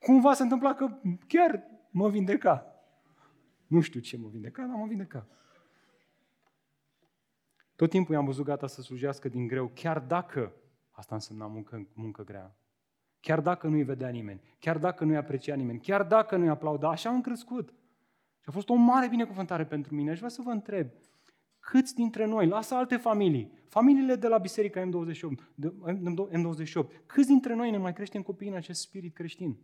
cumva 0.00 0.34
se 0.34 0.42
întâmpla 0.42 0.74
că 0.74 0.98
chiar 1.26 1.62
mă 1.90 2.08
vindeca. 2.08 2.66
Nu 3.66 3.80
știu 3.80 4.00
ce 4.00 4.16
mă 4.16 4.28
vindeca, 4.28 4.62
dar 4.62 4.76
mă 4.76 4.86
vindeca. 4.86 5.26
Tot 7.76 7.90
timpul 7.90 8.14
i-am 8.14 8.24
văzut 8.24 8.44
gata 8.44 8.66
să 8.66 8.82
slujească 8.82 9.28
din 9.28 9.46
greu, 9.46 9.70
chiar 9.74 10.00
dacă 10.00 10.52
asta 10.90 11.14
însemna 11.14 11.46
muncă, 11.46 11.88
muncă 11.92 12.24
grea. 12.24 12.56
Chiar 13.20 13.40
dacă 13.40 13.66
nu-i 13.66 13.82
vedea 13.82 14.08
nimeni, 14.08 14.40
chiar 14.58 14.78
dacă 14.78 15.04
nu-i 15.04 15.16
aprecia 15.16 15.54
nimeni, 15.54 15.80
chiar 15.80 16.02
dacă 16.02 16.36
nu-i 16.36 16.48
aplauda, 16.48 16.88
așa 16.88 17.08
am 17.08 17.20
crescut. 17.20 17.74
Și 18.44 18.50
a 18.50 18.52
fost 18.52 18.68
o 18.68 18.74
mare 18.74 19.08
binecuvântare 19.08 19.64
pentru 19.64 19.94
mine. 19.94 20.10
Aș 20.10 20.16
vrea 20.16 20.28
să 20.28 20.42
vă 20.42 20.50
întreb, 20.50 20.90
câți 21.58 21.94
dintre 21.94 22.24
noi, 22.24 22.46
lasă 22.46 22.74
alte 22.74 22.96
familii, 22.96 23.52
familiile 23.68 24.14
de 24.14 24.28
la 24.28 24.38
Biserica 24.38 24.88
M28, 24.88 25.64
M28, 26.32 27.06
câți 27.06 27.26
dintre 27.26 27.54
noi 27.54 27.70
ne 27.70 27.76
mai 27.76 27.92
creștem 27.92 28.22
copiii 28.22 28.50
în 28.50 28.56
acest 28.56 28.80
spirit 28.80 29.14
creștin? 29.14 29.58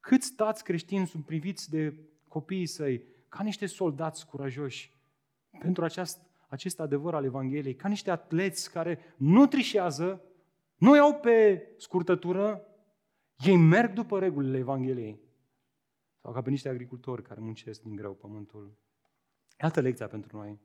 Câți 0.00 0.34
tați 0.34 0.64
creștini 0.64 1.06
sunt 1.06 1.24
priviți 1.24 1.70
de 1.70 1.94
copiii 2.28 2.66
săi 2.66 3.04
ca 3.28 3.42
niște 3.42 3.66
soldați 3.66 4.26
curajoși 4.26 4.98
pentru 5.58 5.84
aceast, 5.84 6.22
acest 6.48 6.80
adevăr 6.80 7.14
al 7.14 7.24
Evangheliei, 7.24 7.74
ca 7.74 7.88
niște 7.88 8.10
atleți 8.10 8.70
care 8.70 8.98
nu 9.16 9.46
trișează, 9.46 10.22
nu 10.76 10.96
iau 10.96 11.14
pe 11.14 11.66
scurtătură, 11.76 12.64
ei 13.36 13.56
merg 13.56 13.92
după 13.92 14.18
regulile 14.18 14.58
Evangheliei. 14.58 15.28
Sau 16.20 16.32
ca 16.32 16.42
pe 16.42 16.50
niște 16.50 16.68
agricultori 16.68 17.22
care 17.22 17.40
muncesc 17.40 17.82
din 17.82 17.96
greu 17.96 18.14
pământul. 18.14 18.78
Altă 19.58 19.80
lecția 19.80 20.08
pentru 20.08 20.36
noi. 20.36 20.60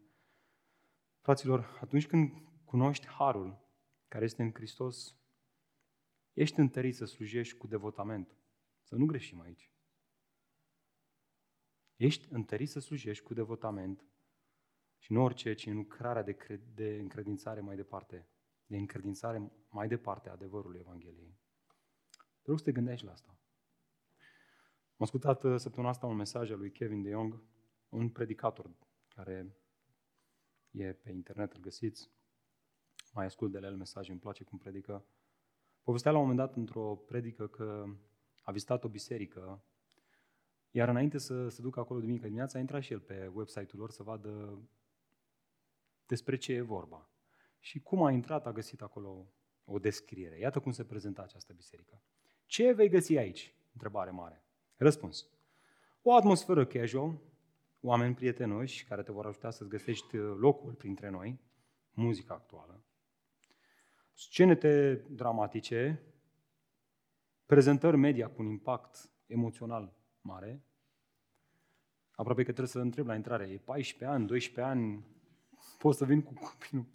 Fraților, 1.20 1.80
atunci 1.82 2.08
când 2.08 2.32
cunoști 2.66 3.08
harul 3.08 3.66
care 4.08 4.24
este 4.24 4.44
în 4.44 4.54
Hristos, 4.54 5.18
ești 6.34 6.60
întărit 6.60 6.96
să 6.96 7.06
slujești 7.06 7.58
cu 7.58 7.68
devotament. 7.68 8.38
Să 8.82 8.96
nu 8.96 9.06
greșim 9.06 9.42
aici. 9.42 9.72
Ești 11.96 12.28
întărit 12.30 12.70
să 12.70 12.80
slujești 12.80 13.24
cu 13.24 13.34
devotament 13.34 14.06
și 14.98 15.12
nu 15.12 15.24
orice, 15.24 15.54
ci 15.54 15.66
în 15.66 15.76
lucrarea 15.76 16.24
de, 16.24 16.34
cred, 16.34 16.62
de 16.74 16.98
încredințare 17.00 17.60
mai 17.60 17.76
departe, 17.76 18.30
de 18.66 18.78
încredințare 18.78 19.52
mai 19.70 19.88
departe 19.88 20.30
a 20.30 20.32
adevărului 20.32 20.80
Evangheliei. 20.80 21.40
Te 22.42 22.50
rog 22.50 22.58
să 22.58 22.66
te 22.66 22.72
gândești 22.72 23.06
la 23.06 23.12
asta. 23.12 23.40
Am 24.98 25.06
ascultat 25.06 25.44
uh, 25.44 25.60
săptămâna 25.60 25.92
asta 25.92 26.06
un 26.06 26.16
mesaj 26.16 26.52
al 26.52 26.58
lui 26.58 26.72
Kevin 26.72 27.02
de 27.02 27.10
Jong, 27.10 27.42
un 27.90 28.10
predicator 28.10 28.76
care 29.16 29.56
e 30.72 30.94
pe 30.94 31.12
internet, 31.12 31.54
îl 31.54 31.60
găsiți. 31.60 32.12
Mai 33.14 33.26
ascult 33.26 33.52
de 33.52 33.60
la 33.60 33.68
el 33.68 33.76
mesaje, 33.76 34.12
îmi 34.12 34.20
place 34.20 34.44
cum 34.44 34.58
predică. 34.58 35.06
Povestea 35.84 36.12
la 36.12 36.18
un 36.18 36.28
moment 36.28 36.48
dat 36.48 36.56
într-o 36.56 36.96
predică 36.96 37.48
că 37.48 37.86
a 38.42 38.52
vizitat 38.52 38.84
o 38.84 38.88
biserică, 38.88 39.64
iar 40.72 40.90
înainte 40.90 41.18
să 41.18 41.50
se 41.50 41.62
ducă 41.62 41.80
acolo 41.80 42.00
duminică 42.00 42.26
dimineața, 42.26 42.58
a 42.58 42.62
intrat 42.62 42.82
și 42.82 42.94
el 42.94 43.00
pe 43.00 43.32
website-ul 43.34 43.80
lor 43.80 43.92
să 43.92 44.04
vadă 44.04 44.62
despre 46.06 46.38
ce 46.38 46.54
e 46.54 46.62
vorba. 46.62 47.10
Și 47.60 47.80
cum 47.80 48.04
a 48.04 48.12
intrat, 48.12 48.46
a 48.46 48.52
găsit 48.52 48.82
acolo 48.82 49.34
o 49.66 49.80
descriere. 49.80 50.40
Iată 50.40 50.60
cum 50.60 50.72
se 50.72 50.86
prezenta 50.86 51.22
această 51.22 51.54
biserică. 51.54 52.02
Ce 52.46 52.72
vei 52.72 52.90
găsi 52.90 53.18
aici? 53.18 53.56
Întrebare 53.72 54.12
mare. 54.12 54.45
Răspuns. 54.78 55.28
O 56.02 56.16
atmosferă 56.16 56.66
casual, 56.66 57.20
oameni 57.82 58.16
prietenoși 58.16 58.86
care 58.86 59.04
te 59.04 59.12
vor 59.12 59.26
ajuta 59.26 59.52
să-ți 59.52 59.70
găsești 59.70 60.18
locul 60.18 60.74
printre 60.74 61.10
noi, 61.10 61.40
muzica 61.92 62.34
actuală, 62.34 62.84
scenete 64.14 65.04
dramatice, 65.10 66.04
prezentări 67.46 67.98
media 67.98 68.30
cu 68.30 68.42
un 68.42 68.48
impact 68.48 69.10
emoțional 69.28 69.94
mare, 70.22 70.64
aproape 72.12 72.44
că 72.44 72.52
trebuie 72.52 72.68
să 72.68 72.80
întreb 72.80 73.08
la 73.08 73.16
intrare, 73.16 73.48
e 73.48 73.58
14 73.58 74.18
ani, 74.18 74.28
12 74.28 74.74
ani, 74.74 75.06
pot 75.78 75.96
să 75.96 76.06
vin 76.06 76.22
cu 76.22 76.34
copilul. 76.34 76.86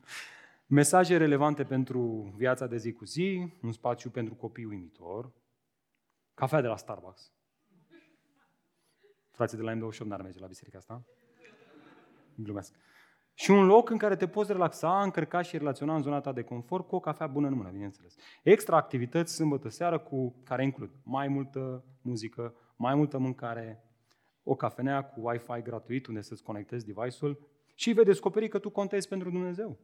Mesaje 0.67 1.17
relevante 1.17 1.65
pentru 1.65 2.33
viața 2.37 2.67
de 2.67 2.77
zi 2.77 2.93
cu 2.93 3.05
zi, 3.05 3.53
un 3.63 3.73
spațiu 3.73 4.11
pentru 4.11 4.35
copii 4.35 4.65
uimitor, 4.65 5.33
cafea 6.35 6.61
de 6.61 6.67
la 6.67 6.77
Starbucks. 6.77 7.33
Frații 9.31 9.57
de 9.57 9.63
la 9.63 9.75
M28 9.75 10.07
n-ar 10.07 10.23
merge 10.23 10.39
la 10.39 10.47
biserica 10.47 10.79
asta. 10.79 11.05
Glumesc. 12.35 12.75
Și 13.35 13.51
un 13.51 13.67
loc 13.67 13.91
în 13.91 13.97
care 13.97 14.17
te 14.17 14.29
poți 14.29 14.53
relaxa, 14.53 15.03
încărca 15.03 15.43
și 15.43 15.59
relaționa 15.59 15.95
în 15.95 16.03
zona 16.03 16.21
ta 16.21 16.33
de 16.33 16.43
confort 16.43 16.87
cu 16.87 16.95
o 16.95 17.01
cafea 17.01 17.27
bună 17.27 17.47
în 17.47 17.55
mână, 17.55 17.71
bineînțeles. 17.71 18.15
Extra 18.43 18.77
activități 18.77 19.35
sâmbătă 19.35 19.69
seară 19.69 19.99
cu 19.99 20.35
care 20.45 20.63
includ 20.63 20.91
mai 21.03 21.29
multă 21.29 21.85
muzică, 22.03 22.55
mai 22.77 22.95
multă 22.95 23.19
mâncare, 23.19 23.85
o 24.43 24.55
cafenea 24.55 25.05
cu 25.05 25.29
Wi-Fi 25.29 25.63
gratuit 25.63 26.07
unde 26.07 26.21
să-ți 26.21 26.43
conectezi 26.43 26.87
device-ul 26.87 27.49
și 27.75 27.93
vei 27.93 28.05
descoperi 28.05 28.49
că 28.49 28.59
tu 28.59 28.71
contezi 28.71 29.09
pentru 29.09 29.31
Dumnezeu. 29.31 29.79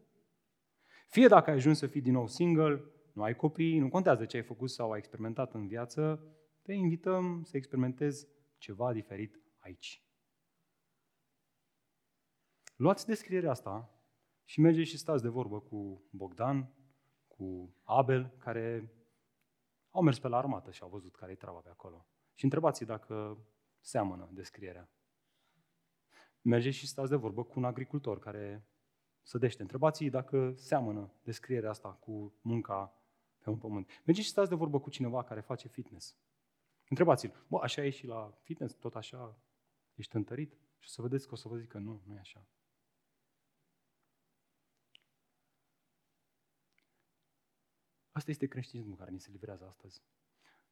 Fie 1.06 1.26
dacă 1.26 1.50
ai 1.50 1.56
ajuns 1.56 1.78
să 1.78 1.86
fii 1.86 2.00
din 2.00 2.12
nou 2.12 2.26
single, 2.26 2.84
nu 3.12 3.22
ai 3.22 3.36
copii, 3.36 3.78
nu 3.78 3.88
contează 3.88 4.24
ce 4.24 4.36
ai 4.36 4.42
făcut 4.42 4.70
sau 4.70 4.90
ai 4.90 4.98
experimentat 4.98 5.54
în 5.54 5.66
viață, 5.66 6.22
te 6.62 6.72
invităm 6.72 7.42
să 7.44 7.56
experimentezi 7.56 8.26
ceva 8.58 8.92
diferit 8.92 9.40
aici. 9.58 10.02
Luați 12.76 13.06
descrierea 13.06 13.50
asta 13.50 13.90
și 14.44 14.60
mergeți 14.60 14.88
și 14.88 14.98
stați 14.98 15.22
de 15.22 15.28
vorbă 15.28 15.60
cu 15.60 16.04
Bogdan, 16.10 16.72
cu 17.26 17.74
Abel, 17.82 18.34
care 18.38 18.92
au 19.90 20.02
mers 20.02 20.18
pe 20.18 20.28
la 20.28 20.36
armată 20.36 20.70
și 20.70 20.82
au 20.82 20.88
văzut 20.88 21.16
care 21.16 21.32
e 21.32 21.34
treaba 21.34 21.58
pe 21.58 21.68
acolo. 21.68 22.06
Și 22.34 22.44
întrebați 22.44 22.84
dacă 22.84 23.46
seamănă 23.80 24.28
descrierea. 24.32 24.90
Mergeți 26.42 26.76
și 26.76 26.86
stați 26.86 27.10
de 27.10 27.16
vorbă 27.16 27.44
cu 27.44 27.52
un 27.56 27.64
agricultor 27.64 28.18
care 28.18 28.66
sădește. 29.22 29.62
Întrebați 29.62 30.04
dacă 30.04 30.52
seamănă 30.56 31.12
descrierea 31.22 31.70
asta 31.70 31.88
cu 31.88 32.34
munca 32.40 32.94
pe 33.38 33.50
un 33.50 33.58
pământ. 33.58 33.86
Mergeți 34.04 34.26
și 34.26 34.32
stați 34.32 34.48
de 34.48 34.54
vorbă 34.54 34.80
cu 34.80 34.90
cineva 34.90 35.24
care 35.24 35.40
face 35.40 35.68
fitness. 35.68 36.16
Întrebați-l, 36.88 37.44
bă, 37.48 37.58
așa 37.62 37.84
e 37.84 37.90
și 37.90 38.06
la 38.06 38.30
fitness, 38.42 38.74
tot 38.74 38.94
așa 38.94 39.38
ești 39.94 40.16
întărit? 40.16 40.52
Și 40.52 40.88
o 40.88 40.90
să 40.92 41.02
vedeți 41.02 41.26
că 41.26 41.32
o 41.32 41.36
să 41.36 41.48
vă 41.48 41.56
zic 41.56 41.68
că 41.68 41.78
nu, 41.78 42.02
nu 42.06 42.14
e 42.14 42.18
așa. 42.18 42.46
Asta 48.12 48.30
este 48.30 48.46
creștinismul 48.46 48.96
care 48.96 49.10
ni 49.10 49.20
se 49.20 49.30
livrează 49.30 49.66
astăzi. 49.66 50.02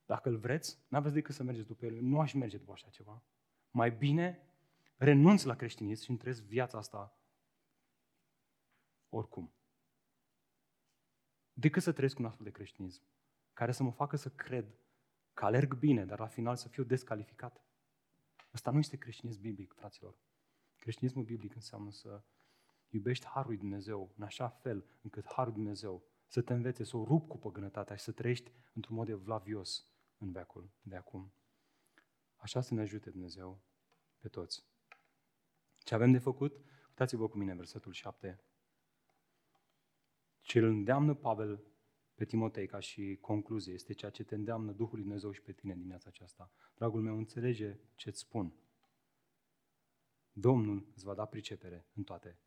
Dacă 0.06 0.28
îl 0.28 0.36
vreți, 0.36 0.78
n-aveți 0.88 1.14
decât 1.14 1.34
să 1.34 1.42
mergeți 1.42 1.66
după 1.66 1.84
el. 1.84 2.02
Nu 2.02 2.20
aș 2.20 2.32
merge 2.32 2.58
după 2.58 2.72
așa 2.72 2.88
ceva. 2.88 3.22
Mai 3.70 3.90
bine 3.90 4.48
renunț 4.96 5.42
la 5.42 5.56
creștinism 5.56 6.02
și 6.02 6.10
îmi 6.10 6.18
trăiesc 6.18 6.42
viața 6.42 6.78
asta 6.78 7.18
oricum. 9.08 9.52
Decât 11.52 11.82
să 11.82 11.92
trăiesc 11.92 12.18
un 12.18 12.24
astfel 12.24 12.44
de 12.44 12.52
creștinism, 12.52 13.02
care 13.52 13.72
să 13.72 13.82
mă 13.82 13.92
facă 13.92 14.16
să 14.16 14.30
cred 14.30 14.78
că 15.34 15.44
alerg 15.44 15.74
bine, 15.74 16.04
dar 16.04 16.18
la 16.18 16.26
final 16.26 16.56
să 16.56 16.68
fiu 16.68 16.82
descalificat. 16.82 17.64
Asta 18.50 18.70
nu 18.70 18.78
este 18.78 18.96
creștinism 18.96 19.40
biblic, 19.40 19.72
fraților. 19.72 20.18
Creștinismul 20.76 21.24
biblic 21.24 21.54
înseamnă 21.54 21.90
să 21.90 22.22
iubești 22.88 23.26
Harul 23.26 23.48
lui 23.48 23.58
Dumnezeu 23.58 24.12
în 24.16 24.24
așa 24.24 24.48
fel 24.48 24.84
încât 25.02 25.24
Harul 25.26 25.52
lui 25.52 25.62
Dumnezeu 25.62 26.04
să 26.26 26.42
te 26.42 26.52
învețe 26.52 26.84
să 26.84 26.96
o 26.96 27.04
rup 27.04 27.28
cu 27.28 27.38
păgânătatea 27.38 27.96
și 27.96 28.04
să 28.04 28.12
trăiești 28.12 28.52
într-un 28.72 28.96
mod 28.96 29.08
evlavios 29.08 29.86
în 30.18 30.32
veacul 30.32 30.70
de 30.82 30.96
acum. 30.96 31.32
Așa 32.36 32.60
să 32.60 32.74
ne 32.74 32.80
ajute 32.80 33.10
Dumnezeu 33.10 33.62
pe 34.18 34.28
toți. 34.28 34.66
Ce 35.78 35.94
avem 35.94 36.12
de 36.12 36.18
făcut? 36.18 36.64
Uitați-vă 36.88 37.28
cu 37.28 37.38
mine 37.38 37.54
versetul 37.54 37.92
7. 37.92 38.40
Ce 40.40 40.58
îl 40.58 40.64
îndeamnă 40.64 41.14
Pavel 41.14 41.64
pe 42.14 42.24
Timotei 42.24 42.66
ca 42.66 42.78
și 42.78 43.18
concluzie 43.20 43.72
este 43.72 43.92
ceea 43.92 44.10
ce 44.10 44.24
te 44.24 44.34
îndeamnă 44.34 44.72
Duhul 44.72 44.94
lui 44.94 45.02
Dumnezeu 45.02 45.30
și 45.30 45.42
pe 45.42 45.52
tine 45.52 45.72
în 45.72 45.78
dimineața 45.78 46.08
aceasta. 46.08 46.52
Dragul 46.74 47.02
meu, 47.02 47.16
înțelege 47.16 47.78
ce 47.94 48.08
îți 48.08 48.18
spun. 48.18 48.54
Domnul 50.32 50.86
îți 50.94 51.04
va 51.04 51.14
da 51.14 51.24
pricepere 51.24 51.86
în 51.94 52.02
toate. 52.02 52.38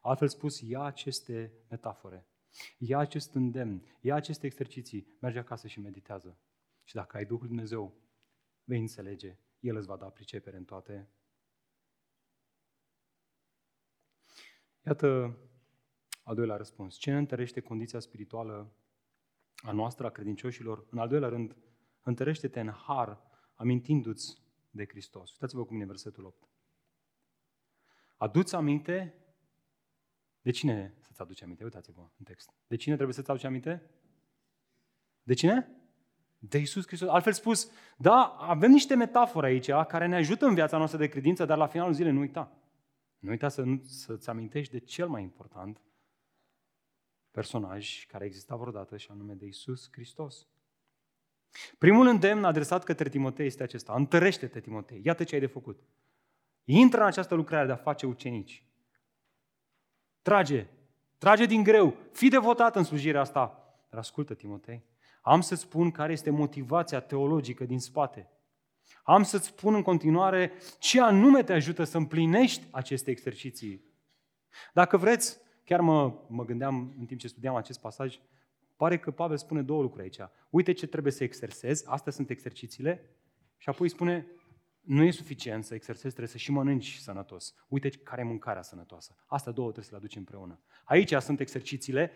Altfel 0.00 0.28
spus, 0.28 0.60
ia 0.60 0.82
aceste 0.82 1.52
metafore, 1.68 2.26
ia 2.78 2.98
acest 2.98 3.34
îndemn, 3.34 3.82
ia 4.00 4.14
aceste 4.14 4.46
exerciții, 4.46 5.16
merge 5.20 5.38
acasă 5.38 5.66
și 5.66 5.80
meditează. 5.80 6.38
Și 6.84 6.94
dacă 6.94 7.16
ai 7.16 7.24
Duhul 7.24 7.46
Dumnezeu, 7.46 8.00
vei 8.64 8.80
înțelege, 8.80 9.38
El 9.60 9.76
îți 9.76 9.86
va 9.86 9.96
da 9.96 10.10
pricepere 10.10 10.56
în 10.56 10.64
toate. 10.64 11.10
Iată 14.86 15.38
al 16.22 16.34
doilea 16.34 16.56
răspuns. 16.56 16.96
Ce 16.96 17.16
întărește 17.16 17.60
condiția 17.60 17.98
spirituală 17.98 18.76
a 19.66 19.72
noastră, 19.72 20.06
a 20.06 20.10
credincioșilor? 20.10 20.86
În 20.90 20.98
al 20.98 21.08
doilea 21.08 21.28
rând, 21.28 21.56
întărește-te 22.02 22.60
în 22.60 22.70
har, 22.70 23.22
amintindu-ți 23.54 24.42
de 24.70 24.86
Hristos. 24.86 25.32
Uitați-vă 25.32 25.64
cu 25.64 25.72
mine 25.72 25.84
versetul 25.84 26.24
8. 26.24 26.48
Aduți 28.16 28.54
aminte 28.54 29.14
de 30.42 30.50
cine 30.50 30.94
să-ți 31.00 31.20
aduce 31.20 31.44
aminte? 31.44 31.64
Uitați-vă 31.64 32.00
în 32.00 32.24
text. 32.24 32.52
De 32.66 32.76
cine 32.76 32.94
trebuie 32.94 33.14
să-ți 33.14 33.30
aduci 33.30 33.44
aminte? 33.44 33.90
De 35.22 35.34
cine? 35.34 35.70
De 36.38 36.58
Isus 36.58 36.86
Hristos. 36.86 37.08
Altfel 37.08 37.32
spus, 37.32 37.70
da, 37.96 38.24
avem 38.24 38.70
niște 38.70 38.94
metafore 38.94 39.46
aici 39.46 39.70
care 39.70 40.06
ne 40.06 40.16
ajută 40.16 40.46
în 40.46 40.54
viața 40.54 40.76
noastră 40.76 40.98
de 40.98 41.08
credință, 41.08 41.44
dar 41.44 41.58
la 41.58 41.66
finalul 41.66 41.92
zilei 41.92 42.12
nu 42.12 42.20
uita. 42.20 42.52
Nu 43.18 43.30
uita 43.30 43.48
să, 43.48 43.64
să-ți 43.82 44.28
amintești 44.28 44.72
de 44.72 44.78
cel 44.78 45.08
mai 45.08 45.22
important 45.22 45.80
personaj 47.36 48.06
care 48.06 48.24
exista 48.24 48.56
vreodată 48.56 48.96
și 48.96 49.08
anume 49.10 49.32
de 49.32 49.46
Isus 49.46 49.88
Hristos. 49.92 50.46
Primul 51.78 52.06
îndemn 52.06 52.44
adresat 52.44 52.84
către 52.84 53.08
Timotei 53.08 53.46
este 53.46 53.62
acesta. 53.62 53.92
Întărește-te, 53.96 54.60
Timotei. 54.60 55.00
Iată 55.04 55.24
ce 55.24 55.34
ai 55.34 55.40
de 55.40 55.46
făcut. 55.46 55.78
Intră 56.64 57.00
în 57.00 57.06
această 57.06 57.34
lucrare 57.34 57.66
de 57.66 57.72
a 57.72 57.76
face 57.76 58.06
ucenici. 58.06 58.64
Trage. 60.22 60.66
Trage 61.18 61.46
din 61.46 61.62
greu. 61.62 61.96
Fii 62.12 62.30
devotat 62.30 62.76
în 62.76 62.84
slujirea 62.84 63.20
asta. 63.20 63.74
Dar 63.90 63.98
ascultă, 63.98 64.34
Timotei. 64.34 64.84
Am 65.22 65.40
să 65.40 65.54
spun 65.54 65.90
care 65.90 66.12
este 66.12 66.30
motivația 66.30 67.00
teologică 67.00 67.64
din 67.64 67.80
spate. 67.80 68.30
Am 69.02 69.22
să-ți 69.22 69.46
spun 69.46 69.74
în 69.74 69.82
continuare 69.82 70.52
ce 70.78 71.00
anume 71.00 71.42
te 71.42 71.52
ajută 71.52 71.84
să 71.84 71.96
împlinești 71.96 72.66
aceste 72.70 73.10
exerciții. 73.10 73.84
Dacă 74.72 74.96
vreți, 74.96 75.44
chiar 75.66 75.80
mă, 75.80 76.14
mă 76.28 76.44
gândeam 76.44 76.94
în 76.98 77.06
timp 77.06 77.20
ce 77.20 77.28
studiam 77.28 77.54
acest 77.54 77.80
pasaj, 77.80 78.18
pare 78.76 78.98
că 78.98 79.10
Pavel 79.10 79.36
spune 79.36 79.62
două 79.62 79.82
lucruri 79.82 80.02
aici. 80.02 80.18
Uite 80.50 80.72
ce 80.72 80.86
trebuie 80.86 81.12
să 81.12 81.24
exersezi, 81.24 81.86
astea 81.86 82.12
sunt 82.12 82.30
exercițiile, 82.30 83.10
și 83.56 83.68
apoi 83.68 83.88
spune, 83.88 84.26
nu 84.80 85.02
e 85.02 85.10
suficient 85.10 85.64
să 85.64 85.74
exersezi, 85.74 86.08
trebuie 86.14 86.28
să 86.28 86.38
și 86.38 86.50
mănânci 86.50 86.96
sănătos. 86.96 87.54
Uite 87.68 87.88
care 87.88 88.20
e 88.20 88.24
mâncarea 88.24 88.62
sănătoasă. 88.62 89.16
Astea 89.26 89.52
două 89.52 89.66
trebuie 89.66 89.90
să 89.90 89.90
le 89.90 89.96
aduci 89.96 90.16
împreună. 90.16 90.60
Aici 90.84 91.14
sunt 91.14 91.40
exercițiile, 91.40 92.10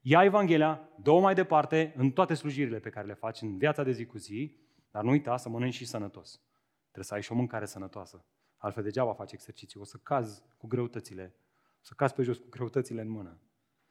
ia 0.00 0.24
Evanghelia, 0.24 0.88
dă 1.02 1.12
mai 1.12 1.34
departe 1.34 1.94
în 1.96 2.10
toate 2.10 2.34
slujirile 2.34 2.78
pe 2.78 2.90
care 2.90 3.06
le 3.06 3.14
faci 3.14 3.40
în 3.40 3.58
viața 3.58 3.82
de 3.82 3.92
zi 3.92 4.06
cu 4.06 4.18
zi, 4.18 4.56
dar 4.90 5.02
nu 5.02 5.10
uita 5.10 5.36
să 5.36 5.48
mănânci 5.48 5.74
și 5.74 5.84
sănătos. 5.84 6.40
Trebuie 6.82 7.04
să 7.04 7.14
ai 7.14 7.22
și 7.22 7.32
o 7.32 7.34
mâncare 7.34 7.64
sănătoasă. 7.64 8.24
Altfel 8.56 8.82
degeaba 8.82 9.12
faci 9.12 9.32
exerciții. 9.32 9.80
O 9.80 9.84
să 9.84 9.98
cazi 10.02 10.42
cu 10.56 10.66
greutățile. 10.66 11.34
O 11.84 11.86
să 11.86 11.94
cazi 11.96 12.14
pe 12.14 12.22
jos 12.22 12.36
cu 12.36 12.48
greutățile 12.48 13.00
în 13.00 13.08
mână. 13.08 13.38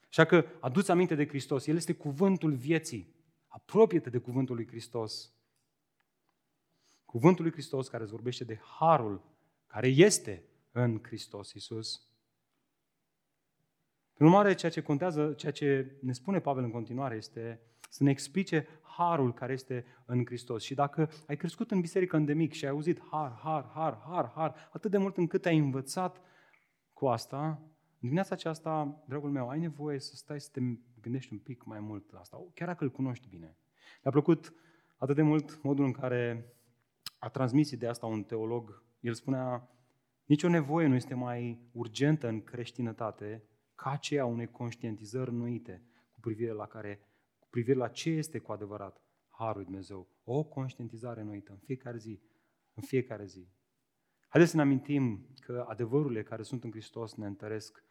Așa 0.10 0.26
că 0.26 0.46
aduți 0.60 0.92
aminte 0.92 1.16
de 1.16 1.28
Hristos. 1.28 1.68
El 1.68 1.76
este 1.76 1.94
cuvântul 1.94 2.54
vieții. 2.54 3.16
Apropie-te 3.48 4.10
de 4.10 4.18
cuvântul 4.18 4.56
lui 4.56 4.68
Hristos. 4.68 5.34
Cuvântul 7.06 7.44
lui 7.44 7.54
Hristos 7.54 7.88
care 7.88 8.04
îți 8.04 8.12
vorbește 8.12 8.44
de 8.44 8.60
harul 8.80 9.22
care 9.68 9.88
este 9.88 10.44
în 10.72 11.00
Hristos 11.04 11.54
Iisus. 11.54 12.08
Prin 14.14 14.26
urmare, 14.26 14.54
ceea 14.54 14.72
ce 14.72 14.82
contează, 14.82 15.34
ceea 15.34 15.52
ce 15.52 15.98
ne 16.02 16.14
spune 16.14 16.40
Pavel 16.40 16.64
în 16.64 16.72
continuare 16.72 17.16
este 17.16 17.62
să 17.90 18.04
ne 18.04 18.10
explice 18.10 18.68
harul 18.82 19.34
care 19.34 19.54
este 19.54 19.86
în 20.06 20.26
Hristos. 20.26 20.64
Și 20.64 20.74
dacă 20.74 21.10
ai 21.28 21.36
crescut 21.36 21.72
în 21.72 21.82
biserică 21.82 22.18
de 22.18 22.34
mic 22.34 22.54
și 22.54 22.66
ai 22.66 22.72
auzit 22.72 23.02
har, 23.10 23.40
har, 23.44 23.72
har, 23.74 24.02
har, 24.06 24.32
har, 24.36 24.70
atât 24.72 24.92
de 24.92 24.98
mult 24.98 25.18
încât 25.18 25.46
ai 25.46 25.58
învățat 25.58 26.22
cu 26.94 27.08
asta, 27.08 27.46
în 27.48 27.73
dimineața 28.04 28.36
aceasta, 28.36 29.04
dragul 29.08 29.32
meu, 29.32 29.50
ai 29.50 29.60
nevoie 29.60 30.00
să 30.00 30.16
stai 30.16 30.42
să 30.42 30.50
te 30.52 30.60
gândești 31.02 31.34
un 31.34 31.40
pic 31.40 31.64
mai 31.64 31.80
mult 31.80 32.12
la 32.12 32.20
asta, 32.20 32.38
chiar 32.54 32.68
dacă 32.68 32.84
îl 32.84 32.92
cunoști 32.92 33.28
bine. 33.28 33.58
Mi-a 34.04 34.12
plăcut 34.12 34.54
atât 34.98 35.16
de 35.16 35.22
mult 35.22 35.62
modul 35.62 35.86
în 35.86 35.92
care 35.92 36.54
a 37.20 37.30
transmis 37.30 37.72
ideea 37.72 37.92
asta 37.92 38.06
un 38.06 38.24
teolog. 38.24 38.84
El 39.00 39.14
spunea, 39.14 39.70
nicio 40.26 40.50
nevoie 40.50 40.88
nu 40.88 40.96
este 40.96 41.14
mai 41.14 41.70
urgentă 41.72 42.28
în 42.28 42.44
creștinătate 42.44 43.44
ca 43.76 43.90
aceea 43.90 44.26
unei 44.26 44.48
conștientizări 44.48 45.34
nuite 45.34 45.84
cu 46.12 46.20
privire 46.20 46.52
la 46.52 46.68
care 46.68 47.00
privire 47.50 47.78
la 47.78 47.88
ce 47.88 48.10
este 48.10 48.40
cu 48.40 48.52
adevărat 48.52 49.02
Harul 49.30 49.56
lui 49.56 49.66
Dumnezeu. 49.66 50.08
O 50.24 50.44
conștientizare 50.44 51.24
noită 51.24 51.52
în 51.52 51.58
fiecare 51.58 51.98
zi, 51.98 52.22
în 52.74 52.84
fiecare 52.84 53.26
zi. 53.26 53.48
Haideți 54.28 54.52
să 54.52 54.58
ne 54.58 54.64
amintim 54.64 55.28
că 55.40 55.66
adevărurile 55.68 56.24
care 56.24 56.44
sunt 56.44 56.64
în 56.64 56.72
Hristos 56.72 57.14
ne 57.14 57.26
întăresc. 57.26 57.84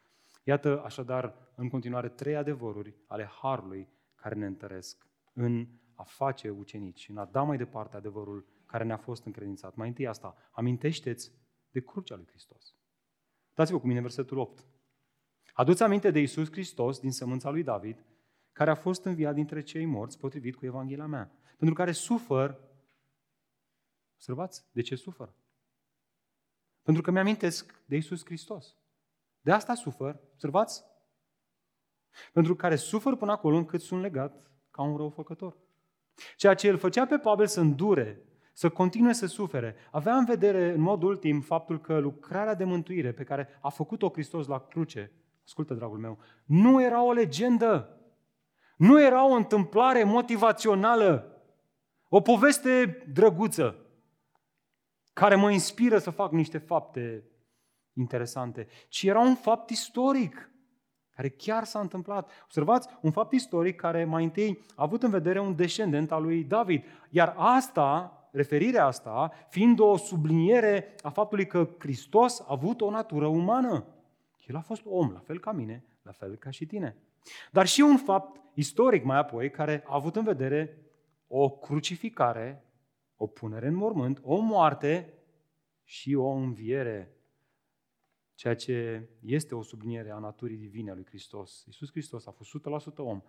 Iată 0.43 0.83
așadar 0.83 1.51
în 1.55 1.69
continuare 1.69 2.09
trei 2.09 2.35
adevăruri 2.35 2.95
ale 3.07 3.29
Harului 3.41 3.89
care 4.15 4.35
ne 4.35 4.45
întăresc 4.45 5.07
în 5.33 5.67
a 5.95 6.03
face 6.03 6.49
ucenici, 6.49 7.09
în 7.09 7.17
a 7.17 7.25
da 7.25 7.41
mai 7.41 7.57
departe 7.57 7.95
adevărul 7.95 8.47
care 8.65 8.83
ne-a 8.83 8.97
fost 8.97 9.25
încredințat. 9.25 9.75
Mai 9.75 9.87
întâi 9.87 10.07
asta, 10.07 10.35
amintește-ți 10.51 11.31
de 11.69 11.81
crucea 11.81 12.15
lui 12.15 12.27
Hristos. 12.27 12.75
Dați-vă 13.53 13.79
cu 13.79 13.87
mine 13.87 14.01
versetul 14.01 14.37
8. 14.37 14.65
Aduți 15.53 15.83
aminte 15.83 16.11
de 16.11 16.19
Isus 16.19 16.51
Hristos 16.51 16.99
din 16.99 17.11
sămânța 17.11 17.49
lui 17.49 17.63
David, 17.63 18.05
care 18.51 18.69
a 18.69 18.75
fost 18.75 19.05
înviat 19.05 19.33
dintre 19.33 19.61
cei 19.61 19.85
morți, 19.85 20.17
potrivit 20.17 20.55
cu 20.55 20.65
Evanghelia 20.65 21.05
mea, 21.05 21.31
pentru 21.57 21.75
care 21.75 21.91
sufăr. 21.91 22.59
Observați, 24.13 24.65
de 24.71 24.81
ce 24.81 24.95
sufăr? 24.95 25.33
Pentru 26.81 27.01
că 27.01 27.11
mi-amintesc 27.11 27.83
de 27.85 27.95
Isus 27.95 28.25
Hristos. 28.25 28.77
De 29.43 29.51
asta 29.51 29.73
sufăr, 29.73 30.19
observați? 30.33 30.83
Pentru 32.33 32.55
care 32.55 32.75
sufăr 32.75 33.15
până 33.15 33.31
acolo 33.31 33.57
încât 33.57 33.81
sunt 33.81 34.01
legat 34.01 34.51
ca 34.71 34.81
un 34.81 34.97
răufăcător. 34.97 35.57
Ceea 36.35 36.53
ce 36.53 36.69
îl 36.69 36.77
făcea 36.77 37.05
pe 37.05 37.17
Pavel 37.17 37.47
să 37.47 37.59
îndure, 37.59 38.23
să 38.53 38.69
continue 38.69 39.13
să 39.13 39.25
sufere, 39.25 39.75
avea 39.91 40.15
în 40.15 40.25
vedere 40.25 40.71
în 40.71 40.81
mod 40.81 41.03
ultim 41.03 41.41
faptul 41.41 41.81
că 41.81 41.97
lucrarea 41.97 42.53
de 42.53 42.63
mântuire 42.63 43.11
pe 43.11 43.23
care 43.23 43.59
a 43.61 43.69
făcut-o 43.69 44.09
Hristos 44.09 44.47
la 44.47 44.59
cruce, 44.59 45.11
ascultă 45.45 45.73
dragul 45.73 45.97
meu, 45.97 46.19
nu 46.45 46.81
era 46.81 47.03
o 47.03 47.11
legendă, 47.11 47.97
nu 48.77 49.01
era 49.01 49.27
o 49.27 49.33
întâmplare 49.33 50.03
motivațională, 50.03 51.41
o 52.09 52.21
poveste 52.21 53.03
drăguță, 53.13 53.77
care 55.13 55.35
mă 55.35 55.51
inspiră 55.51 55.97
să 55.97 56.09
fac 56.09 56.31
niște 56.31 56.57
fapte 56.57 57.23
interesante, 57.93 58.67
ci 58.89 59.03
era 59.03 59.19
un 59.19 59.35
fapt 59.35 59.69
istoric, 59.69 60.51
care 61.15 61.29
chiar 61.29 61.63
s-a 61.63 61.79
întâmplat. 61.79 62.31
Observați, 62.43 62.89
un 63.01 63.11
fapt 63.11 63.33
istoric 63.33 63.75
care 63.75 64.05
mai 64.05 64.23
întâi 64.23 64.59
a 64.75 64.83
avut 64.83 65.03
în 65.03 65.09
vedere 65.09 65.39
un 65.39 65.55
descendent 65.55 66.11
al 66.11 66.23
lui 66.23 66.43
David. 66.43 66.83
Iar 67.09 67.33
asta, 67.37 68.17
referirea 68.31 68.85
asta, 68.85 69.31
fiind 69.49 69.79
o 69.79 69.97
subliniere 69.97 70.95
a 71.01 71.09
faptului 71.09 71.47
că 71.47 71.69
Hristos 71.79 72.39
a 72.39 72.45
avut 72.47 72.81
o 72.81 72.89
natură 72.89 73.27
umană. 73.27 73.85
El 74.47 74.55
a 74.55 74.61
fost 74.61 74.81
om, 74.85 75.11
la 75.11 75.19
fel 75.19 75.39
ca 75.39 75.51
mine, 75.51 75.85
la 76.01 76.11
fel 76.11 76.35
ca 76.35 76.49
și 76.49 76.65
tine. 76.65 76.97
Dar 77.51 77.67
și 77.67 77.81
un 77.81 77.97
fapt 77.97 78.41
istoric 78.53 79.03
mai 79.03 79.17
apoi 79.17 79.49
care 79.49 79.83
a 79.85 79.95
avut 79.95 80.15
în 80.15 80.23
vedere 80.23 80.77
o 81.27 81.49
crucificare, 81.49 82.65
o 83.15 83.27
punere 83.27 83.67
în 83.67 83.75
mormânt, 83.75 84.19
o 84.23 84.39
moarte 84.39 85.13
și 85.83 86.15
o 86.15 86.27
înviere, 86.27 87.17
ceea 88.35 88.55
ce 88.55 89.09
este 89.19 89.55
o 89.55 89.61
subliniere 89.61 90.11
a 90.11 90.17
naturii 90.17 90.57
divine 90.57 90.91
a 90.91 90.93
lui 90.93 91.05
Hristos. 91.05 91.63
Iisus 91.65 91.89
Hristos 91.91 92.25
a 92.25 92.31
fost 92.31 92.49
100% 92.93 92.95
om, 92.97 93.21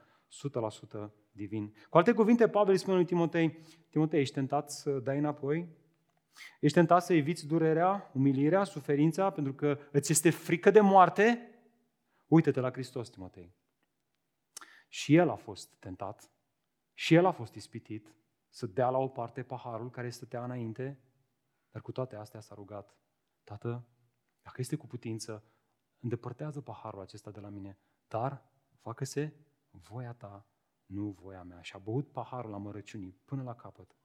100% 1.06 1.10
divin. 1.30 1.74
Cu 1.88 1.96
alte 1.96 2.12
cuvinte, 2.12 2.48
Pavel 2.48 2.72
îi 2.72 2.78
spune 2.78 2.96
lui 2.96 3.04
Timotei, 3.04 3.58
Timotei, 3.90 4.20
ești 4.20 4.34
tentat 4.34 4.70
să 4.70 4.98
dai 4.98 5.18
înapoi? 5.18 5.68
Ești 6.60 6.76
tentat 6.76 7.02
să 7.02 7.12
eviți 7.14 7.46
durerea, 7.46 8.10
umilirea, 8.14 8.64
suferința, 8.64 9.30
pentru 9.30 9.54
că 9.54 9.78
îți 9.92 10.12
este 10.12 10.30
frică 10.30 10.70
de 10.70 10.80
moarte? 10.80 11.48
Uită-te 12.26 12.60
la 12.60 12.70
Hristos, 12.70 13.08
Timotei. 13.08 13.54
Și 14.88 15.14
el 15.14 15.28
a 15.28 15.36
fost 15.36 15.74
tentat, 15.78 16.30
și 16.94 17.14
el 17.14 17.26
a 17.26 17.30
fost 17.30 17.54
ispitit 17.54 18.14
să 18.48 18.66
dea 18.66 18.90
la 18.90 18.98
o 18.98 19.08
parte 19.08 19.42
paharul 19.42 19.90
care 19.90 20.10
stătea 20.10 20.44
înainte, 20.44 21.00
dar 21.70 21.82
cu 21.82 21.92
toate 21.92 22.16
astea 22.16 22.40
s-a 22.40 22.54
rugat, 22.54 22.96
Tată, 23.44 23.84
dacă 24.44 24.60
este 24.60 24.76
cu 24.76 24.86
putință, 24.86 25.44
îndepărtează 26.00 26.60
paharul 26.60 27.00
acesta 27.00 27.30
de 27.30 27.40
la 27.40 27.48
mine, 27.48 27.78
dar 28.08 28.44
facă-se 28.80 29.32
voia 29.70 30.12
ta, 30.12 30.46
nu 30.86 31.10
voia 31.10 31.42
mea. 31.42 31.60
Și 31.60 31.72
a 31.74 31.78
băut 31.78 32.08
paharul 32.08 32.50
la 32.50 32.56
mărăciunii 32.56 33.16
până 33.24 33.42
la 33.42 33.54
capăt. 33.54 33.96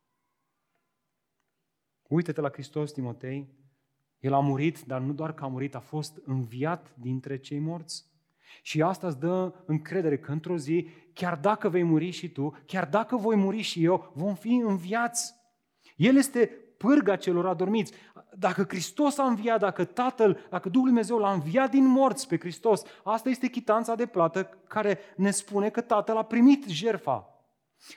Uită-te 2.08 2.42
la 2.42 2.50
Hristos, 2.50 2.92
Timotei, 2.92 3.58
El 4.20 4.34
a 4.34 4.40
murit, 4.40 4.82
dar 4.82 5.02
nu 5.02 5.14
doar 5.14 5.34
că 5.34 5.44
a 5.44 5.48
murit, 5.48 5.76
a 5.76 5.80
fost 5.80 6.22
înviat 6.26 6.96
dintre 6.96 7.38
cei 7.38 7.60
morți. 7.60 8.08
Și 8.62 8.82
asta 8.82 9.08
îți 9.08 9.20
dă 9.20 9.64
încredere 9.66 10.20
că 10.20 10.32
într-o 10.32 10.58
zi, 10.58 10.88
chiar 11.14 11.40
dacă 11.40 11.70
vei 11.70 11.84
muri 11.84 12.10
și 12.10 12.32
tu, 12.32 12.58
chiar 12.66 12.90
dacă 12.90 13.16
voi 13.16 13.36
muri 13.36 13.62
și 13.62 13.84
eu, 13.84 14.12
vom 14.16 14.36
fi 14.36 14.54
înviați. 14.54 15.34
El 15.96 16.16
este 16.16 16.69
pârga 16.80 17.16
celor 17.16 17.48
adormiți. 17.48 17.94
Dacă 18.38 18.66
Hristos 18.68 19.18
a 19.18 19.24
înviat, 19.24 19.60
dacă 19.60 19.84
Tatăl, 19.84 20.40
dacă 20.50 20.70
Duhul 20.70 20.88
Dumnezeu 20.88 21.18
l-a 21.18 21.32
înviat 21.32 21.70
din 21.70 21.86
morți 21.86 22.28
pe 22.28 22.38
Hristos, 22.38 22.82
asta 23.04 23.30
este 23.30 23.48
chitanța 23.48 23.96
de 23.96 24.06
plată 24.06 24.50
care 24.68 25.00
ne 25.16 25.32
spune 25.32 25.70
că 25.70 25.82
Tatăl 25.82 26.18
a 26.18 26.24
primit 26.24 26.66
jerfa. 26.68 27.34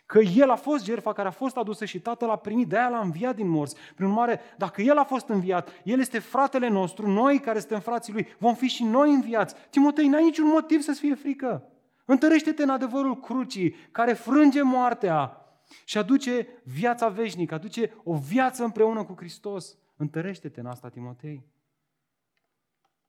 Că 0.06 0.18
El 0.18 0.50
a 0.50 0.56
fost 0.56 0.84
jertfa 0.84 1.12
care 1.12 1.28
a 1.28 1.30
fost 1.30 1.56
adusă 1.56 1.84
și 1.84 2.00
Tatăl 2.00 2.30
a 2.30 2.36
primit, 2.36 2.68
de 2.68 2.76
aia 2.76 2.88
l-a 2.88 3.00
înviat 3.00 3.36
din 3.36 3.48
morți. 3.48 3.76
Prin 3.94 4.06
urmare, 4.06 4.40
dacă 4.56 4.82
El 4.82 4.98
a 4.98 5.04
fost 5.04 5.28
înviat, 5.28 5.68
El 5.84 6.00
este 6.00 6.18
fratele 6.18 6.68
nostru, 6.68 7.10
noi 7.10 7.38
care 7.38 7.58
suntem 7.58 7.80
frații 7.80 8.12
Lui, 8.12 8.36
vom 8.38 8.54
fi 8.54 8.66
și 8.66 8.84
noi 8.84 9.10
înviați. 9.10 9.54
Timotei, 9.70 10.08
n-ai 10.08 10.24
niciun 10.24 10.46
motiv 10.46 10.80
să-ți 10.80 11.00
fie 11.00 11.14
frică. 11.14 11.66
Întărește-te 12.04 12.62
în 12.62 12.70
adevărul 12.70 13.20
crucii, 13.20 13.74
care 13.90 14.12
frânge 14.12 14.62
moartea 14.62 15.41
și 15.84 15.98
aduce 15.98 16.46
viața 16.64 17.08
veșnică, 17.08 17.54
aduce 17.54 18.00
o 18.04 18.16
viață 18.16 18.64
împreună 18.64 19.04
cu 19.04 19.14
Hristos. 19.16 19.78
Întărește-te 19.96 20.60
în 20.60 20.66
asta, 20.66 20.88
Timotei. 20.88 21.46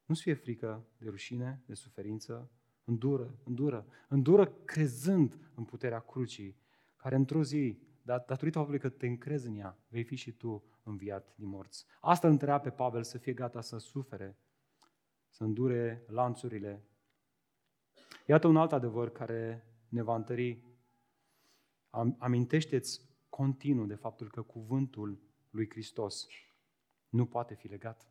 Nu-ți 0.06 0.22
fie 0.22 0.34
frică 0.34 0.86
de 0.98 1.10
rușine, 1.10 1.64
de 1.66 1.74
suferință, 1.74 2.52
îndură, 2.84 3.38
îndură, 3.44 3.86
îndură 4.08 4.46
crezând 4.46 5.40
în 5.56 5.64
puterea 5.64 6.00
crucii 6.00 6.58
care 6.96 7.16
într-o 7.16 7.44
zi, 7.44 7.78
datorită 8.02 8.58
faptului 8.58 8.80
că 8.80 8.90
te 8.90 9.08
încrezi 9.08 9.48
în 9.48 9.56
ea, 9.56 9.78
vei 9.88 10.04
fi 10.04 10.16
și 10.16 10.32
tu 10.32 10.64
înviat 10.84 11.34
din 11.36 11.48
morți. 11.48 11.86
Asta 12.02 12.28
îl 12.28 12.34
întreabă 12.34 12.64
pe 12.64 12.70
Pavel 12.70 13.04
să 13.04 13.18
fie 13.18 13.34
gata 13.34 13.62
să 13.62 13.78
sufere, 13.78 14.38
să 15.30 15.44
îndure 15.44 16.04
lanțurile. 16.08 16.84
Iată 18.26 18.48
un 18.48 18.58
alt 18.58 18.72
adevăr 18.72 19.12
care 19.12 19.68
ne 19.90 20.02
va 20.02 20.16
întări. 20.16 20.64
Amintește-ți 22.18 23.02
continuu 23.30 23.86
de 23.86 23.96
faptul 23.96 24.30
că 24.30 24.42
cuvântul 24.42 25.22
lui 25.50 25.70
Hristos 25.70 26.28
nu 27.10 27.26
poate 27.26 27.56
fi 27.56 27.68
legat. 27.68 28.08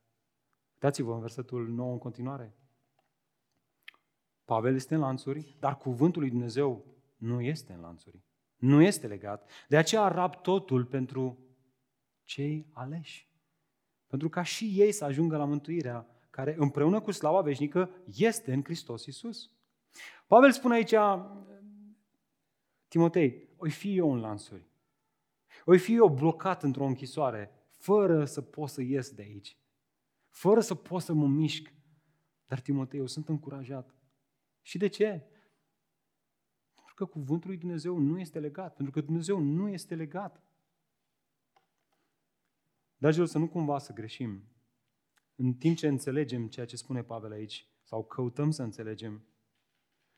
Uitați-vă 0.72 1.14
în 1.14 1.20
versetul 1.20 1.68
9 1.68 1.92
în 1.92 1.98
continuare. 1.98 2.56
Pavel 4.44 4.74
este 4.74 4.94
în 4.94 5.00
lanțuri, 5.00 5.56
dar 5.60 5.76
cuvântul 5.76 6.20
lui 6.20 6.30
Dumnezeu 6.30 6.84
nu 7.16 7.40
este 7.40 7.72
în 7.72 7.80
lanțuri. 7.80 8.24
Nu 8.56 8.82
este 8.82 9.06
legat. 9.06 9.50
De 9.68 9.76
aceea 9.76 10.08
rab 10.08 10.36
totul 10.36 10.84
pentru 10.84 11.38
cei 12.24 12.70
aleși. 12.72 13.30
Pentru 14.06 14.28
ca 14.28 14.42
și 14.42 14.72
ei 14.74 14.92
să 14.92 15.04
ajungă 15.04 15.36
la 15.36 15.44
mântuirea 15.44 16.06
care 16.30 16.54
împreună 16.58 17.00
cu 17.00 17.10
slava 17.10 17.40
veșnică 17.40 17.90
este 18.06 18.52
în 18.52 18.62
Hristos 18.64 19.06
Iisus. 19.06 19.50
Pavel 20.26 20.52
spune 20.52 20.74
aici, 20.74 20.94
Timotei, 22.88 23.48
oi 23.62 23.70
fi 23.70 23.96
eu 23.96 24.12
în 24.12 24.20
lansuri. 24.20 24.70
Oi 25.64 25.78
fi 25.78 25.94
eu 25.94 26.08
blocat 26.08 26.62
într-o 26.62 26.84
închisoare, 26.84 27.50
fără 27.68 28.24
să 28.24 28.40
pot 28.40 28.68
să 28.68 28.82
ies 28.82 29.10
de 29.10 29.22
aici. 29.22 29.56
Fără 30.28 30.60
să 30.60 30.74
pot 30.74 31.02
să 31.02 31.12
mă 31.12 31.26
mișc. 31.26 31.72
Dar, 32.46 32.60
Timotei, 32.60 32.98
eu 32.98 33.06
sunt 33.06 33.28
încurajat. 33.28 33.94
Și 34.60 34.78
de 34.78 34.86
ce? 34.86 35.26
Pentru 36.74 36.94
că 36.94 37.04
cuvântul 37.04 37.48
lui 37.50 37.58
Dumnezeu 37.58 37.98
nu 37.98 38.18
este 38.18 38.38
legat. 38.38 38.74
Pentru 38.74 38.92
că 38.92 39.00
Dumnezeu 39.00 39.38
nu 39.38 39.68
este 39.68 39.94
legat. 39.94 40.42
Dragilor, 42.96 43.26
să 43.26 43.38
nu 43.38 43.48
cumva 43.48 43.78
să 43.78 43.92
greșim. 43.92 44.42
În 45.34 45.54
timp 45.54 45.76
ce 45.76 45.88
înțelegem 45.88 46.48
ceea 46.48 46.66
ce 46.66 46.76
spune 46.76 47.02
Pavel 47.02 47.32
aici, 47.32 47.66
sau 47.82 48.04
căutăm 48.04 48.50
să 48.50 48.62
înțelegem, 48.62 49.24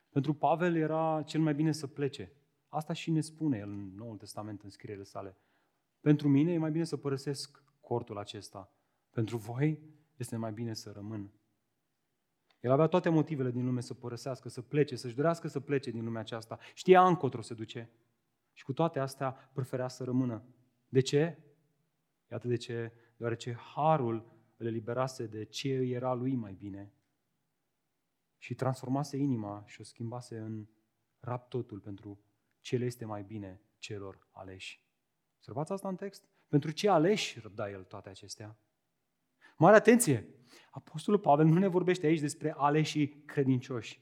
pentru 0.09 0.33
Pavel 0.33 0.75
era 0.75 1.23
cel 1.23 1.41
mai 1.41 1.55
bine 1.55 1.71
să 1.71 1.87
plece. 1.87 2.31
Asta 2.67 2.93
și 2.93 3.11
ne 3.11 3.21
spune 3.21 3.57
el 3.57 3.69
în 3.69 3.95
Noul 3.95 4.17
Testament, 4.17 4.61
în 4.61 4.69
scrierile 4.69 5.05
sale. 5.05 5.37
Pentru 5.99 6.27
mine 6.27 6.53
e 6.53 6.57
mai 6.57 6.71
bine 6.71 6.83
să 6.83 6.97
părăsesc 6.97 7.63
cortul 7.81 8.17
acesta. 8.17 8.71
Pentru 9.09 9.37
voi 9.37 9.79
este 10.15 10.35
mai 10.35 10.51
bine 10.51 10.73
să 10.73 10.91
rămân. 10.91 11.31
El 12.59 12.71
avea 12.71 12.87
toate 12.87 13.09
motivele 13.09 13.51
din 13.51 13.65
lume 13.65 13.81
să 13.81 13.93
părăsească, 13.93 14.49
să 14.49 14.61
plece, 14.61 14.95
să-și 14.95 15.15
dorească 15.15 15.47
să 15.47 15.59
plece 15.59 15.91
din 15.91 16.03
lumea 16.03 16.21
aceasta. 16.21 16.59
Știa 16.73 17.07
încotro 17.07 17.41
se 17.41 17.53
duce. 17.53 17.89
Și 18.53 18.63
cu 18.63 18.73
toate 18.73 18.99
astea 18.99 19.31
prefera 19.53 19.87
să 19.87 20.03
rămână. 20.03 20.43
De 20.89 20.99
ce? 20.99 21.39
Iată 22.31 22.47
de 22.47 22.55
ce. 22.55 22.91
Deoarece 23.17 23.53
harul 23.53 24.33
îl 24.57 24.65
eliberase 24.65 25.27
de 25.27 25.43
ce 25.43 25.69
era 25.69 26.13
lui 26.13 26.35
mai 26.35 26.53
bine. 26.53 26.93
Și 28.37 28.55
transformase 28.55 29.17
inima 29.17 29.63
și 29.65 29.81
o 29.81 29.83
schimbase 29.83 30.37
în 30.37 30.67
rap 31.19 31.49
totul 31.49 31.79
pentru 31.79 32.19
ce 32.65 32.77
le 32.77 32.85
este 32.85 33.05
mai 33.05 33.23
bine 33.23 33.61
celor 33.77 34.27
aleși. 34.31 34.83
Observați 35.35 35.71
asta 35.71 35.87
în 35.87 35.95
text? 35.95 36.29
Pentru 36.47 36.71
ce 36.71 36.89
aleși 36.89 37.39
răbda 37.39 37.69
el 37.69 37.83
toate 37.83 38.09
acestea? 38.09 38.57
Mare 39.57 39.75
atenție! 39.75 40.27
Apostolul 40.71 41.19
Pavel 41.19 41.45
nu 41.45 41.59
ne 41.59 41.67
vorbește 41.67 42.05
aici 42.05 42.19
despre 42.19 42.53
aleșii 42.57 43.23
credincioși, 43.25 44.01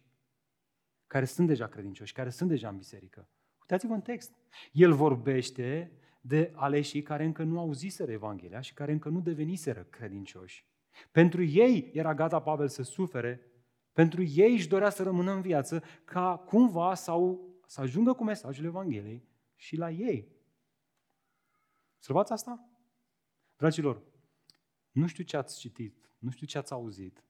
care 1.07 1.26
sunt 1.26 1.47
deja 1.47 1.68
credincioși, 1.68 2.14
care 2.14 2.30
sunt 2.30 2.49
deja 2.49 2.70
în 2.70 2.78
biserică. 2.78 3.30
Uitați-vă 3.59 3.93
în 3.93 4.01
text. 4.01 4.32
El 4.72 4.93
vorbește 4.93 5.91
de 6.22 6.51
aleșii 6.55 7.01
care 7.01 7.24
încă 7.24 7.43
nu 7.43 7.59
auziseră 7.59 8.11
Evanghelia 8.11 8.61
și 8.61 8.74
care 8.74 8.91
încă 8.91 9.09
nu 9.09 9.22
deveniseră 9.22 9.84
credincioși. 9.84 10.68
Pentru 11.11 11.43
ei 11.43 11.89
era 11.93 12.14
gata 12.14 12.41
Pavel 12.41 12.68
să 12.68 12.84
sufere, 12.84 13.51
pentru 13.93 14.24
ei 14.24 14.53
își 14.53 14.68
dorea 14.68 14.89
să 14.89 15.03
rămână 15.03 15.32
în 15.32 15.41
viață 15.41 15.84
ca 16.03 16.38
cumva 16.38 16.93
sau 16.93 17.53
să 17.74 17.82
ajungă 17.82 18.14
cu 18.14 18.24
mesajul 18.24 18.66
Evangheliei 18.66 19.28
și 19.56 19.76
la 19.76 19.92
ei. 19.92 20.32
Observați 21.96 22.32
asta? 22.32 22.70
Dragilor, 23.56 24.04
nu 24.92 25.08
știu 25.08 25.24
ce 25.24 25.38
ați 25.38 25.60
citit, 25.60 26.10
nu 26.18 26.30
știu 26.30 26.48
ce 26.48 26.58
ați 26.58 26.74
auzit, 26.74 27.24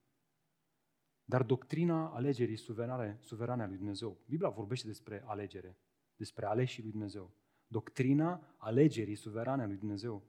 dar 1.24 1.44
doctrina 1.44 2.10
alegerii 2.10 2.56
suverane, 2.56 3.18
suverane 3.22 3.64
a 3.64 3.68
lui 3.68 3.78
Dumnezeu, 3.78 4.18
Biblia 4.28 4.50
vorbește 4.50 4.88
despre 4.88 5.24
alegere, 5.26 5.78
despre 6.16 6.46
aleșii 6.46 6.82
lui 6.82 6.92
Dumnezeu. 6.92 7.34
Doctrina 7.68 8.56
alegerii 8.58 9.16
suverane 9.16 9.64
a 9.64 9.68
lui 9.68 9.78
Dumnezeu. 9.78 10.24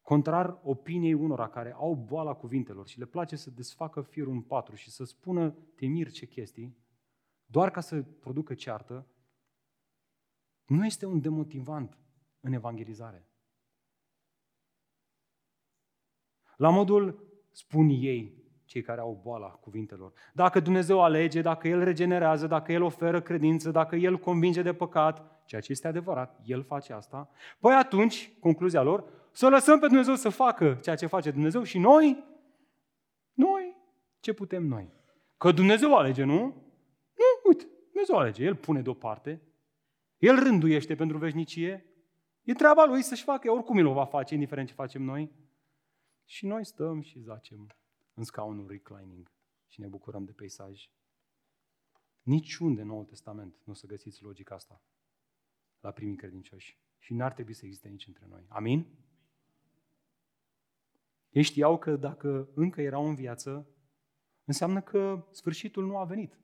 Contrar 0.00 0.60
opiniei 0.62 1.14
unora 1.14 1.48
care 1.48 1.72
au 1.72 1.94
boala 1.94 2.34
cuvintelor 2.34 2.86
și 2.88 2.98
le 2.98 3.06
place 3.06 3.36
să 3.36 3.50
desfacă 3.50 4.02
firul 4.02 4.32
în 4.32 4.42
patru 4.42 4.74
și 4.74 4.90
să 4.90 5.04
spună 5.04 5.50
temir 5.50 6.10
ce 6.10 6.26
chestii, 6.26 6.84
doar 7.46 7.70
ca 7.70 7.80
să 7.80 8.02
producă 8.02 8.54
ceartă, 8.54 9.06
nu 10.66 10.84
este 10.86 11.06
un 11.06 11.20
demotivant 11.20 11.98
în 12.40 12.52
evangelizare. 12.52 13.28
La 16.56 16.70
modul, 16.70 17.28
spun 17.50 17.88
ei, 17.88 18.44
cei 18.64 18.82
care 18.82 19.00
au 19.00 19.20
boala 19.22 19.48
cuvintelor. 19.48 20.12
Dacă 20.32 20.60
Dumnezeu 20.60 21.02
alege, 21.02 21.40
dacă 21.40 21.68
El 21.68 21.84
regenerează, 21.84 22.46
dacă 22.46 22.72
El 22.72 22.82
oferă 22.82 23.20
credință, 23.20 23.70
dacă 23.70 23.96
El 23.96 24.18
convinge 24.18 24.62
de 24.62 24.74
păcat, 24.74 25.44
ceea 25.44 25.60
ce 25.60 25.72
este 25.72 25.88
adevărat, 25.88 26.40
El 26.44 26.62
face 26.62 26.92
asta, 26.92 27.28
păi 27.58 27.74
atunci, 27.74 28.32
concluzia 28.40 28.82
lor, 28.82 29.04
să 29.32 29.48
lăsăm 29.48 29.78
pe 29.78 29.86
Dumnezeu 29.86 30.14
să 30.14 30.28
facă 30.28 30.78
ceea 30.82 30.96
ce 30.96 31.06
face 31.06 31.30
Dumnezeu 31.30 31.62
și 31.62 31.78
noi, 31.78 32.24
noi, 33.32 33.76
ce 34.20 34.32
putem 34.32 34.66
noi? 34.66 34.92
Că 35.36 35.52
Dumnezeu 35.52 35.96
alege, 35.96 36.24
nu? 36.24 36.34
Nu, 36.34 36.52
uite, 36.52 36.65
Dumnezeu 37.96 38.20
alege, 38.20 38.44
El 38.44 38.56
pune 38.56 38.82
deoparte, 38.82 39.42
El 40.18 40.42
rânduiește 40.42 40.94
pentru 40.94 41.18
veșnicie, 41.18 41.84
e 42.42 42.52
treaba 42.52 42.84
Lui 42.84 43.02
să-și 43.02 43.22
facă, 43.22 43.50
oricum 43.50 43.78
El 43.78 43.86
o 43.86 43.92
va 43.92 44.04
face, 44.04 44.34
indiferent 44.34 44.68
ce 44.68 44.74
facem 44.74 45.02
noi. 45.02 45.32
Și 46.24 46.46
noi 46.46 46.64
stăm 46.64 47.00
și 47.00 47.20
zacem 47.20 47.66
în 48.14 48.24
scaunul 48.24 48.68
reclining 48.68 49.32
și 49.66 49.80
ne 49.80 49.86
bucurăm 49.86 50.24
de 50.24 50.32
peisaj. 50.32 50.90
Niciunde 52.22 52.80
în 52.80 52.86
Noul 52.86 53.04
Testament 53.04 53.56
nu 53.64 53.72
o 53.72 53.74
să 53.74 53.86
găsiți 53.86 54.22
logica 54.22 54.54
asta 54.54 54.82
la 55.80 55.90
primii 55.90 56.16
credincioși. 56.16 56.78
Și 56.98 57.14
n-ar 57.14 57.32
trebui 57.32 57.54
să 57.54 57.64
existe 57.64 57.88
nici 57.88 58.06
între 58.06 58.26
noi. 58.28 58.44
Amin? 58.48 58.86
Ei 61.30 61.42
știau 61.42 61.78
că 61.78 61.96
dacă 61.96 62.48
încă 62.54 62.80
erau 62.80 63.06
în 63.08 63.14
viață, 63.14 63.68
înseamnă 64.44 64.80
că 64.80 65.26
sfârșitul 65.30 65.86
nu 65.86 65.98
a 65.98 66.04
venit. 66.04 66.38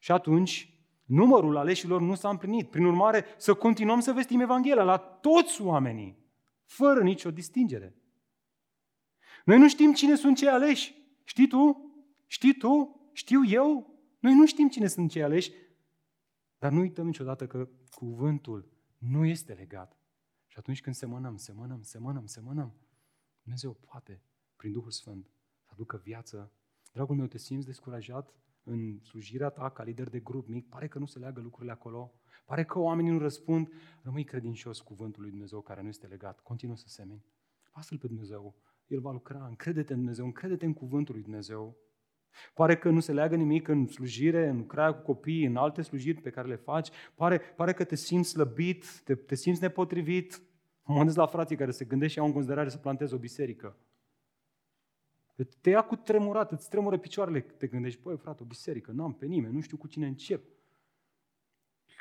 Și 0.00 0.12
atunci, 0.12 0.78
numărul 1.04 1.56
aleșilor 1.56 2.00
nu 2.00 2.14
s-a 2.14 2.28
împlinit. 2.28 2.70
Prin 2.70 2.84
urmare, 2.84 3.24
să 3.36 3.54
continuăm 3.54 4.00
să 4.00 4.12
vestim 4.12 4.40
Evanghelia 4.40 4.82
la 4.82 4.96
toți 4.96 5.62
oamenii, 5.62 6.18
fără 6.64 7.02
nicio 7.02 7.30
distingere. 7.30 7.96
Noi 9.44 9.58
nu 9.58 9.68
știm 9.68 9.92
cine 9.92 10.14
sunt 10.14 10.36
cei 10.36 10.48
aleși. 10.48 10.94
Știi 11.24 11.46
tu? 11.46 11.92
Știi 12.26 12.56
tu? 12.56 13.00
Știu 13.12 13.44
eu? 13.44 13.94
Noi 14.18 14.34
nu 14.34 14.46
știm 14.46 14.68
cine 14.68 14.86
sunt 14.86 15.10
cei 15.10 15.22
aleși, 15.22 15.52
dar 16.58 16.72
nu 16.72 16.80
uităm 16.80 17.06
niciodată 17.06 17.46
că 17.46 17.68
cuvântul 17.90 18.72
nu 18.98 19.24
este 19.24 19.52
legat. 19.52 19.98
Și 20.46 20.58
atunci 20.58 20.80
când 20.80 20.94
semănăm, 20.94 21.36
semănăm, 21.36 21.82
semănăm, 21.82 22.26
semănăm, 22.26 22.74
Dumnezeu 23.42 23.72
poate, 23.72 24.22
prin 24.56 24.72
Duhul 24.72 24.90
Sfânt, 24.90 25.30
să 25.60 25.70
aducă 25.72 26.00
viață. 26.04 26.52
Dragul 26.92 27.16
meu, 27.16 27.26
te 27.26 27.38
simți 27.38 27.66
descurajat 27.66 28.34
în 28.64 28.98
slujirea 29.02 29.48
ta 29.48 29.70
ca 29.70 29.82
lider 29.82 30.08
de 30.08 30.20
grup 30.20 30.48
mic, 30.48 30.68
pare 30.68 30.88
că 30.88 30.98
nu 30.98 31.06
se 31.06 31.18
leagă 31.18 31.40
lucrurile 31.40 31.72
acolo, 31.72 32.12
pare 32.44 32.64
că 32.64 32.78
oamenii 32.78 33.10
nu 33.10 33.18
răspund, 33.18 33.68
rămâi 34.02 34.24
credincios 34.24 34.80
cuvântului 34.80 35.30
Dumnezeu 35.30 35.60
care 35.60 35.82
nu 35.82 35.88
este 35.88 36.06
legat, 36.06 36.40
continuă 36.40 36.76
să 36.76 36.88
semeni. 36.88 37.24
Lasă-L 37.74 37.98
pe 37.98 38.06
Dumnezeu, 38.06 38.54
El 38.86 39.00
va 39.00 39.12
lucra, 39.12 39.46
încrede-te 39.46 39.92
în 39.92 39.98
Dumnezeu, 39.98 40.24
încrede-te 40.24 40.64
în 40.64 40.72
cuvântul 40.72 41.14
lui 41.14 41.22
Dumnezeu. 41.22 41.76
Pare 42.54 42.76
că 42.76 42.90
nu 42.90 43.00
se 43.00 43.12
leagă 43.12 43.36
nimic 43.36 43.68
în 43.68 43.86
slujire, 43.86 44.48
în 44.48 44.56
lucrarea 44.56 44.94
cu 44.94 45.02
copii, 45.02 45.44
în 45.44 45.56
alte 45.56 45.82
slujiri 45.82 46.20
pe 46.20 46.30
care 46.30 46.48
le 46.48 46.56
faci. 46.56 46.88
Pare, 47.14 47.38
pare 47.38 47.72
că 47.72 47.84
te 47.84 47.94
simți 47.94 48.28
slăbit, 48.28 49.00
te, 49.04 49.14
te 49.14 49.34
simți 49.34 49.62
nepotrivit. 49.62 50.42
Mă 50.82 50.96
gândesc 50.96 51.16
la 51.16 51.26
frații 51.26 51.56
care 51.56 51.70
se 51.70 51.84
gândesc 51.84 52.12
și 52.12 52.18
au 52.18 52.26
în 52.26 52.32
considerare 52.32 52.68
să 52.68 52.78
planteze 52.78 53.14
o 53.14 53.18
biserică. 53.18 53.76
Te 55.60 55.70
ia 55.70 55.82
cu 55.82 55.96
tremurat, 55.96 56.52
îți 56.52 56.68
tremură 56.68 56.98
picioarele, 56.98 57.40
te 57.40 57.66
gândești, 57.66 58.00
băi 58.00 58.16
frate, 58.16 58.42
o 58.42 58.46
biserică, 58.46 58.92
n-am 58.92 59.14
pe 59.14 59.26
nimeni, 59.26 59.54
nu 59.54 59.60
știu 59.60 59.76
cu 59.76 59.86
cine 59.86 60.06
încep. 60.06 60.44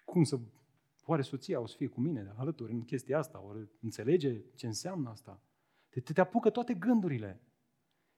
Cum 0.05 0.23
să, 0.23 0.39
oare 1.05 1.21
soția 1.21 1.59
o 1.59 1.65
să 1.65 1.75
fie 1.75 1.87
cu 1.87 2.01
mine 2.01 2.33
alături 2.35 2.71
în 2.71 2.83
chestia 2.83 3.17
asta, 3.17 3.41
oare 3.41 3.69
înțelege 3.81 4.41
ce 4.55 4.67
înseamnă 4.67 5.09
asta? 5.09 5.41
Te, 5.89 5.99
te, 5.99 6.13
te 6.13 6.21
apucă 6.21 6.49
toate 6.49 6.73
gândurile. 6.73 7.41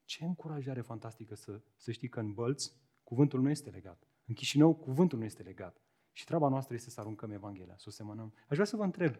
Ce 0.03 0.25
încurajare 0.25 0.81
fantastică 0.81 1.35
să, 1.35 1.61
să 1.75 1.91
știi 1.91 2.09
că 2.09 2.19
în 2.19 2.33
Bălți 2.33 2.73
cuvântul 3.03 3.41
nu 3.41 3.49
este 3.49 3.69
legat. 3.69 4.07
În 4.25 4.33
Chișinău 4.33 4.75
cuvântul 4.75 5.19
nu 5.19 5.25
este 5.25 5.43
legat. 5.43 5.81
Și 6.11 6.25
treaba 6.25 6.49
noastră 6.49 6.75
este 6.75 6.89
să 6.89 6.99
aruncăm 6.99 7.31
Evanghelia, 7.31 7.77
să 7.77 7.85
o 7.87 7.91
semănăm. 7.91 8.33
Aș 8.47 8.53
vrea 8.53 8.65
să 8.65 8.75
vă 8.75 8.83
întreb, 8.83 9.15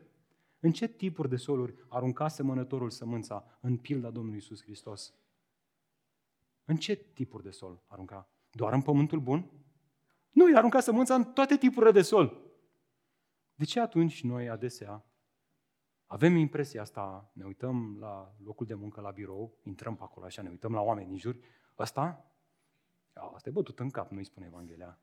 în 0.60 0.72
ce 0.72 0.88
tipuri 0.88 1.30
de 1.30 1.36
soluri 1.36 1.76
arunca 1.88 2.28
semănătorul 2.28 2.90
sămânța 2.90 3.58
în 3.62 3.78
pilda 3.78 4.10
Domnului 4.12 4.38
Isus 4.38 4.62
Hristos? 4.62 5.14
În 6.66 6.76
ce 6.76 6.96
tipuri 6.96 7.44
de 7.44 7.50
sol 7.50 7.84
arunca? 7.88 8.30
Doar 8.52 8.74
în 8.74 8.82
pământul 8.82 9.20
bun? 9.20 9.52
Nu, 10.32 10.50
i 10.50 10.56
arunca 10.56 10.80
sămânța 10.80 11.16
în 11.16 11.24
toate 11.24 11.58
tipurile 11.58 11.92
de 11.92 12.02
sol. 12.02 12.42
De 13.56 13.66
ce 13.66 13.80
atunci 13.80 14.24
noi 14.24 14.50
adesea 14.50 15.06
avem 16.08 16.36
impresia 16.36 16.82
asta, 16.82 17.32
ne 17.34 17.44
uităm 17.46 17.98
la 18.00 18.36
locul 18.44 18.66
de 18.66 18.74
muncă, 18.74 19.02
la 19.02 19.12
birou, 19.12 19.58
intrăm 19.64 19.96
pe 19.96 20.04
acolo 20.04 20.26
așa, 20.26 20.42
ne 20.42 20.50
uităm 20.50 20.74
la 20.74 20.82
oameni 20.82 21.08
din 21.08 21.18
jur, 21.18 21.38
ăsta, 21.80 22.32
asta 23.14 23.50
e 23.50 23.52
bătut 23.52 23.80
în 23.80 23.90
cap, 23.90 24.12
nu-i 24.12 24.24
spune 24.24 24.46
Evanghelia. 24.46 25.00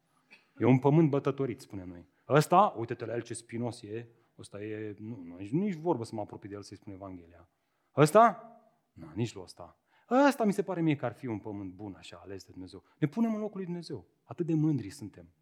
E 0.59 0.65
un 0.65 0.79
pământ 0.79 1.11
bătătorit, 1.11 1.61
spune 1.61 1.85
noi. 1.85 2.07
Ăsta, 2.29 2.75
uite-te 2.77 3.05
la 3.05 3.15
el 3.15 3.23
ce 3.23 3.35
spinos 3.35 3.83
e, 3.83 4.09
ăsta 4.39 4.63
e, 4.63 4.97
nu, 4.99 5.23
nu, 5.23 5.37
nici 5.37 5.75
vorbă 5.75 6.05
să 6.05 6.15
mă 6.15 6.21
apropii 6.21 6.49
de 6.49 6.55
el 6.55 6.63
să-i 6.63 6.77
spune 6.77 6.95
Evanghelia. 6.95 7.49
Ăsta? 7.97 8.53
Nu, 8.93 9.07
nici 9.15 9.33
lui 9.35 9.43
ăsta. 9.43 9.77
Ăsta 10.11 10.45
mi 10.45 10.53
se 10.53 10.63
pare 10.63 10.81
mie 10.81 10.97
că 10.97 11.05
ar 11.05 11.13
fi 11.13 11.27
un 11.27 11.39
pământ 11.39 11.73
bun, 11.73 11.95
așa, 11.95 12.17
ales 12.17 12.45
de 12.45 12.51
Dumnezeu. 12.51 12.85
Ne 12.99 13.07
punem 13.07 13.35
în 13.35 13.41
locul 13.41 13.57
lui 13.57 13.65
Dumnezeu. 13.65 14.07
Atât 14.23 14.47
de 14.47 14.55
mândri 14.55 14.91
suntem. 14.91 15.33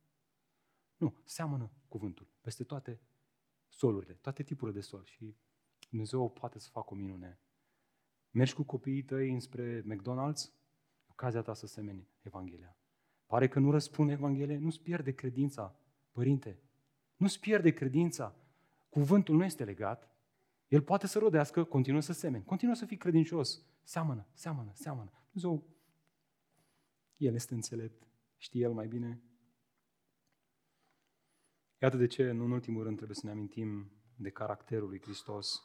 Nu, 0.96 1.16
seamănă 1.24 1.70
cuvântul 1.88 2.28
peste 2.40 2.64
toate 2.64 3.00
solurile, 3.68 4.12
toate 4.12 4.42
tipurile 4.42 4.76
de 4.76 4.82
sol. 4.82 5.04
Și 5.04 5.36
Dumnezeu 5.90 6.30
poate 6.30 6.58
să 6.58 6.68
facă 6.70 6.88
o 6.92 6.96
minune. 6.96 7.40
Mergi 8.30 8.54
cu 8.54 8.62
copiii 8.62 9.02
tăi 9.02 9.32
înspre 9.32 9.82
McDonald's, 9.82 10.52
ocazia 11.06 11.42
ta 11.42 11.54
să 11.54 11.66
semeni 11.66 12.08
Evanghelia. 12.22 12.76
Pare 13.26 13.48
că 13.48 13.58
nu 13.58 13.70
răspunde 13.70 14.12
Evanghelia, 14.12 14.58
nu-ți 14.58 14.80
pierde 14.80 15.12
credința, 15.12 15.76
părinte. 16.12 16.60
Nu-ți 17.16 17.40
pierde 17.40 17.70
credința. 17.72 18.36
Cuvântul 18.88 19.36
nu 19.36 19.44
este 19.44 19.64
legat. 19.64 20.09
El 20.70 20.82
poate 20.82 21.06
să 21.06 21.18
rodească, 21.18 21.64
continuă 21.64 22.00
să 22.00 22.12
semeni, 22.12 22.44
continuă 22.44 22.74
să 22.74 22.86
fii 22.86 22.96
credincios. 22.96 23.62
Seamănă, 23.82 24.26
seamănă, 24.32 24.70
seamănă. 24.74 25.12
Dumnezeu, 25.32 25.66
El 27.16 27.34
este 27.34 27.54
înțelept, 27.54 28.06
știe 28.36 28.60
El 28.60 28.72
mai 28.72 28.86
bine. 28.86 29.22
Iată 31.78 31.96
de 31.96 32.06
ce, 32.06 32.28
în 32.28 32.50
ultimul 32.50 32.82
rând, 32.82 32.96
trebuie 32.96 33.16
să 33.16 33.26
ne 33.26 33.32
amintim 33.32 33.90
de 34.16 34.30
caracterul 34.30 34.88
lui 34.88 35.00
Hristos. 35.00 35.62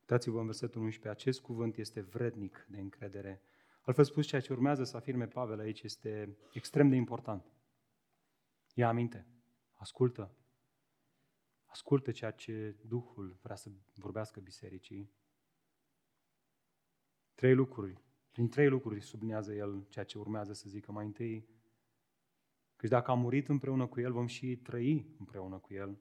Uitați-vă 0.00 0.38
în 0.40 0.46
versetul 0.46 0.82
11, 0.82 1.08
acest 1.08 1.40
cuvânt 1.40 1.76
este 1.76 2.00
vrednic 2.00 2.66
de 2.70 2.80
încredere. 2.80 3.42
Altfel 3.82 4.04
spus, 4.04 4.26
ceea 4.26 4.40
ce 4.40 4.52
urmează 4.52 4.84
să 4.84 4.96
afirme 4.96 5.26
Pavel 5.26 5.58
aici 5.58 5.82
este 5.82 6.36
extrem 6.52 6.88
de 6.88 6.96
important. 6.96 7.52
Ia 8.74 8.88
aminte, 8.88 9.26
ascultă, 9.72 10.36
ascultă 11.72 12.10
ceea 12.10 12.30
ce 12.30 12.76
Duhul 12.86 13.38
vrea 13.42 13.56
să 13.56 13.70
vorbească 13.94 14.40
bisericii. 14.40 15.12
Trei 17.34 17.54
lucruri, 17.54 18.00
prin 18.30 18.48
trei 18.48 18.68
lucruri 18.68 19.00
sublinează 19.00 19.54
el 19.54 19.86
ceea 19.88 20.04
ce 20.04 20.18
urmează 20.18 20.52
să 20.52 20.68
zică 20.68 20.92
mai 20.92 21.04
întâi, 21.04 21.48
că 22.76 22.86
dacă 22.86 23.10
am 23.10 23.20
murit 23.20 23.48
împreună 23.48 23.86
cu 23.86 24.00
El, 24.00 24.12
vom 24.12 24.26
și 24.26 24.56
trăi 24.56 25.14
împreună 25.18 25.58
cu 25.58 25.74
El. 25.74 25.98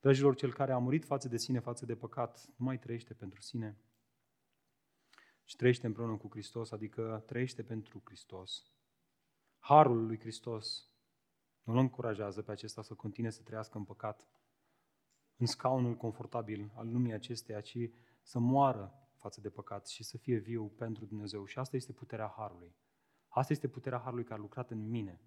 Dragilor, 0.00 0.34
cel 0.34 0.52
care 0.52 0.72
a 0.72 0.78
murit 0.78 1.04
față 1.04 1.28
de 1.28 1.36
sine, 1.36 1.58
față 1.58 1.86
de 1.86 1.96
păcat, 1.96 2.46
nu 2.56 2.64
mai 2.64 2.78
trăiește 2.78 3.14
pentru 3.14 3.40
sine, 3.40 3.78
ci 5.44 5.56
trăiește 5.56 5.86
împreună 5.86 6.16
cu 6.16 6.28
Hristos, 6.30 6.70
adică 6.70 7.22
trăiește 7.26 7.62
pentru 7.62 8.02
Hristos. 8.04 8.72
Harul 9.58 10.06
lui 10.06 10.18
Hristos 10.18 10.90
nu 11.62 11.72
îl 11.72 11.78
încurajează 11.78 12.42
pe 12.42 12.50
acesta 12.50 12.82
să 12.82 12.94
continue 12.94 13.30
să 13.30 13.42
trăiască 13.42 13.78
în 13.78 13.84
păcat, 13.84 14.28
în 15.38 15.46
scaunul 15.46 15.96
confortabil 15.96 16.72
al 16.74 16.90
lumii 16.92 17.12
acesteia, 17.12 17.60
ci 17.60 17.78
să 18.22 18.38
moară 18.38 18.92
față 19.14 19.40
de 19.40 19.50
păcat 19.50 19.88
și 19.88 20.02
să 20.02 20.18
fie 20.18 20.38
viu 20.38 20.68
pentru 20.68 21.04
Dumnezeu. 21.04 21.44
Și 21.44 21.58
asta 21.58 21.76
este 21.76 21.92
puterea 21.92 22.32
Harului. 22.36 22.74
Asta 23.28 23.52
este 23.52 23.68
puterea 23.68 23.98
Harului 23.98 24.24
care 24.24 24.38
a 24.38 24.42
lucrat 24.42 24.70
în 24.70 24.88
mine, 24.88 25.20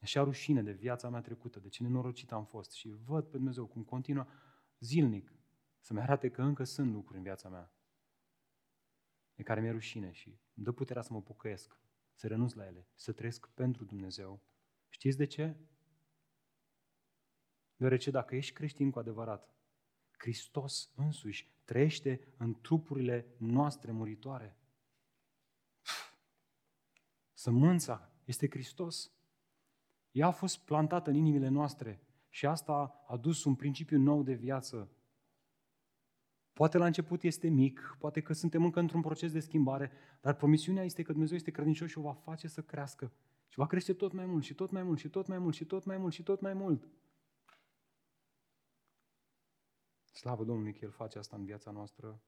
așa 0.00 0.22
rușine 0.22 0.62
de 0.62 0.72
viața 0.72 1.08
mea 1.08 1.20
trecută, 1.20 1.60
de 1.60 1.68
ce 1.68 1.82
nenorocit 1.82 2.32
am 2.32 2.44
fost 2.44 2.72
și 2.72 2.88
văd 3.04 3.24
pe 3.24 3.36
Dumnezeu 3.36 3.66
cum 3.66 3.82
continuă 3.82 4.26
zilnic 4.78 5.32
să-mi 5.80 6.00
arate 6.00 6.30
că 6.30 6.42
încă 6.42 6.64
sunt 6.64 6.92
lucruri 6.92 7.16
în 7.16 7.22
viața 7.22 7.48
mea 7.48 7.72
de 9.34 9.42
care 9.42 9.60
mi-e 9.60 9.70
rușine 9.70 10.10
și 10.12 10.28
îmi 10.28 10.64
dă 10.64 10.72
puterea 10.72 11.02
să 11.02 11.12
mă 11.12 11.22
pocăiesc, 11.22 11.78
să 12.14 12.26
renunț 12.26 12.52
la 12.52 12.66
ele, 12.66 12.88
să 12.94 13.12
trăiesc 13.12 13.48
pentru 13.48 13.84
Dumnezeu. 13.84 14.42
Știți 14.88 15.16
de 15.16 15.24
ce? 15.24 15.56
Deoarece 17.80 18.10
dacă 18.10 18.36
ești 18.36 18.52
creștin 18.52 18.90
cu 18.90 18.98
adevărat, 18.98 19.54
Hristos 20.18 20.90
însuși 20.96 21.50
trăiește 21.64 22.34
în 22.36 22.60
trupurile 22.60 23.26
noastre 23.36 23.92
muritoare. 23.92 24.56
Sămânța 27.32 28.12
este 28.24 28.48
Hristos. 28.50 29.12
Ea 30.10 30.26
a 30.26 30.30
fost 30.30 30.58
plantată 30.58 31.10
în 31.10 31.16
inimile 31.16 31.48
noastre 31.48 32.02
și 32.28 32.46
asta 32.46 33.04
a 33.06 33.16
dus 33.16 33.44
un 33.44 33.54
principiu 33.54 33.98
nou 33.98 34.22
de 34.22 34.34
viață. 34.34 34.90
Poate 36.52 36.78
la 36.78 36.86
început 36.86 37.22
este 37.22 37.48
mic, 37.48 37.96
poate 37.98 38.20
că 38.20 38.32
suntem 38.32 38.64
încă 38.64 38.80
într-un 38.80 39.00
proces 39.00 39.32
de 39.32 39.40
schimbare, 39.40 39.92
dar 40.20 40.34
promisiunea 40.34 40.84
este 40.84 41.02
că 41.02 41.12
Dumnezeu 41.12 41.36
este 41.36 41.50
credincios 41.50 41.90
și 41.90 41.98
o 41.98 42.02
va 42.02 42.14
face 42.14 42.48
să 42.48 42.62
crească. 42.62 43.12
Și 43.48 43.58
va 43.58 43.66
crește 43.66 43.92
tot 43.92 44.12
mai 44.12 44.26
mult 44.26 44.44
și 44.44 44.54
tot 44.54 44.70
mai 44.70 44.82
mult 44.82 44.98
și 44.98 45.08
tot 45.08 45.26
mai 45.26 45.38
mult 45.38 45.54
și 45.54 45.64
tot 45.64 45.84
mai 45.84 45.96
mult 45.96 46.12
și 46.12 46.22
tot 46.22 46.40
mai 46.40 46.54
mult. 46.54 46.88
Slavă 50.10 50.44
Domnului 50.44 50.72
că 50.72 50.78
El 50.82 50.90
face 50.90 51.18
asta 51.18 51.36
în 51.36 51.44
viața 51.44 51.70
noastră. 51.70 52.22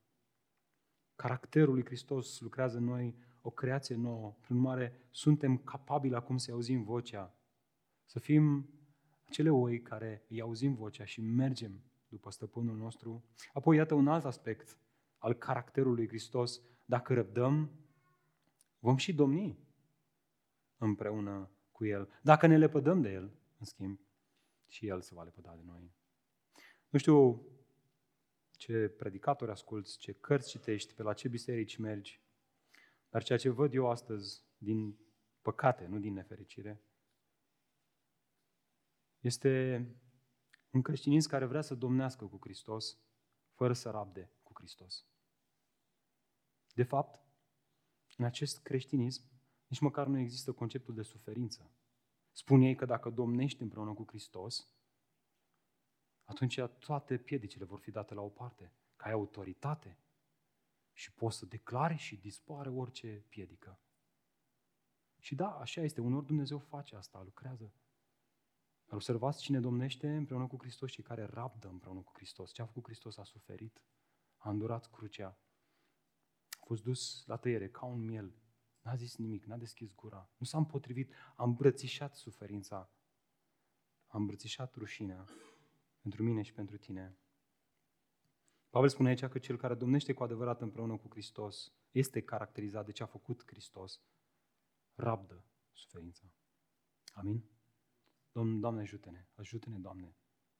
Caracterul 1.17 1.75
lui 1.75 1.85
Hristos 1.85 2.41
lucrează 2.41 2.77
în 2.77 2.85
noi 2.85 3.17
o 3.41 3.51
creație 3.51 3.97
nouă. 3.97 4.37
Prin 4.41 4.57
urmare, 4.57 5.01
suntem 5.11 5.59
capabili 5.59 6.15
acum 6.15 6.37
să 6.37 6.53
auzim 6.53 6.83
vocea 6.83 7.37
să 8.05 8.19
fim 8.19 8.69
acele 9.29 9.51
oi 9.51 9.83
care 9.83 10.25
îi 10.29 10.41
auzim 10.41 10.75
vocea 10.75 11.05
și 11.05 11.21
mergem 11.21 11.83
după 12.09 12.31
stăpânul 12.31 12.77
nostru. 12.77 13.25
Apoi, 13.53 13.77
iată 13.77 13.95
un 13.95 14.09
alt 14.09 14.25
aspect 14.25 14.79
al 15.19 15.35
caracterului 15.35 16.09
Hristos. 16.09 16.61
Dacă 16.85 17.15
răbdăm, 17.15 17.71
vom 18.79 18.97
și 18.97 19.15
domni 19.15 19.59
împreună 20.77 21.51
cu 21.71 21.85
El. 21.85 22.09
Dacă 22.23 22.47
ne 22.47 22.57
lepădăm 22.57 23.01
de 23.01 23.13
El, 23.13 23.33
în 23.59 23.65
schimb, 23.65 24.01
și 24.67 24.87
El 24.87 25.01
se 25.01 25.15
va 25.15 25.23
lepăda 25.23 25.55
de 25.57 25.63
noi. 25.65 25.93
Nu 26.89 26.99
știu 26.99 27.47
ce 28.63 28.89
predicatori 28.89 29.51
asculți, 29.51 29.99
ce 29.99 30.13
cărți 30.13 30.49
citești, 30.49 30.95
pe 30.95 31.03
la 31.03 31.13
ce 31.13 31.29
biserici 31.29 31.77
mergi, 31.77 32.21
dar 33.09 33.23
ceea 33.23 33.39
ce 33.39 33.49
văd 33.49 33.75
eu 33.75 33.91
astăzi, 33.91 34.45
din 34.59 34.99
păcate, 35.41 35.87
nu 35.87 35.99
din 35.99 36.13
nefericire, 36.13 36.83
este 39.21 39.87
un 40.71 40.83
creștinism 40.83 41.29
care 41.29 41.45
vrea 41.45 41.61
să 41.61 41.75
domnească 41.75 42.27
cu 42.27 42.39
Hristos, 42.41 42.99
fără 43.53 43.73
să 43.73 43.91
rabde 43.91 44.31
cu 44.43 44.53
Hristos. 44.55 45.07
De 46.75 46.83
fapt, 46.83 47.23
în 48.17 48.25
acest 48.25 48.63
creștinism, 48.63 49.23
nici 49.67 49.81
măcar 49.81 50.07
nu 50.07 50.19
există 50.19 50.53
conceptul 50.53 50.95
de 50.95 51.03
suferință. 51.03 51.71
Spun 52.33 52.61
ei 52.61 52.75
că 52.75 52.85
dacă 52.85 53.11
domnești 53.11 53.63
împreună 53.63 53.93
cu 53.93 54.05
Hristos, 54.07 54.69
atunci 56.25 56.61
toate 56.79 57.19
piedicile 57.19 57.65
vor 57.65 57.79
fi 57.79 57.91
date 57.91 58.15
la 58.15 58.21
o 58.21 58.29
parte, 58.29 58.73
că 58.97 59.05
ai 59.05 59.13
autoritate 59.13 59.99
și 60.93 61.13
poți 61.13 61.37
să 61.37 61.47
declare 61.47 61.95
și 61.95 62.17
dispare 62.17 62.69
orice 62.69 63.25
piedică. 63.29 63.81
Și 65.19 65.35
da, 65.35 65.59
așa 65.59 65.81
este, 65.81 66.01
unor 66.01 66.23
Dumnezeu 66.23 66.59
face 66.59 66.97
asta, 66.97 67.23
lucrează. 67.23 67.73
Dar 68.85 68.95
observați 68.95 69.43
cine 69.43 69.61
domnește 69.61 70.17
împreună 70.17 70.47
cu 70.47 70.57
Hristos 70.59 70.91
și 70.91 71.03
care 71.03 71.25
rabdă 71.25 71.69
împreună 71.69 72.01
cu 72.01 72.13
Hristos. 72.15 72.53
Ce 72.53 72.63
a 72.63 72.67
făcut 72.67 72.85
Hristos? 72.85 73.17
A 73.17 73.25
suferit, 73.25 73.83
a 74.37 74.51
îndurat 74.51 74.91
crucea, 74.91 75.39
a 76.49 76.65
fost 76.65 76.83
dus 76.83 77.27
la 77.27 77.37
tăiere 77.37 77.71
ca 77.71 77.85
un 77.85 78.05
miel, 78.05 78.35
n-a 78.81 78.95
zis 78.95 79.17
nimic, 79.17 79.45
n-a 79.45 79.57
deschis 79.57 79.95
gura, 79.95 80.31
nu 80.37 80.47
s-a 80.47 80.59
împotrivit, 80.59 81.13
a 81.37 81.45
îmbrățișat 81.45 82.15
suferința, 82.15 82.91
a 84.07 84.19
îmbrățișat 84.19 84.75
rușinea 84.75 85.27
pentru 86.03 86.23
mine 86.23 86.43
și 86.43 86.53
pentru 86.53 86.77
tine. 86.77 87.17
Pavel 88.71 88.89
spune 88.89 89.09
aici 89.09 89.25
că 89.25 89.39
cel 89.39 89.57
care 89.57 89.75
domnește 89.75 90.13
cu 90.13 90.23
adevărat 90.23 90.61
împreună 90.61 90.97
cu 90.97 91.09
Hristos 91.11 91.73
este 91.91 92.23
caracterizat 92.23 92.85
de 92.85 92.93
ce 92.93 93.03
a 93.03 93.07
făcut 93.07 93.43
Hristos. 93.47 94.01
Rabdă 94.95 95.45
suferința. 95.73 96.33
Amin? 97.13 97.45
Domn, 98.33 98.61
Doamne, 98.61 98.81
ajută-ne, 98.81 99.27
ajută-ne, 99.35 99.79
Doamne, 99.79 100.17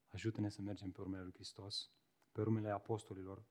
ajută-ne 0.09 0.49
să 0.49 0.63
mergem 0.63 0.91
pe 0.91 1.01
urmele 1.01 1.23
lui 1.23 1.33
Hristos, 1.33 1.91
pe 2.33 2.41
urmele 2.41 2.71
apostolilor. 2.71 3.45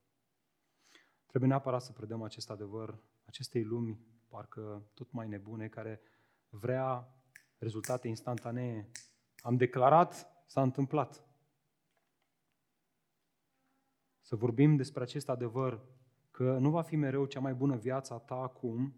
Trebuie 1.26 1.50
neapărat 1.50 1.82
să 1.82 1.92
predăm 1.92 2.22
acest 2.22 2.50
adevăr 2.50 3.04
acestei 3.26 3.64
lumi, 3.64 4.00
parcă 4.28 4.90
tot 4.94 5.12
mai 5.12 5.28
nebune, 5.28 5.68
care 5.68 6.02
vrea 6.50 7.16
rezultate 7.58 8.08
instantanee. 8.08 8.92
Am 9.38 9.58
declarat, 9.58 10.28
s-a 10.46 10.62
întâmplat. 10.62 11.31
Să 14.32 14.38
vorbim 14.38 14.76
despre 14.76 15.04
acest 15.04 15.30
adevăr, 15.30 15.82
că 16.32 16.58
nu 16.58 16.70
va 16.70 16.82
fi 16.82 16.96
mereu 16.96 17.26
cea 17.26 17.40
mai 17.40 17.54
bună 17.54 17.76
viață 17.76 18.14
a 18.14 18.18
ta 18.18 18.36
acum, 18.36 18.96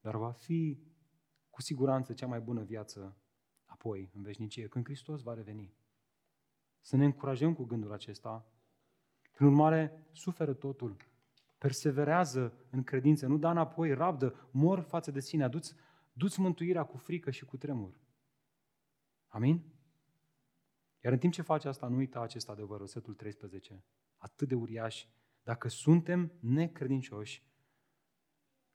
dar 0.00 0.16
va 0.16 0.30
fi 0.30 0.82
cu 1.50 1.62
siguranță 1.62 2.12
cea 2.12 2.26
mai 2.26 2.40
bună 2.40 2.62
viață 2.62 3.16
apoi, 3.64 4.10
în 4.14 4.22
veșnicie, 4.22 4.68
când 4.68 4.84
Hristos 4.84 5.22
va 5.22 5.34
reveni. 5.34 5.74
Să 6.80 6.96
ne 6.96 7.04
încurajăm 7.04 7.54
cu 7.54 7.64
gândul 7.64 7.92
acesta. 7.92 8.46
Prin 9.32 9.46
urmare, 9.46 10.06
suferă 10.12 10.54
totul. 10.54 10.96
Perseverează 11.58 12.66
în 12.70 12.82
credință, 12.82 13.26
nu 13.26 13.38
da 13.38 13.50
înapoi, 13.50 13.94
rabdă, 13.94 14.48
mor 14.50 14.80
față 14.80 15.10
de 15.10 15.20
sine, 15.20 15.44
aduți, 15.44 15.74
duți 16.12 16.40
mântuirea 16.40 16.84
cu 16.84 16.96
frică 16.96 17.30
și 17.30 17.44
cu 17.44 17.56
tremur. 17.56 18.00
Amin? 19.26 19.64
Iar 21.04 21.12
în 21.12 21.18
timp 21.18 21.32
ce 21.32 21.42
face 21.42 21.68
asta, 21.68 21.88
nu 21.88 21.96
uita 21.96 22.20
acest 22.20 22.48
adevăr, 22.48 22.78
versetul 22.78 23.14
13, 23.14 23.84
atât 24.18 24.48
de 24.48 24.54
uriaș, 24.54 25.06
dacă 25.42 25.68
suntem 25.68 26.32
necredincioși, 26.40 27.46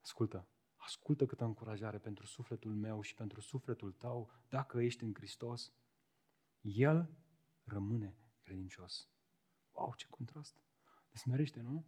ascultă, 0.01 0.47
ascultă 0.75 1.25
câtă 1.25 1.43
încurajare 1.43 1.97
pentru 1.97 2.25
sufletul 2.25 2.75
meu 2.75 3.01
și 3.01 3.13
pentru 3.13 3.41
sufletul 3.41 3.91
tău, 3.91 4.31
dacă 4.49 4.81
ești 4.81 5.03
în 5.03 5.13
Hristos, 5.13 5.73
El 6.61 7.09
rămâne 7.63 8.17
credincios. 8.41 9.09
Wow, 9.71 9.93
ce 9.97 10.07
contrast! 10.09 10.61
Te 11.09 11.17
smerește, 11.17 11.61
nu? 11.61 11.85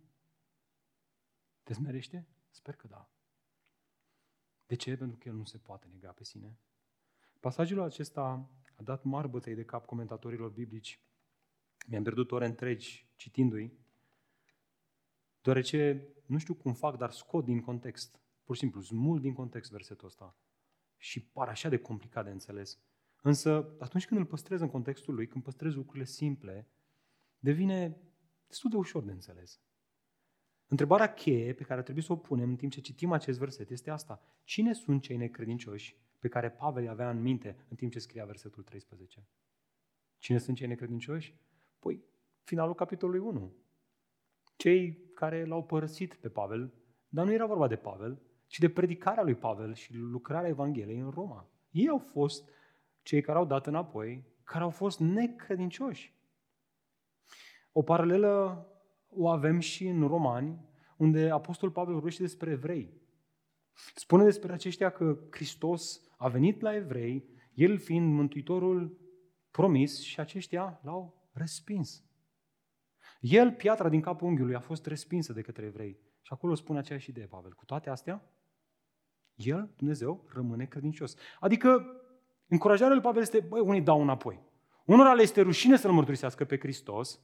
Te 1.63 1.73
smerește? 1.73 2.27
Sper 2.49 2.75
că 2.75 2.87
da. 2.87 3.09
De 4.65 4.75
ce? 4.75 4.97
Pentru 4.97 5.17
că 5.17 5.27
El 5.27 5.35
nu 5.35 5.43
se 5.43 5.57
poate 5.57 5.87
nega 5.87 6.11
pe 6.11 6.23
sine. 6.23 6.59
Pasajul 7.39 7.81
acesta 7.81 8.49
a 8.75 8.83
dat 8.83 9.03
mari 9.03 9.29
bătăi 9.29 9.55
de 9.55 9.65
cap 9.65 9.85
comentatorilor 9.85 10.49
biblici. 10.49 11.01
Mi-am 11.85 12.03
pierdut 12.03 12.31
ore 12.31 12.45
întregi 12.45 13.07
citindu-i, 13.15 13.73
deoarece 15.41 16.07
nu 16.25 16.37
știu 16.37 16.53
cum 16.53 16.73
fac, 16.73 16.97
dar 16.97 17.11
scot 17.11 17.45
din 17.45 17.61
context 17.61 18.19
Pur 18.45 18.55
și 18.55 18.61
simplu, 18.61 18.81
smult 18.81 19.21
din 19.21 19.33
context 19.33 19.71
versetul 19.71 20.07
ăsta. 20.07 20.37
Și 20.97 21.21
pare 21.21 21.49
așa 21.49 21.69
de 21.69 21.77
complicat 21.77 22.23
de 22.23 22.31
înțeles. 22.31 22.79
Însă, 23.21 23.75
atunci 23.79 24.05
când 24.07 24.19
îl 24.19 24.25
păstrez 24.25 24.61
în 24.61 24.69
contextul 24.69 25.13
lui, 25.13 25.27
când 25.27 25.43
păstrez 25.43 25.73
lucrurile 25.73 26.05
simple, 26.05 26.67
devine 27.39 27.97
destul 28.47 28.69
de 28.69 28.75
ușor 28.75 29.03
de 29.03 29.11
înțeles. 29.11 29.59
Întrebarea 30.67 31.13
cheie 31.13 31.53
pe 31.53 31.63
care 31.63 31.81
trebuie 31.81 32.03
să 32.03 32.11
o 32.11 32.15
punem 32.15 32.49
în 32.49 32.55
timp 32.55 32.71
ce 32.71 32.81
citim 32.81 33.11
acest 33.11 33.39
verset 33.39 33.69
este 33.69 33.89
asta. 33.89 34.21
Cine 34.43 34.73
sunt 34.73 35.01
cei 35.01 35.17
necredincioși 35.17 35.95
pe 36.19 36.27
care 36.27 36.51
Pavel 36.51 36.83
îi 36.83 36.89
avea 36.89 37.09
în 37.09 37.21
minte 37.21 37.65
în 37.69 37.75
timp 37.75 37.91
ce 37.91 37.99
scria 37.99 38.25
versetul 38.25 38.63
13? 38.63 39.27
Cine 40.17 40.37
sunt 40.37 40.57
cei 40.57 40.67
necredincioși? 40.67 41.35
Păi, 41.85 42.03
finalul 42.43 42.73
capitolului 42.73 43.19
1. 43.19 43.53
Cei 44.55 44.97
care 45.13 45.45
l-au 45.45 45.63
părăsit 45.63 46.13
pe 46.13 46.29
Pavel, 46.29 46.73
dar 47.07 47.25
nu 47.25 47.31
era 47.31 47.45
vorba 47.45 47.67
de 47.67 47.75
Pavel, 47.75 48.21
ci 48.47 48.59
de 48.59 48.69
predicarea 48.69 49.23
lui 49.23 49.35
Pavel 49.35 49.73
și 49.73 49.93
lucrarea 49.93 50.49
Evangheliei 50.49 50.99
în 50.99 51.09
Roma. 51.09 51.49
Ei 51.71 51.87
au 51.87 51.97
fost 51.97 52.49
cei 53.01 53.21
care 53.21 53.37
au 53.37 53.45
dat 53.45 53.67
înapoi, 53.67 54.23
care 54.43 54.63
au 54.63 54.69
fost 54.69 54.99
necredincioși. 54.99 56.13
O 57.71 57.81
paralelă 57.81 58.65
o 59.09 59.27
avem 59.27 59.59
și 59.59 59.87
în 59.87 60.07
Romani, 60.07 60.59
unde 60.97 61.29
Apostol 61.29 61.71
Pavel 61.71 61.93
vorbește 61.93 62.21
despre 62.21 62.51
evrei. 62.51 63.01
Spune 63.95 64.23
despre 64.23 64.53
aceștia 64.53 64.89
că 64.89 65.19
Hristos 65.29 66.01
a 66.17 66.27
venit 66.27 66.61
la 66.61 66.75
evrei, 66.75 67.29
el 67.53 67.77
fiind 67.77 68.13
mântuitorul 68.13 68.97
promis 69.51 70.01
și 70.01 70.19
aceștia 70.19 70.79
l-au 70.83 71.23
respins. 71.35 72.03
El, 73.19 73.51
piatra 73.51 73.89
din 73.89 74.01
capul 74.01 74.27
unghiului, 74.27 74.55
a 74.55 74.59
fost 74.59 74.85
respinsă 74.85 75.33
de 75.33 75.41
către 75.41 75.65
evrei. 75.65 75.99
Și 76.21 76.33
acolo 76.33 76.55
spune 76.55 76.79
aceeași 76.79 77.09
idee, 77.09 77.25
Pavel. 77.25 77.53
Cu 77.53 77.65
toate 77.65 77.89
astea, 77.89 78.23
el, 79.35 79.73
Dumnezeu, 79.77 80.25
rămâne 80.33 80.65
credincios. 80.65 81.15
Adică, 81.39 81.85
încurajarea 82.47 82.93
lui 82.93 83.03
Pavel 83.03 83.21
este, 83.21 83.39
băi, 83.39 83.61
unii 83.61 83.81
dau 83.81 84.01
înapoi. 84.01 84.43
Unora 84.85 85.13
le 85.13 85.21
este 85.21 85.41
rușine 85.41 85.77
să-L 85.77 85.91
mărturisească 85.91 86.45
pe 86.45 86.57
Hristos 86.57 87.21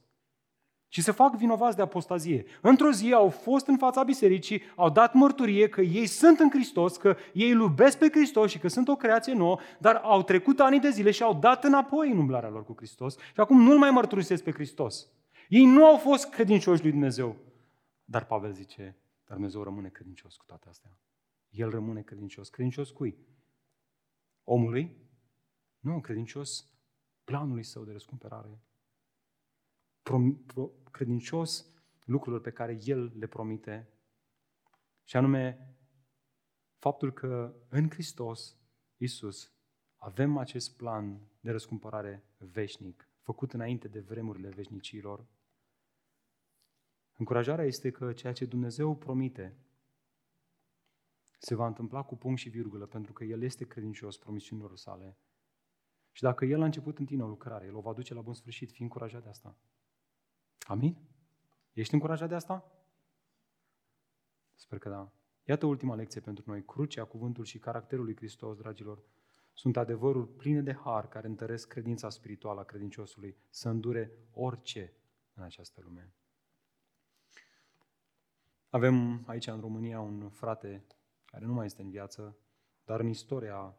și 0.92 1.02
se 1.02 1.10
fac 1.10 1.36
vinovați 1.36 1.76
de 1.76 1.82
apostazie. 1.82 2.44
Într-o 2.60 2.90
zi 2.90 3.12
au 3.12 3.28
fost 3.28 3.66
în 3.66 3.76
fața 3.76 4.02
bisericii, 4.02 4.62
au 4.76 4.90
dat 4.90 5.14
mărturie 5.14 5.68
că 5.68 5.80
ei 5.80 6.06
sunt 6.06 6.38
în 6.38 6.50
Hristos, 6.50 6.96
că 6.96 7.16
ei 7.32 7.50
îl 7.50 7.60
iubesc 7.60 7.98
pe 7.98 8.08
Hristos 8.10 8.50
și 8.50 8.58
că 8.58 8.68
sunt 8.68 8.88
o 8.88 8.96
creație 8.96 9.32
nouă, 9.32 9.58
dar 9.78 9.94
au 9.96 10.22
trecut 10.22 10.60
ani 10.60 10.80
de 10.80 10.90
zile 10.90 11.10
și 11.10 11.22
au 11.22 11.34
dat 11.34 11.64
înapoi 11.64 12.10
în 12.10 12.18
umblarea 12.18 12.48
lor 12.48 12.64
cu 12.64 12.74
Hristos 12.76 13.16
și 13.16 13.40
acum 13.40 13.62
nu-L 13.62 13.78
mai 13.78 13.90
mărturisesc 13.90 14.42
pe 14.42 14.52
Hristos. 14.52 15.08
Ei 15.48 15.64
nu 15.64 15.84
au 15.84 15.96
fost 15.96 16.28
credincioși 16.28 16.82
lui 16.82 16.90
Dumnezeu. 16.90 17.36
Dar 18.04 18.24
Pavel 18.24 18.52
zice, 18.52 18.96
dar 19.24 19.36
Dumnezeu 19.36 19.62
rămâne 19.62 19.88
credincios 19.88 20.36
cu 20.36 20.44
toate 20.46 20.68
astea 20.68 20.98
el 21.52 21.70
rămâne 21.70 22.02
credincios. 22.02 22.48
Credincios 22.48 22.90
cui? 22.90 23.18
Omului? 24.44 24.96
Nu, 25.78 26.00
credincios 26.00 26.66
planului 27.24 27.62
său 27.62 27.84
de 27.84 27.92
răscumpărare. 27.92 28.60
Pro, 30.02 30.18
pro, 30.46 30.70
credincios 30.90 31.72
lucrurilor 32.04 32.40
pe 32.40 32.50
care 32.50 32.78
el 32.84 33.12
le 33.18 33.26
promite. 33.26 33.88
Și 35.04 35.16
anume, 35.16 35.76
faptul 36.78 37.12
că 37.12 37.54
în 37.68 37.90
Hristos, 37.90 38.56
Isus, 38.96 39.52
avem 39.96 40.36
acest 40.36 40.76
plan 40.76 41.20
de 41.40 41.50
răscumpărare 41.50 42.24
veșnic, 42.38 43.08
făcut 43.20 43.52
înainte 43.52 43.88
de 43.88 44.00
vremurile 44.00 44.48
veșnicilor. 44.48 45.26
Încurajarea 47.12 47.64
este 47.64 47.90
că 47.90 48.12
ceea 48.12 48.32
ce 48.32 48.44
Dumnezeu 48.44 48.96
promite 48.96 49.56
se 51.38 51.54
va 51.54 51.66
întâmpla 51.66 52.02
cu 52.02 52.16
punct 52.16 52.38
și 52.38 52.48
virgulă, 52.48 52.86
pentru 52.86 53.12
că 53.12 53.24
El 53.24 53.42
este 53.42 53.64
credincios 53.64 54.16
promisiunilor 54.18 54.76
sale. 54.76 55.18
Și 56.12 56.22
dacă 56.22 56.44
El 56.44 56.62
a 56.62 56.64
început 56.64 56.98
în 56.98 57.04
tine 57.04 57.22
o 57.22 57.28
lucrare, 57.28 57.66
El 57.66 57.76
o 57.76 57.80
va 57.80 57.92
duce 57.92 58.14
la 58.14 58.20
bun 58.20 58.34
sfârșit. 58.34 58.70
Fii 58.70 58.84
încurajat 58.84 59.22
de 59.22 59.28
asta. 59.28 59.56
Amin? 60.62 60.96
Ești 61.72 61.94
încurajat 61.94 62.28
de 62.28 62.34
asta? 62.34 62.72
Sper 64.54 64.78
că 64.78 64.88
da. 64.88 65.12
Iată 65.44 65.66
ultima 65.66 65.94
lecție 65.94 66.20
pentru 66.20 66.44
noi. 66.46 66.64
Crucea, 66.64 67.04
cuvântul 67.04 67.44
și 67.44 67.58
caracterul 67.58 68.04
lui 68.04 68.16
Hristos, 68.16 68.56
dragilor, 68.56 69.02
sunt 69.52 69.76
adevăruri 69.76 70.28
pline 70.28 70.60
de 70.60 70.74
har 70.74 71.08
care 71.08 71.26
întăresc 71.26 71.68
credința 71.68 72.08
spirituală 72.08 72.60
a 72.60 72.64
credinciosului 72.64 73.36
să 73.50 73.68
îndure 73.68 74.12
orice 74.30 74.92
în 75.34 75.42
această 75.42 75.80
lume. 75.84 76.14
Avem 78.68 79.24
aici 79.26 79.46
în 79.46 79.60
România 79.60 80.00
un 80.00 80.28
frate 80.28 80.86
care 81.24 81.44
nu 81.44 81.52
mai 81.52 81.66
este 81.66 81.82
în 81.82 81.90
viață, 81.90 82.36
dar 82.84 83.00
în 83.00 83.08
istoria 83.08 83.76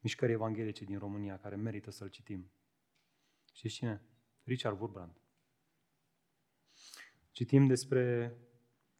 mișcării 0.00 0.34
evanghelice 0.34 0.84
din 0.84 0.98
România, 0.98 1.38
care 1.38 1.56
merită 1.56 1.90
să-l 1.90 2.08
citim. 2.08 2.50
Știți 3.52 3.74
cine? 3.74 4.02
Richard 4.42 4.80
Wurbrand. 4.80 5.23
Citim 7.34 7.66
despre 7.66 8.36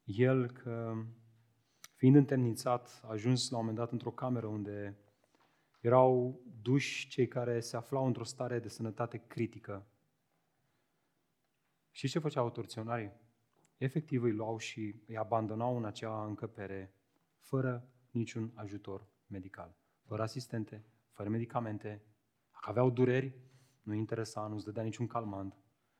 el 0.05 0.51
că, 0.51 0.95
fiind 1.97 2.17
întemnițat, 2.17 3.01
a 3.03 3.09
ajuns 3.09 3.51
la 3.51 3.57
un 3.57 3.63
moment 3.65 3.79
dat 3.79 3.93
într-o 3.93 4.11
cameră 4.11 4.47
unde 4.47 4.99
erau 5.81 6.41
duși 6.63 7.09
cei 7.09 7.29
care 7.29 7.61
se 7.61 7.77
aflau 7.77 8.07
într-o 8.07 8.25
stare 8.25 8.59
de 8.59 8.69
sănătate 8.69 9.23
critică. 9.27 9.87
Și 11.91 12.09
ce 12.09 12.19
făceau 12.19 12.51
torționarii? 12.51 13.13
Efectiv 13.77 14.23
îi 14.23 14.33
luau 14.33 14.59
și 14.59 15.03
îi 15.07 15.17
abandonau 15.17 15.77
în 15.77 15.85
acea 15.85 16.25
încăpere 16.25 16.95
fără 17.39 17.89
niciun 18.11 18.53
ajutor 18.55 19.09
medical. 19.27 19.77
fără 20.05 20.23
asistente, 20.23 20.85
fără 21.13 21.29
medicamente. 21.29 22.03
Dacă 22.53 22.69
aveau 22.69 22.91
dureri, 22.91 23.35
nu 23.83 23.95
interesa, 23.95 24.47
nu-ți 24.47 24.65
dădea 24.65 24.83
niciun 24.83 25.07
calmant 25.07 25.57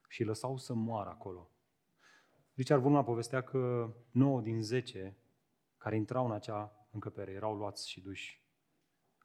și 0.07 0.21
îi 0.21 0.27
lăsau 0.27 0.57
să 0.57 0.73
moară 0.73 1.09
acolo. 1.09 1.49
Richard 2.55 2.83
Wurman 2.83 3.03
povestea 3.03 3.41
că 3.41 3.93
9 4.11 4.41
din 4.41 4.61
10 4.61 5.17
care 5.77 5.95
intrau 5.95 6.25
în 6.25 6.31
acea 6.31 6.87
încăpere 6.91 7.31
erau 7.31 7.55
luați 7.55 7.89
și 7.89 8.01
duși 8.01 8.43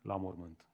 la 0.02 0.16
mormânt. 0.16 0.66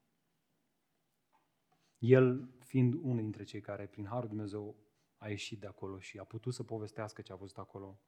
El 1.98 2.48
fiind 2.58 2.94
unul 2.94 3.16
dintre 3.16 3.44
cei 3.44 3.60
care, 3.60 3.86
prin 3.86 4.06
Harul 4.06 4.28
Dumnezeu, 4.28 4.76
a 5.16 5.28
ieșit 5.28 5.60
de 5.60 5.66
acolo 5.66 5.98
și 5.98 6.18
a 6.18 6.24
putut 6.24 6.54
să 6.54 6.62
povestească 6.62 7.22
ce 7.22 7.32
a 7.32 7.36
văzut 7.36 7.58
acolo. 7.58 8.00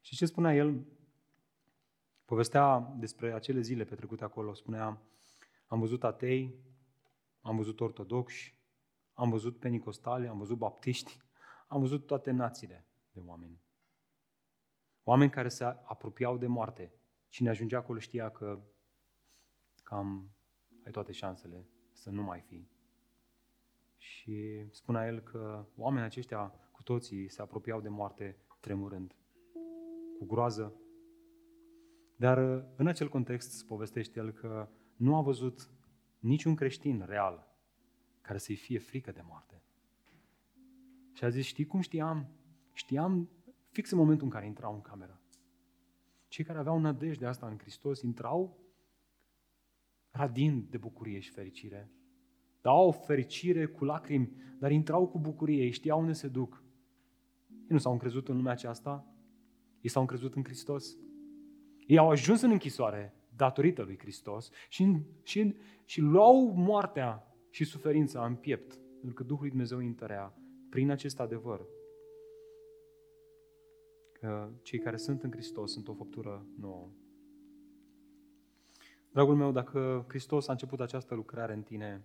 Și 0.00 0.16
ce 0.16 0.26
spunea 0.26 0.54
el? 0.54 0.86
Povestea 2.24 2.94
despre 2.98 3.32
acele 3.32 3.60
zile 3.60 3.84
petrecute 3.84 4.24
acolo. 4.24 4.54
Spunea, 4.54 5.02
am 5.66 5.78
văzut 5.78 6.04
atei, 6.04 6.54
am 7.40 7.56
văzut 7.56 7.80
ortodoxi, 7.80 8.54
am 9.12 9.30
văzut 9.30 9.58
penicostale, 9.58 10.28
am 10.28 10.38
văzut 10.38 10.58
baptiști, 10.58 11.18
am 11.68 11.80
văzut 11.80 12.06
toate 12.06 12.30
națiile 12.30 12.86
de 13.12 13.20
oameni. 13.20 13.60
Oameni 15.04 15.30
care 15.30 15.48
se 15.48 15.64
apropiau 15.64 16.38
de 16.38 16.46
moarte. 16.46 16.92
Cine 17.28 17.48
ajungea 17.48 17.78
acolo 17.78 17.98
știa 17.98 18.30
că 18.30 18.60
cam 19.82 20.30
ai 20.84 20.90
toate 20.90 21.12
șansele 21.12 21.66
să 21.92 22.10
nu 22.10 22.22
mai 22.22 22.40
fii. 22.40 22.70
Și 23.96 24.66
spunea 24.70 25.06
el 25.06 25.20
că 25.20 25.66
oamenii 25.76 26.06
aceștia 26.06 26.54
cu 26.70 26.82
toții 26.82 27.28
se 27.28 27.42
apropiau 27.42 27.80
de 27.80 27.88
moarte 27.88 28.36
tremurând, 28.60 29.14
cu 30.18 30.24
groază. 30.24 30.74
Dar 32.16 32.38
în 32.76 32.86
acel 32.86 33.08
context 33.08 33.66
povestește 33.66 34.18
el 34.18 34.32
că 34.32 34.68
nu 34.96 35.16
a 35.16 35.22
văzut 35.22 35.70
niciun 36.18 36.54
creștin 36.54 37.04
real 37.06 37.56
care 38.20 38.38
să-i 38.38 38.56
fie 38.56 38.78
frică 38.78 39.12
de 39.12 39.22
moarte. 39.24 39.62
Și 41.12 41.24
a 41.24 41.28
zis, 41.28 41.44
știi 41.44 41.66
cum 41.66 41.80
știam? 41.80 42.28
Știam 42.72 43.30
fix 43.72 43.90
în 43.90 43.98
momentul 43.98 44.24
în 44.24 44.32
care 44.32 44.46
intrau 44.46 44.74
în 44.74 44.80
cameră. 44.80 45.20
Cei 46.28 46.44
care 46.44 46.58
aveau 46.58 46.78
nădejde 46.78 47.26
asta 47.26 47.46
în 47.46 47.58
Hristos 47.58 48.02
intrau 48.02 48.58
radind 50.10 50.64
de 50.70 50.76
bucurie 50.76 51.18
și 51.18 51.30
fericire. 51.30 51.90
Dau 52.60 52.86
o 52.86 52.92
fericire 52.92 53.66
cu 53.66 53.84
lacrimi, 53.84 54.32
dar 54.58 54.70
intrau 54.70 55.08
cu 55.08 55.18
bucurie, 55.18 55.62
ei 55.62 55.70
știau 55.70 56.00
unde 56.00 56.12
se 56.12 56.28
duc. 56.28 56.62
Ei 57.50 57.66
nu 57.68 57.78
s-au 57.78 57.92
încrezut 57.92 58.28
în 58.28 58.36
lumea 58.36 58.52
aceasta, 58.52 59.06
ei 59.80 59.90
s-au 59.90 60.02
încrezut 60.02 60.34
în 60.34 60.44
Hristos. 60.44 60.96
Ei 61.86 61.98
au 61.98 62.10
ajuns 62.10 62.40
în 62.40 62.50
închisoare 62.50 63.14
datorită 63.36 63.82
lui 63.82 63.98
Hristos 63.98 64.50
și, 64.68 64.96
și, 65.22 65.54
și 65.84 66.00
luau 66.00 66.52
moartea 66.56 67.36
și 67.50 67.64
suferința 67.64 68.26
în 68.26 68.34
piept, 68.34 68.78
pentru 68.98 69.14
că 69.14 69.22
Duhul 69.22 69.40
lui 69.40 69.50
Dumnezeu 69.50 69.78
îi 69.78 69.86
întărea 69.86 70.34
prin 70.70 70.90
acest 70.90 71.20
adevăr 71.20 71.66
că 74.22 74.48
cei 74.62 74.78
care 74.78 74.96
sunt 74.96 75.22
în 75.22 75.30
Hristos 75.30 75.72
sunt 75.72 75.88
o 75.88 75.94
făptură 75.94 76.46
nouă. 76.58 76.88
Dragul 79.12 79.34
meu, 79.34 79.52
dacă 79.52 80.04
Hristos 80.08 80.48
a 80.48 80.52
început 80.52 80.80
această 80.80 81.14
lucrare 81.14 81.52
în 81.54 81.62
tine, 81.62 82.04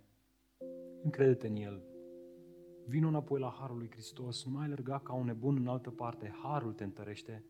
încrede-te 1.02 1.46
în 1.46 1.56
El. 1.56 1.82
Vino 2.86 3.08
înapoi 3.08 3.40
la 3.40 3.56
Harul 3.58 3.76
lui 3.76 3.90
Hristos, 3.90 4.44
nu 4.44 4.52
mai 4.52 4.64
alerga 4.64 4.98
ca 4.98 5.12
un 5.12 5.24
nebun 5.24 5.56
în 5.56 5.66
altă 5.66 5.90
parte. 5.90 6.34
Harul 6.42 6.72
te 6.72 6.84
întărește. 6.84 7.44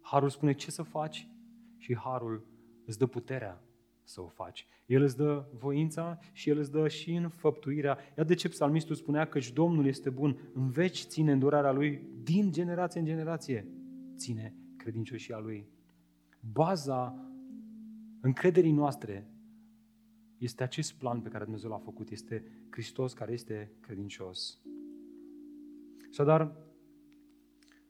Harul 0.00 0.28
spune 0.28 0.54
ce 0.54 0.70
să 0.70 0.82
faci 0.82 1.28
și 1.76 1.96
Harul 1.96 2.46
îți 2.84 2.98
dă 2.98 3.06
puterea 3.06 3.63
să 4.04 4.20
o 4.20 4.26
faci. 4.26 4.66
El 4.86 5.02
îți 5.02 5.16
dă 5.16 5.46
voința 5.58 6.18
și 6.32 6.48
El 6.50 6.58
îți 6.58 6.70
dă 6.70 6.88
și 6.88 7.14
în 7.14 7.28
făptuirea. 7.28 7.98
Iată 8.08 8.24
de 8.24 8.34
ce 8.34 8.48
psalmistul 8.48 8.94
spunea 8.94 9.24
că 9.24 9.38
Domnul 9.52 9.86
este 9.86 10.10
bun, 10.10 10.50
în 10.52 10.70
veci 10.70 11.04
ține 11.04 11.32
îndurarea 11.32 11.72
Lui, 11.72 12.08
din 12.22 12.52
generație 12.52 13.00
în 13.00 13.06
generație 13.06 13.68
ține 14.16 14.54
credincioșia 14.76 15.38
Lui. 15.38 15.68
Baza 16.52 17.28
încrederii 18.20 18.72
noastre 18.72 19.28
este 20.38 20.62
acest 20.62 20.94
plan 20.94 21.20
pe 21.20 21.28
care 21.28 21.44
Dumnezeu 21.44 21.70
l-a 21.70 21.78
făcut, 21.78 22.10
este 22.10 22.44
Hristos 22.70 23.12
care 23.12 23.32
este 23.32 23.72
credincios. 23.80 24.60
Așadar, 26.10 26.56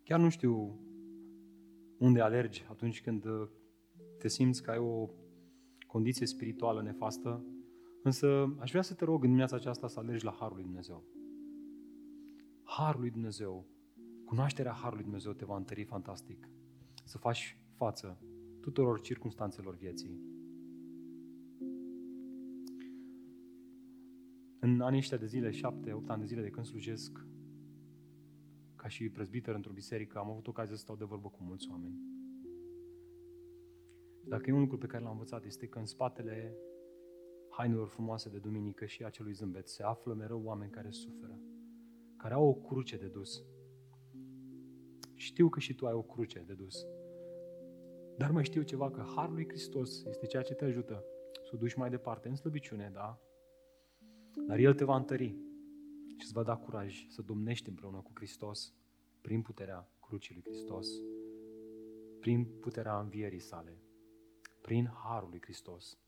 chiar 0.03 0.21
nu 0.21 0.29
știu 0.29 0.79
unde 1.99 2.21
alergi 2.21 2.67
atunci 2.71 3.03
când 3.03 3.25
te 4.19 4.29
simți 4.29 4.63
că 4.63 4.71
ai 4.71 4.79
o 4.79 5.09
condiție 5.95 6.27
spirituală 6.27 6.83
nefastă, 6.83 7.45
însă 8.03 8.55
aș 8.59 8.71
vrea 8.71 8.83
să 8.83 8.95
te 8.95 9.05
rog 9.05 9.21
în 9.21 9.27
dimineața 9.27 9.57
aceasta 9.57 9.89
să 9.89 9.99
alergi 9.99 10.25
la 10.25 10.37
Harul 10.39 10.55
lui 10.55 10.65
Dumnezeu. 10.65 11.05
Harul 12.63 13.01
lui 13.01 13.11
Dumnezeu, 13.11 13.67
cunoașterea 14.25 14.73
Harului 14.73 15.03
Dumnezeu 15.03 15.33
te 15.33 15.45
va 15.45 15.57
întări 15.57 15.85
fantastic. 15.85 16.49
Să 17.05 17.19
faci 17.19 17.59
față 17.77 18.19
tuturor 18.61 19.01
circunstanțelor 19.01 19.77
vieții. 19.77 20.21
În 24.59 24.81
anii 24.81 24.99
ăștia 24.99 25.17
de 25.17 25.27
zile, 25.27 25.51
șapte, 25.51 25.93
opt 25.93 26.11
ani 26.11 26.21
de 26.21 26.27
zile 26.27 26.43
de 26.43 26.51
când 26.51 26.67
slujesc 26.67 27.27
ca 28.77 28.89
și 28.89 29.09
prezbiter 29.09 29.55
într-o 29.55 29.73
biserică, 29.73 30.19
am 30.19 30.31
avut 30.31 30.47
ocazia 30.47 30.75
să 30.75 30.81
stau 30.81 30.97
de 30.97 31.05
vorbă 31.05 31.29
cu 31.29 31.43
mulți 31.43 31.69
oameni. 31.71 32.14
Dacă 34.27 34.51
e 34.51 34.53
un 34.53 34.61
lucru 34.61 34.79
pe 34.79 34.87
care 34.87 35.03
l-am 35.03 35.13
învățat, 35.13 35.45
este 35.45 35.67
că 35.67 35.79
în 35.79 35.87
spatele 35.87 36.57
hainelor 37.49 37.89
frumoase 37.89 38.29
de 38.29 38.39
duminică 38.39 38.85
și 38.85 39.05
acelui 39.05 39.33
zâmbet 39.33 39.69
se 39.69 39.83
află 39.83 40.15
mereu 40.15 40.43
oameni 40.45 40.71
care 40.71 40.91
suferă, 40.91 41.41
care 42.17 42.35
au 42.35 42.49
o 42.49 42.55
cruce 42.55 42.97
de 42.97 43.07
dus. 43.07 43.45
Știu 45.15 45.49
că 45.49 45.61
și 45.61 45.75
tu 45.75 45.87
ai 45.87 45.93
o 45.93 46.03
cruce 46.03 46.45
de 46.47 46.55
dus. 46.55 46.87
Dar 48.17 48.31
mai 48.31 48.45
știu 48.45 48.63
ceva, 48.63 48.91
că 48.91 49.05
Harul 49.15 49.35
lui 49.35 49.49
Hristos 49.49 50.05
este 50.05 50.27
ceea 50.27 50.43
ce 50.43 50.55
te 50.55 50.65
ajută 50.65 51.05
să 51.43 51.51
o 51.55 51.57
duci 51.57 51.75
mai 51.75 51.91
departe, 51.91 52.29
în 52.29 52.37
slăbiciune, 52.37 52.91
da? 52.95 53.19
Dar 54.47 54.59
El 54.59 54.75
te 54.75 54.85
va 54.85 54.97
întări 54.97 55.29
și 56.17 56.25
îți 56.25 56.33
va 56.33 56.43
da 56.43 56.57
curaj 56.57 57.07
să 57.09 57.23
domnești 57.23 57.69
împreună 57.69 57.97
cu 57.97 58.11
Hristos 58.15 58.75
prin 59.21 59.43
puterea 59.43 59.89
crucii 60.01 60.35
lui 60.35 60.45
Hristos, 60.45 60.89
prin 62.21 62.45
puterea 62.61 63.01
învierii 63.01 63.39
sale 63.39 63.84
prin 64.67 64.91
Harul 65.05 65.29
lui 65.31 65.41
Hristos. 65.43 65.99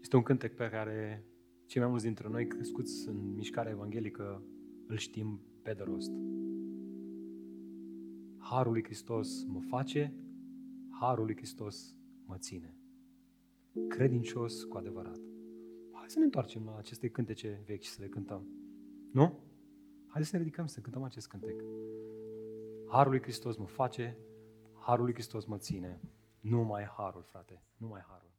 Este 0.00 0.16
un 0.16 0.22
cântec 0.22 0.54
pe 0.54 0.68
care 0.68 1.24
cei 1.66 1.80
mai 1.80 1.90
mulți 1.90 2.04
dintre 2.04 2.28
noi 2.28 2.46
crescuți 2.46 3.08
în 3.08 3.34
mișcarea 3.34 3.72
evanghelică 3.72 4.42
îl 4.86 4.96
știm 4.96 5.40
pe 5.62 5.72
de 5.72 5.82
rost. 5.82 6.10
Harul 8.38 8.72
lui 8.72 8.84
Hristos 8.84 9.44
mă 9.44 9.60
face, 9.60 10.14
Harul 10.90 11.24
lui 11.24 11.36
Hristos 11.36 11.96
mă 12.24 12.36
ține. 12.38 12.76
Credincios 13.88 14.64
cu 14.64 14.76
adevărat. 14.76 15.20
Hai 15.92 16.10
să 16.10 16.18
ne 16.18 16.24
întoarcem 16.24 16.64
la 16.64 16.76
aceste 16.76 17.08
cântece 17.08 17.62
vechi 17.66 17.82
și 17.82 17.90
să 17.90 18.02
le 18.02 18.08
cântăm. 18.08 18.46
Nu? 19.12 19.38
Haideți 20.06 20.30
să 20.30 20.36
ne 20.36 20.42
ridicăm 20.42 20.66
să 20.66 20.80
cântăm 20.80 21.02
acest 21.02 21.28
cântec. 21.28 21.62
Harul 22.88 23.10
lui 23.10 23.22
Hristos 23.22 23.56
mă 23.56 23.66
face, 23.66 24.18
Harul 24.88 25.04
lui 25.04 25.12
Hristos 25.12 25.44
mă 25.44 25.58
ține. 25.58 26.00
Nu 26.40 26.62
mai 26.62 26.84
harul, 26.84 27.22
frate, 27.22 27.62
nu 27.76 27.88
mai 27.88 28.04
harul. 28.08 28.30